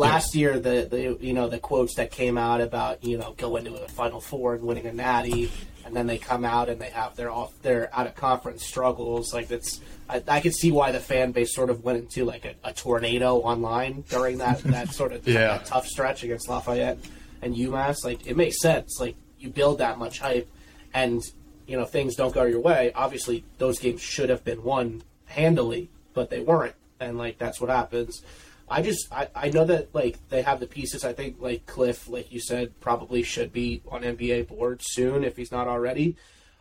last 0.00 0.34
year, 0.34 0.58
the, 0.58 0.88
the 0.90 1.24
you 1.24 1.32
know 1.32 1.48
the 1.48 1.58
quotes 1.58 1.94
that 1.94 2.10
came 2.10 2.36
out 2.36 2.60
about 2.60 3.04
you 3.04 3.18
know 3.18 3.34
going 3.36 3.64
to 3.66 3.74
a 3.74 3.88
Final 3.88 4.20
Four 4.20 4.54
and 4.54 4.64
winning 4.64 4.86
a 4.86 4.92
Natty, 4.92 5.52
and 5.84 5.94
then 5.94 6.06
they 6.06 6.18
come 6.18 6.44
out 6.44 6.68
and 6.68 6.80
they 6.80 6.90
have 6.90 7.14
their 7.14 7.30
off 7.30 7.52
their 7.62 7.94
out 7.94 8.06
of 8.08 8.16
conference 8.16 8.66
struggles. 8.66 9.32
Like 9.32 9.46
that's 9.46 9.80
I, 10.08 10.22
I 10.26 10.40
could 10.40 10.54
see 10.54 10.72
why 10.72 10.90
the 10.90 10.98
fan 10.98 11.30
base 11.30 11.54
sort 11.54 11.70
of 11.70 11.84
went 11.84 11.98
into 11.98 12.24
like 12.24 12.44
a, 12.44 12.54
a 12.64 12.72
tornado 12.72 13.36
online 13.36 14.02
during 14.08 14.38
that 14.38 14.58
that 14.64 14.92
sort 14.92 15.12
of 15.12 15.28
yeah. 15.28 15.58
that 15.58 15.66
tough 15.66 15.86
stretch 15.86 16.24
against 16.24 16.48
Lafayette 16.48 16.98
and 17.42 17.54
UMass. 17.54 18.04
Like 18.04 18.26
it 18.26 18.36
makes 18.36 18.60
sense. 18.60 18.98
Like 18.98 19.16
you 19.38 19.50
build 19.50 19.78
that 19.78 19.98
much 19.98 20.18
hype, 20.18 20.50
and 20.92 21.22
you 21.66 21.76
know 21.76 21.84
things 21.84 22.16
don't 22.16 22.34
go 22.34 22.44
your 22.44 22.60
way. 22.60 22.92
Obviously, 22.94 23.44
those 23.58 23.78
games 23.78 24.00
should 24.00 24.30
have 24.30 24.44
been 24.44 24.64
won 24.64 25.02
handily, 25.26 25.90
but 26.14 26.30
they 26.30 26.40
weren't, 26.40 26.74
and 26.98 27.18
like 27.18 27.38
that's 27.38 27.60
what 27.60 27.70
happens. 27.70 28.22
I 28.70 28.82
just 28.82 29.12
I, 29.12 29.28
I 29.34 29.50
know 29.50 29.64
that 29.64 29.92
like 29.92 30.16
they 30.28 30.42
have 30.42 30.60
the 30.60 30.66
pieces. 30.66 31.04
I 31.04 31.12
think 31.12 31.36
like 31.40 31.66
Cliff, 31.66 32.08
like 32.08 32.30
you 32.30 32.40
said, 32.40 32.78
probably 32.80 33.24
should 33.24 33.52
be 33.52 33.82
on 33.88 34.02
NBA 34.02 34.46
board 34.46 34.80
soon 34.82 35.24
if 35.24 35.36
he's 35.36 35.50
not 35.50 35.66
already. 35.66 36.16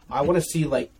I 0.09 0.21
want 0.21 0.37
to 0.37 0.41
see 0.41 0.65
like 0.65 0.91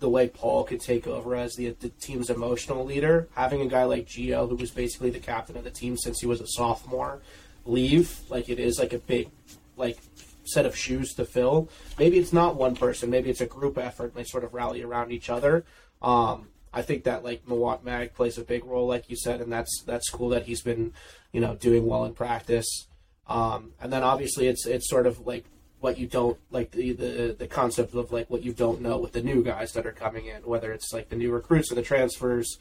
the 0.00 0.10
way 0.10 0.28
Paul 0.28 0.64
could 0.64 0.80
take 0.80 1.06
over 1.06 1.34
as 1.34 1.54
the, 1.54 1.70
the 1.80 1.88
team's 1.88 2.28
emotional 2.28 2.84
leader. 2.84 3.28
Having 3.34 3.62
a 3.62 3.66
guy 3.66 3.84
like 3.84 4.06
Geo, 4.06 4.46
who 4.46 4.56
was 4.56 4.70
basically 4.70 5.08
the 5.08 5.18
captain 5.18 5.56
of 5.56 5.64
the 5.64 5.70
team 5.70 5.96
since 5.96 6.20
he 6.20 6.26
was 6.26 6.42
a 6.42 6.46
sophomore, 6.46 7.20
leave 7.64 8.20
like 8.28 8.50
it 8.50 8.58
is 8.58 8.78
like 8.78 8.92
a 8.92 8.98
big 8.98 9.30
like 9.78 9.98
set 10.44 10.66
of 10.66 10.76
shoes 10.76 11.14
to 11.14 11.24
fill. 11.24 11.70
Maybe 11.98 12.18
it's 12.18 12.34
not 12.34 12.56
one 12.56 12.76
person. 12.76 13.08
Maybe 13.08 13.30
it's 13.30 13.40
a 13.40 13.46
group 13.46 13.78
effort. 13.78 14.14
They 14.14 14.24
sort 14.24 14.44
of 14.44 14.52
rally 14.52 14.82
around 14.82 15.10
each 15.10 15.30
other. 15.30 15.64
Um, 16.02 16.48
I 16.72 16.82
think 16.82 17.04
that 17.04 17.24
like 17.24 17.46
Mawot 17.46 17.82
Mag 17.82 18.14
plays 18.14 18.38
a 18.38 18.44
big 18.44 18.64
role, 18.64 18.86
like 18.86 19.10
you 19.10 19.16
said, 19.16 19.40
and 19.40 19.52
that's 19.52 19.82
that's 19.86 20.08
cool 20.08 20.28
that 20.30 20.44
he's 20.44 20.62
been, 20.62 20.92
you 21.32 21.40
know, 21.40 21.56
doing 21.56 21.86
well 21.86 22.04
in 22.04 22.14
practice. 22.14 22.86
Um, 23.28 23.72
and 23.80 23.92
then 23.92 24.02
obviously 24.02 24.46
it's 24.46 24.66
it's 24.66 24.88
sort 24.88 25.06
of 25.06 25.26
like 25.26 25.44
what 25.80 25.98
you 25.98 26.06
don't 26.06 26.38
like 26.50 26.70
the, 26.70 26.92
the 26.92 27.36
the 27.38 27.46
concept 27.46 27.94
of 27.94 28.12
like 28.12 28.30
what 28.30 28.42
you 28.42 28.52
don't 28.52 28.80
know 28.80 28.98
with 28.98 29.12
the 29.12 29.22
new 29.22 29.42
guys 29.42 29.72
that 29.72 29.86
are 29.86 29.92
coming 29.92 30.26
in, 30.26 30.42
whether 30.42 30.72
it's 30.72 30.92
like 30.92 31.08
the 31.08 31.16
new 31.16 31.32
recruits 31.32 31.72
or 31.72 31.74
the 31.74 31.82
transfers. 31.82 32.58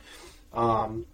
Um, 0.53 1.05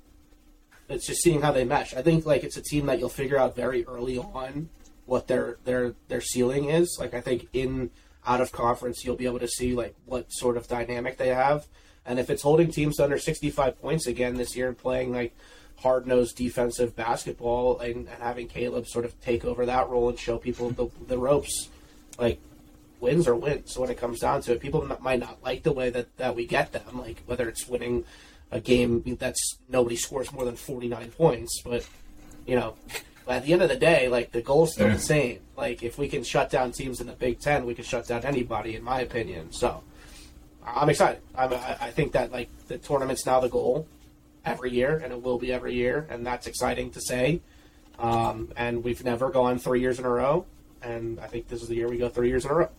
it's 0.88 1.08
just 1.08 1.22
seeing 1.22 1.42
how 1.42 1.52
they 1.52 1.66
mesh. 1.66 1.94
I 1.96 2.02
think 2.02 2.26
like 2.26 2.44
it's 2.44 2.58
a 2.58 2.62
team 2.62 2.86
that 2.86 3.00
you'll 3.00 3.10
figure 3.10 3.38
out 3.38 3.56
very 3.56 3.86
early 3.86 4.18
on 4.18 4.70
what 5.06 5.28
their 5.28 5.58
their 5.66 5.96
their 6.08 6.22
ceiling 6.22 6.70
is. 6.70 6.98
Like 7.00 7.14
I 7.14 7.20
think 7.22 7.50
in 7.52 7.92
out 8.26 8.40
of 8.40 8.52
conference 8.52 9.04
you'll 9.04 9.16
be 9.16 9.26
able 9.26 9.40
to 9.40 9.48
see 9.48 9.74
like 9.74 9.96
what 10.06 10.28
sort 10.30 10.56
of 10.58 10.68
dynamic 10.68 11.18
they 11.18 11.30
have 11.30 11.68
and 12.06 12.20
if 12.20 12.30
it's 12.30 12.44
holding 12.44 12.72
teams 12.72 13.00
under 13.00 13.18
65 13.18 13.82
points 13.82 14.08
again 14.08 14.36
this 14.36 14.56
year 14.56 14.68
and 14.68 14.78
playing 14.78 15.12
like 15.12 15.36
hard 15.80 16.08
nosed 16.08 16.38
defensive 16.38 16.96
basketball 16.96 17.80
and, 17.80 18.08
and, 18.08 18.22
having 18.22 18.48
Caleb 18.48 18.88
sort 18.88 19.06
of 19.06 19.20
take 19.22 19.44
over 19.44 19.66
that 19.66 19.90
role 19.90 20.10
and 20.10 20.18
show 20.18 20.38
people 20.38 20.70
the, 20.70 20.88
the 21.08 21.18
ropes, 21.18 21.70
like 22.18 22.40
wins 23.00 23.28
or 23.28 23.36
wins. 23.36 23.74
So 23.74 23.82
when 23.82 23.90
it 23.90 23.98
comes 23.98 24.20
down 24.20 24.42
to 24.44 24.54
it, 24.54 24.62
people 24.62 24.90
might 25.02 25.20
not 25.20 25.44
like 25.44 25.64
the 25.64 25.74
way 25.74 25.90
that, 25.90 26.16
that 26.18 26.36
we 26.36 26.46
get 26.46 26.72
them, 26.72 27.00
like 27.00 27.22
whether 27.26 27.50
it's 27.50 27.68
winning 27.68 28.06
a 28.52 28.60
game 28.60 29.04
that's 29.20 29.58
nobody 29.68 29.96
scores 29.96 30.32
more 30.32 30.46
than 30.46 30.56
49 30.56 31.12
points, 31.12 31.62
but 31.64 31.88
you 32.46 32.56
know. 32.56 32.76
at 33.28 33.44
the 33.44 33.54
end 33.54 33.62
of 33.64 33.70
the 33.70 33.76
day, 33.76 34.08
like 34.08 34.32
the 34.32 34.42
goal's 34.42 34.74
still 34.74 34.88
yeah. 34.88 34.94
the 34.94 35.00
same. 35.00 35.40
Like 35.58 35.82
if 35.82 35.98
we 35.98 36.08
can 36.08 36.24
shut 36.24 36.50
down 36.50 36.72
teams 36.72 37.02
in 37.02 37.08
the 37.08 37.14
Big 37.14 37.40
Ten, 37.40 37.66
we 37.66 37.74
can 37.74 37.84
shut 37.84 38.08
down 38.08 38.24
anybody, 38.24 38.76
in 38.76 38.84
my 38.84 39.02
opinion. 39.02 39.52
So, 39.52 39.82
I'm 40.66 40.90
excited. 40.90 41.22
I'm, 41.36 41.54
I 41.54 41.92
think 41.92 42.14
that 42.14 42.32
like 42.32 42.50
the 42.68 42.78
tournament's 42.78 43.26
now 43.26 43.40
the 43.40 43.50
goal 43.50 43.88
every 44.46 44.72
year, 44.72 44.98
and 44.98 45.12
it 45.12 45.22
will 45.22 45.38
be 45.38 45.52
every 45.52 45.74
year, 45.74 46.08
and 46.10 46.26
that's 46.26 46.48
exciting 46.48 46.92
to 46.92 47.02
say. 47.02 47.42
Um, 48.00 48.52
and 48.58 48.84
we've 48.84 49.04
never 49.04 49.30
gone 49.30 49.58
three 49.60 49.80
years 49.80 50.00
in 50.00 50.06
a 50.06 50.10
row, 50.10 50.46
and 50.82 51.20
I 51.20 51.28
think 51.28 51.48
this 51.48 51.62
is 51.62 51.68
the 51.68 51.76
year 51.76 51.88
we 51.88 51.98
go 51.98 52.10
three 52.10 52.30
years 52.30 52.46
in 52.46 52.52
a 52.52 52.56
row. 52.56 52.70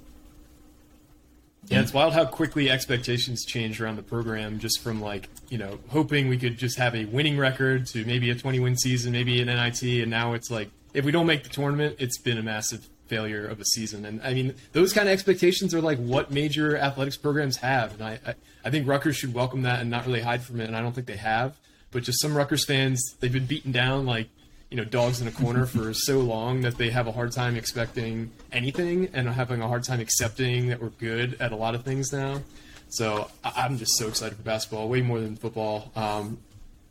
Yeah, 1.68 1.80
it's 1.80 1.92
wild 1.92 2.12
how 2.12 2.24
quickly 2.24 2.70
expectations 2.70 3.44
change 3.44 3.80
around 3.80 3.96
the 3.96 4.02
program, 4.02 4.58
just 4.58 4.82
from 4.82 5.00
like 5.00 5.28
you 5.48 5.58
know 5.58 5.78
hoping 5.88 6.28
we 6.28 6.38
could 6.38 6.58
just 6.58 6.78
have 6.78 6.94
a 6.94 7.06
winning 7.06 7.38
record 7.38 7.86
to 7.88 8.04
maybe 8.04 8.30
a 8.30 8.34
20 8.34 8.60
win 8.60 8.76
season, 8.76 9.12
maybe 9.12 9.40
an 9.40 9.48
NIT, 9.48 9.82
and 9.82 10.10
now 10.10 10.34
it's 10.34 10.50
like 10.50 10.70
if 10.94 11.04
we 11.04 11.10
don't 11.10 11.26
make 11.26 11.42
the 11.42 11.48
tournament, 11.48 11.96
it's 11.98 12.18
been 12.18 12.38
a 12.38 12.42
massive 12.42 12.88
failure 13.08 13.46
of 13.46 13.60
a 13.60 13.64
season. 13.64 14.04
And 14.04 14.20
I 14.22 14.34
mean, 14.34 14.54
those 14.72 14.92
kind 14.92 15.08
of 15.08 15.12
expectations 15.12 15.74
are 15.74 15.80
like 15.80 15.98
what 15.98 16.30
major 16.30 16.76
athletics 16.76 17.16
programs 17.16 17.56
have. 17.58 17.94
And 17.94 18.02
I, 18.02 18.18
I, 18.26 18.34
I, 18.64 18.70
think 18.70 18.88
Rutgers 18.88 19.16
should 19.16 19.34
welcome 19.34 19.62
that 19.62 19.80
and 19.80 19.90
not 19.90 20.06
really 20.06 20.20
hide 20.20 20.42
from 20.42 20.60
it. 20.60 20.66
And 20.66 20.76
I 20.76 20.82
don't 20.82 20.94
think 20.94 21.06
they 21.06 21.16
have. 21.16 21.56
But 21.90 22.02
just 22.02 22.20
some 22.20 22.36
Rutgers 22.36 22.64
fans, 22.64 23.00
they've 23.20 23.32
been 23.32 23.46
beaten 23.46 23.72
down 23.72 24.06
like, 24.06 24.28
you 24.70 24.76
know, 24.76 24.84
dogs 24.84 25.20
in 25.20 25.28
a 25.28 25.32
corner 25.32 25.66
for 25.66 25.94
so 25.94 26.18
long 26.18 26.62
that 26.62 26.76
they 26.76 26.90
have 26.90 27.06
a 27.06 27.12
hard 27.12 27.32
time 27.32 27.56
expecting 27.56 28.30
anything 28.52 29.08
and 29.12 29.28
having 29.28 29.62
a 29.62 29.68
hard 29.68 29.84
time 29.84 30.00
accepting 30.00 30.68
that 30.68 30.80
we're 30.80 30.90
good 30.90 31.36
at 31.40 31.52
a 31.52 31.56
lot 31.56 31.74
of 31.74 31.84
things 31.84 32.12
now. 32.12 32.42
So 32.88 33.30
I'm 33.44 33.78
just 33.78 33.96
so 33.96 34.08
excited 34.08 34.36
for 34.36 34.42
basketball, 34.42 34.88
way 34.88 35.02
more 35.02 35.20
than 35.20 35.36
football. 35.36 35.90
Um, 35.96 36.38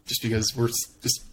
just 0.06 0.21
because 0.21 0.54
we're 0.56 0.67
just 0.67 1.23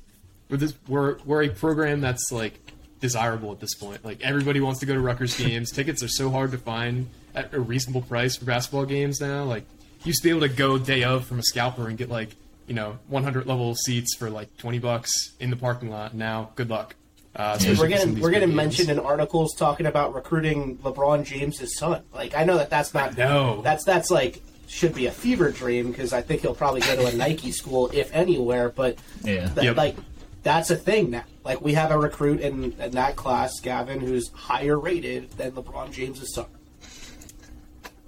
we're, 0.49 0.57
this, 0.57 0.75
we're 0.89 1.19
we're 1.25 1.43
a 1.43 1.49
program 1.49 2.01
that's 2.01 2.31
like 2.31 2.72
desirable 3.03 3.53
at 3.53 3.61
this 3.61 3.75
point. 3.75 4.03
Like 4.03 4.23
everybody 4.23 4.61
wants 4.61 4.81
to 4.81 4.87
go 4.87 4.95
to 4.95 5.01
Rutgers 5.01 5.37
games. 5.37 5.71
Tickets 5.73 6.03
are 6.03 6.09
so 6.09 6.31
hard 6.31 6.53
to 6.53 6.59
find 6.59 7.11
at 7.35 7.53
a 7.53 7.61
reasonable 7.61 8.01
price 8.01 8.37
for 8.37 8.47
basketball 8.47 8.87
games 8.87 9.21
now. 9.21 9.45
Like 9.45 9.65
you 10.05 10.09
used 10.09 10.23
to 10.23 10.29
be 10.29 10.31
able 10.31 10.49
to 10.49 10.55
go 10.55 10.79
day 10.79 11.05
of 11.05 11.27
from 11.27 11.39
a 11.39 11.43
scalper 11.43 11.89
and 11.89 11.99
get 11.99 12.09
like 12.09 12.31
you 12.67 12.75
know 12.75 12.99
100 13.09 13.47
level 13.47 13.75
seats 13.75 14.17
for 14.17 14.31
like 14.31 14.57
20 14.57 14.79
bucks 14.79 15.33
in 15.39 15.51
the 15.51 15.57
parking 15.57 15.91
lot. 15.91 16.15
Now, 16.15 16.51
good 16.55 16.71
luck. 16.71 16.95
Uh, 17.35 17.59
we're 17.79 17.89
getting 17.89 18.21
we're 18.21 18.31
getting 18.31 18.55
mentioned 18.55 18.91
in 18.91 18.99
articles 18.99 19.55
talking 19.55 19.87
about 19.87 20.15
recruiting 20.15 20.79
LeBron 20.79 21.25
James's 21.25 21.77
son. 21.77 22.03
Like 22.15 22.37
I 22.37 22.45
know 22.45 22.59
that 22.59 22.71
that's 22.71 22.95
not 22.95 23.17
no 23.17 23.63
that's 23.63 23.85
that's 23.85 24.11
like 24.11 24.43
should 24.69 24.95
be 24.95 25.07
a 25.07 25.11
fever 25.11 25.51
dream 25.51 25.91
because 25.91 26.13
I 26.13 26.23
think 26.23 26.43
he'll 26.43 26.55
probably 26.55 26.83
go 26.83 26.95
to 26.95 27.07
a 27.07 27.13
Nike 27.15 27.51
school 27.51 27.91
if 27.93 28.15
anywhere. 28.15 28.69
But 28.69 28.99
yeah, 29.23 29.49
th- 29.49 29.65
yep. 29.65 29.77
like 29.77 29.97
that's 30.43 30.71
a 30.71 30.77
thing 30.77 31.11
now. 31.11 31.25
Like 31.45 31.61
we 31.61 31.75
have 31.75 31.91
a 31.91 31.99
recruit 31.99 32.41
in, 32.41 32.73
in 32.81 32.91
that 32.93 33.17
class, 33.17 33.59
Gavin, 33.61 34.01
who's 34.01 34.29
higher 34.31 34.79
rated 34.79 35.31
than 35.33 35.53
LeBron 35.53 35.91
James's 35.93 36.35
son. 36.35 36.47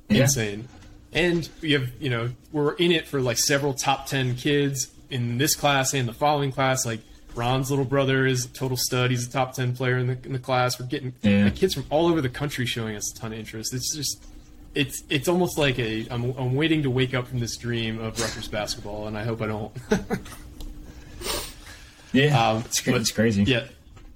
Yeah. 0.08 0.22
Insane. 0.22 0.68
And 1.12 1.48
we 1.60 1.72
have, 1.72 1.90
you 2.00 2.10
know, 2.10 2.30
we're 2.52 2.74
in 2.74 2.92
it 2.92 3.06
for 3.06 3.20
like 3.20 3.38
several 3.38 3.74
top 3.74 4.06
10 4.06 4.36
kids 4.36 4.90
in 5.10 5.38
this 5.38 5.54
class 5.54 5.94
and 5.94 6.08
the 6.08 6.12
following 6.12 6.52
class. 6.52 6.84
Like, 6.84 7.00
Ron's 7.34 7.68
little 7.70 7.84
brother 7.84 8.26
is 8.26 8.44
a 8.44 8.48
total 8.48 8.76
stud. 8.76 9.10
He's 9.10 9.26
a 9.26 9.30
top 9.30 9.54
ten 9.54 9.74
player 9.74 9.98
in 9.98 10.06
the 10.06 10.16
in 10.24 10.32
the 10.32 10.38
class. 10.38 10.78
We're 10.78 10.86
getting 10.86 11.14
Yeah. 11.22 11.46
like, 11.46 11.56
kids 11.56 11.74
from 11.74 11.84
all 11.90 12.06
over 12.06 12.20
the 12.20 12.28
country 12.28 12.64
showing 12.64 12.94
us 12.94 13.12
a 13.12 13.18
ton 13.18 13.32
of 13.32 13.38
interest. 13.40 13.74
It's 13.74 13.92
just 13.92 14.22
it's 14.76 15.02
it's 15.10 15.26
almost 15.26 15.58
like 15.58 15.76
a 15.80 16.06
I'm, 16.12 16.30
I'm 16.38 16.54
waiting 16.54 16.84
to 16.84 16.90
wake 16.90 17.12
up 17.12 17.26
from 17.26 17.40
this 17.40 17.56
dream 17.56 17.98
of 17.98 18.20
Rutgers 18.20 18.46
basketball, 18.46 19.08
and 19.08 19.18
I 19.18 19.24
hope 19.24 19.42
I 19.42 19.48
don't. 19.48 19.72
Yeah, 22.14 22.50
Um, 22.50 22.58
it's, 22.64 22.80
but- 22.80 22.94
it's 22.94 23.10
crazy. 23.10 23.42
Yeah. 23.44 23.66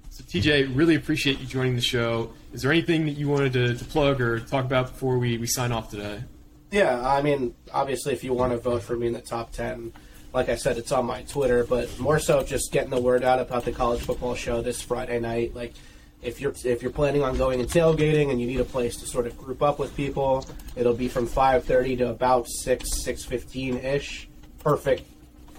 So 0.09 0.23
TJ, 0.23 0.75
really 0.75 0.95
appreciate 0.95 1.39
you 1.39 1.45
joining 1.45 1.75
the 1.75 1.81
show. 1.81 2.31
Is 2.53 2.61
there 2.63 2.71
anything 2.71 3.05
that 3.05 3.11
you 3.13 3.27
wanted 3.29 3.53
to, 3.53 3.75
to 3.75 3.85
plug 3.85 4.19
or 4.19 4.39
talk 4.39 4.65
about 4.65 4.87
before 4.91 5.17
we, 5.17 5.37
we 5.37 5.45
sign 5.47 5.71
off 5.71 5.89
today? 5.91 6.23
Yeah, 6.71 6.99
I 7.07 7.21
mean, 7.21 7.55
obviously, 7.73 8.13
if 8.13 8.23
you 8.23 8.33
want 8.33 8.51
to 8.51 8.57
vote 8.57 8.83
for 8.83 8.95
me 8.95 9.07
in 9.07 9.13
the 9.13 9.21
top 9.21 9.51
10, 9.51 9.91
like 10.33 10.49
I 10.49 10.55
said, 10.55 10.77
it's 10.77 10.91
on 10.91 11.05
my 11.05 11.23
Twitter, 11.23 11.63
but 11.63 11.99
more 11.99 12.19
so 12.19 12.43
just 12.43 12.71
getting 12.71 12.89
the 12.91 13.01
word 13.01 13.23
out 13.23 13.39
about 13.39 13.65
the 13.65 13.71
college 13.71 14.01
football 14.01 14.35
show 14.35 14.61
this 14.61 14.81
Friday 14.81 15.19
night. 15.19 15.55
Like, 15.55 15.73
if 16.21 16.41
you're 16.41 16.53
if 16.65 16.81
you're 16.81 16.91
planning 16.91 17.23
on 17.23 17.37
going 17.37 17.61
and 17.61 17.69
tailgating 17.69 18.29
and 18.29 18.41
you 18.41 18.45
need 18.45 18.59
a 18.59 18.65
place 18.65 18.97
to 18.97 19.07
sort 19.07 19.25
of 19.25 19.37
group 19.37 19.63
up 19.63 19.79
with 19.79 19.95
people, 19.95 20.45
it'll 20.75 20.93
be 20.93 21.07
from 21.07 21.27
5:30 21.27 21.97
to 21.99 22.09
about 22.09 22.45
6 22.47 22.89
6:15 23.03 23.83
ish. 23.83 24.27
Perfect 24.59 25.03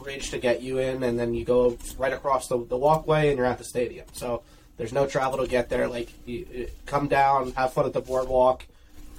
bridge 0.02 0.30
to 0.30 0.38
get 0.38 0.62
you 0.62 0.78
in, 0.78 1.02
and 1.02 1.18
then 1.18 1.34
you 1.34 1.44
go 1.44 1.76
right 1.98 2.12
across 2.12 2.48
the, 2.48 2.64
the 2.66 2.76
walkway 2.76 3.28
and 3.28 3.36
you're 3.36 3.46
at 3.46 3.58
the 3.58 3.64
stadium. 3.64 4.06
So 4.12 4.42
there's 4.76 4.92
no 4.92 5.06
travel 5.06 5.38
to 5.38 5.46
get 5.46 5.68
there. 5.68 5.88
Like, 5.88 6.10
you, 6.26 6.46
you 6.52 6.68
come 6.86 7.08
down, 7.08 7.52
have 7.52 7.72
fun 7.72 7.86
at 7.86 7.92
the 7.92 8.00
boardwalk 8.00 8.64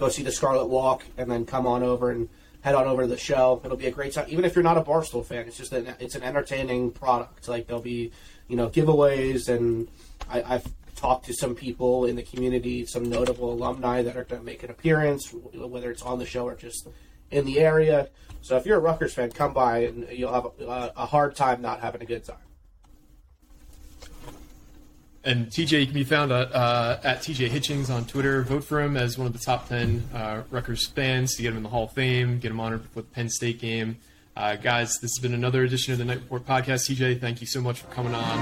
go 0.01 0.09
see 0.09 0.23
the 0.23 0.31
Scarlet 0.31 0.65
Walk, 0.65 1.03
and 1.17 1.31
then 1.31 1.45
come 1.45 1.67
on 1.67 1.83
over 1.83 2.09
and 2.09 2.27
head 2.61 2.75
on 2.75 2.87
over 2.87 3.03
to 3.03 3.07
the 3.07 3.17
show. 3.17 3.61
It'll 3.63 3.77
be 3.77 3.85
a 3.85 3.91
great 3.91 4.13
time. 4.13 4.25
Even 4.29 4.43
if 4.43 4.55
you're 4.55 4.63
not 4.63 4.77
a 4.77 4.81
Barstool 4.81 5.23
fan, 5.23 5.47
it's 5.47 5.57
just 5.57 5.71
an, 5.71 5.93
it's 5.99 6.15
an 6.15 6.23
entertaining 6.23 6.91
product. 6.91 7.47
Like 7.47 7.67
there'll 7.67 7.81
be 7.81 8.11
you 8.47 8.57
know 8.57 8.67
giveaways, 8.67 9.47
and 9.47 9.87
I, 10.29 10.55
I've 10.55 10.67
talked 10.95 11.27
to 11.27 11.33
some 11.33 11.55
people 11.55 12.05
in 12.05 12.15
the 12.15 12.23
community, 12.23 12.85
some 12.85 13.03
notable 13.03 13.53
alumni 13.53 14.01
that 14.01 14.17
are 14.17 14.23
going 14.23 14.41
to 14.41 14.45
make 14.45 14.63
an 14.63 14.71
appearance, 14.71 15.31
whether 15.31 15.91
it's 15.91 16.01
on 16.01 16.19
the 16.19 16.25
show 16.25 16.47
or 16.47 16.55
just 16.55 16.87
in 17.31 17.45
the 17.45 17.59
area. 17.59 18.09
So 18.41 18.57
if 18.57 18.65
you're 18.65 18.77
a 18.77 18.81
Rutgers 18.81 19.13
fan, 19.13 19.31
come 19.31 19.53
by 19.53 19.79
and 19.79 20.07
you'll 20.11 20.33
have 20.33 20.45
a, 20.45 20.91
a 20.97 21.05
hard 21.05 21.35
time 21.35 21.61
not 21.61 21.79
having 21.79 22.01
a 22.01 22.05
good 22.05 22.23
time. 22.23 22.37
And 25.23 25.47
TJ 25.47 25.85
can 25.85 25.93
be 25.93 26.03
found 26.03 26.31
at, 26.31 26.51
uh, 26.53 26.99
at 27.03 27.19
TJ 27.19 27.49
Hitchings 27.49 27.93
on 27.93 28.05
Twitter. 28.05 28.41
Vote 28.41 28.63
for 28.63 28.81
him 28.81 28.97
as 28.97 29.19
one 29.19 29.27
of 29.27 29.33
the 29.33 29.39
top 29.39 29.69
10 29.69 30.03
uh, 30.13 30.41
Rutgers 30.49 30.87
fans 30.87 31.35
to 31.35 31.43
get 31.43 31.49
him 31.51 31.57
in 31.57 31.63
the 31.63 31.69
Hall 31.69 31.83
of 31.83 31.91
Fame, 31.91 32.39
get 32.39 32.49
him 32.51 32.59
honored 32.59 32.81
with 32.95 33.05
the 33.05 33.13
Penn 33.13 33.29
State 33.29 33.59
game. 33.59 33.97
Uh, 34.35 34.55
guys, 34.55 34.97
this 34.99 35.11
has 35.15 35.19
been 35.21 35.35
another 35.35 35.63
edition 35.63 35.93
of 35.93 35.99
the 35.99 36.05
Knight 36.05 36.21
Report 36.21 36.45
podcast. 36.45 36.89
TJ, 36.89 37.21
thank 37.21 37.39
you 37.41 37.47
so 37.47 37.61
much 37.61 37.81
for 37.81 37.87
coming 37.87 38.15
on. 38.15 38.41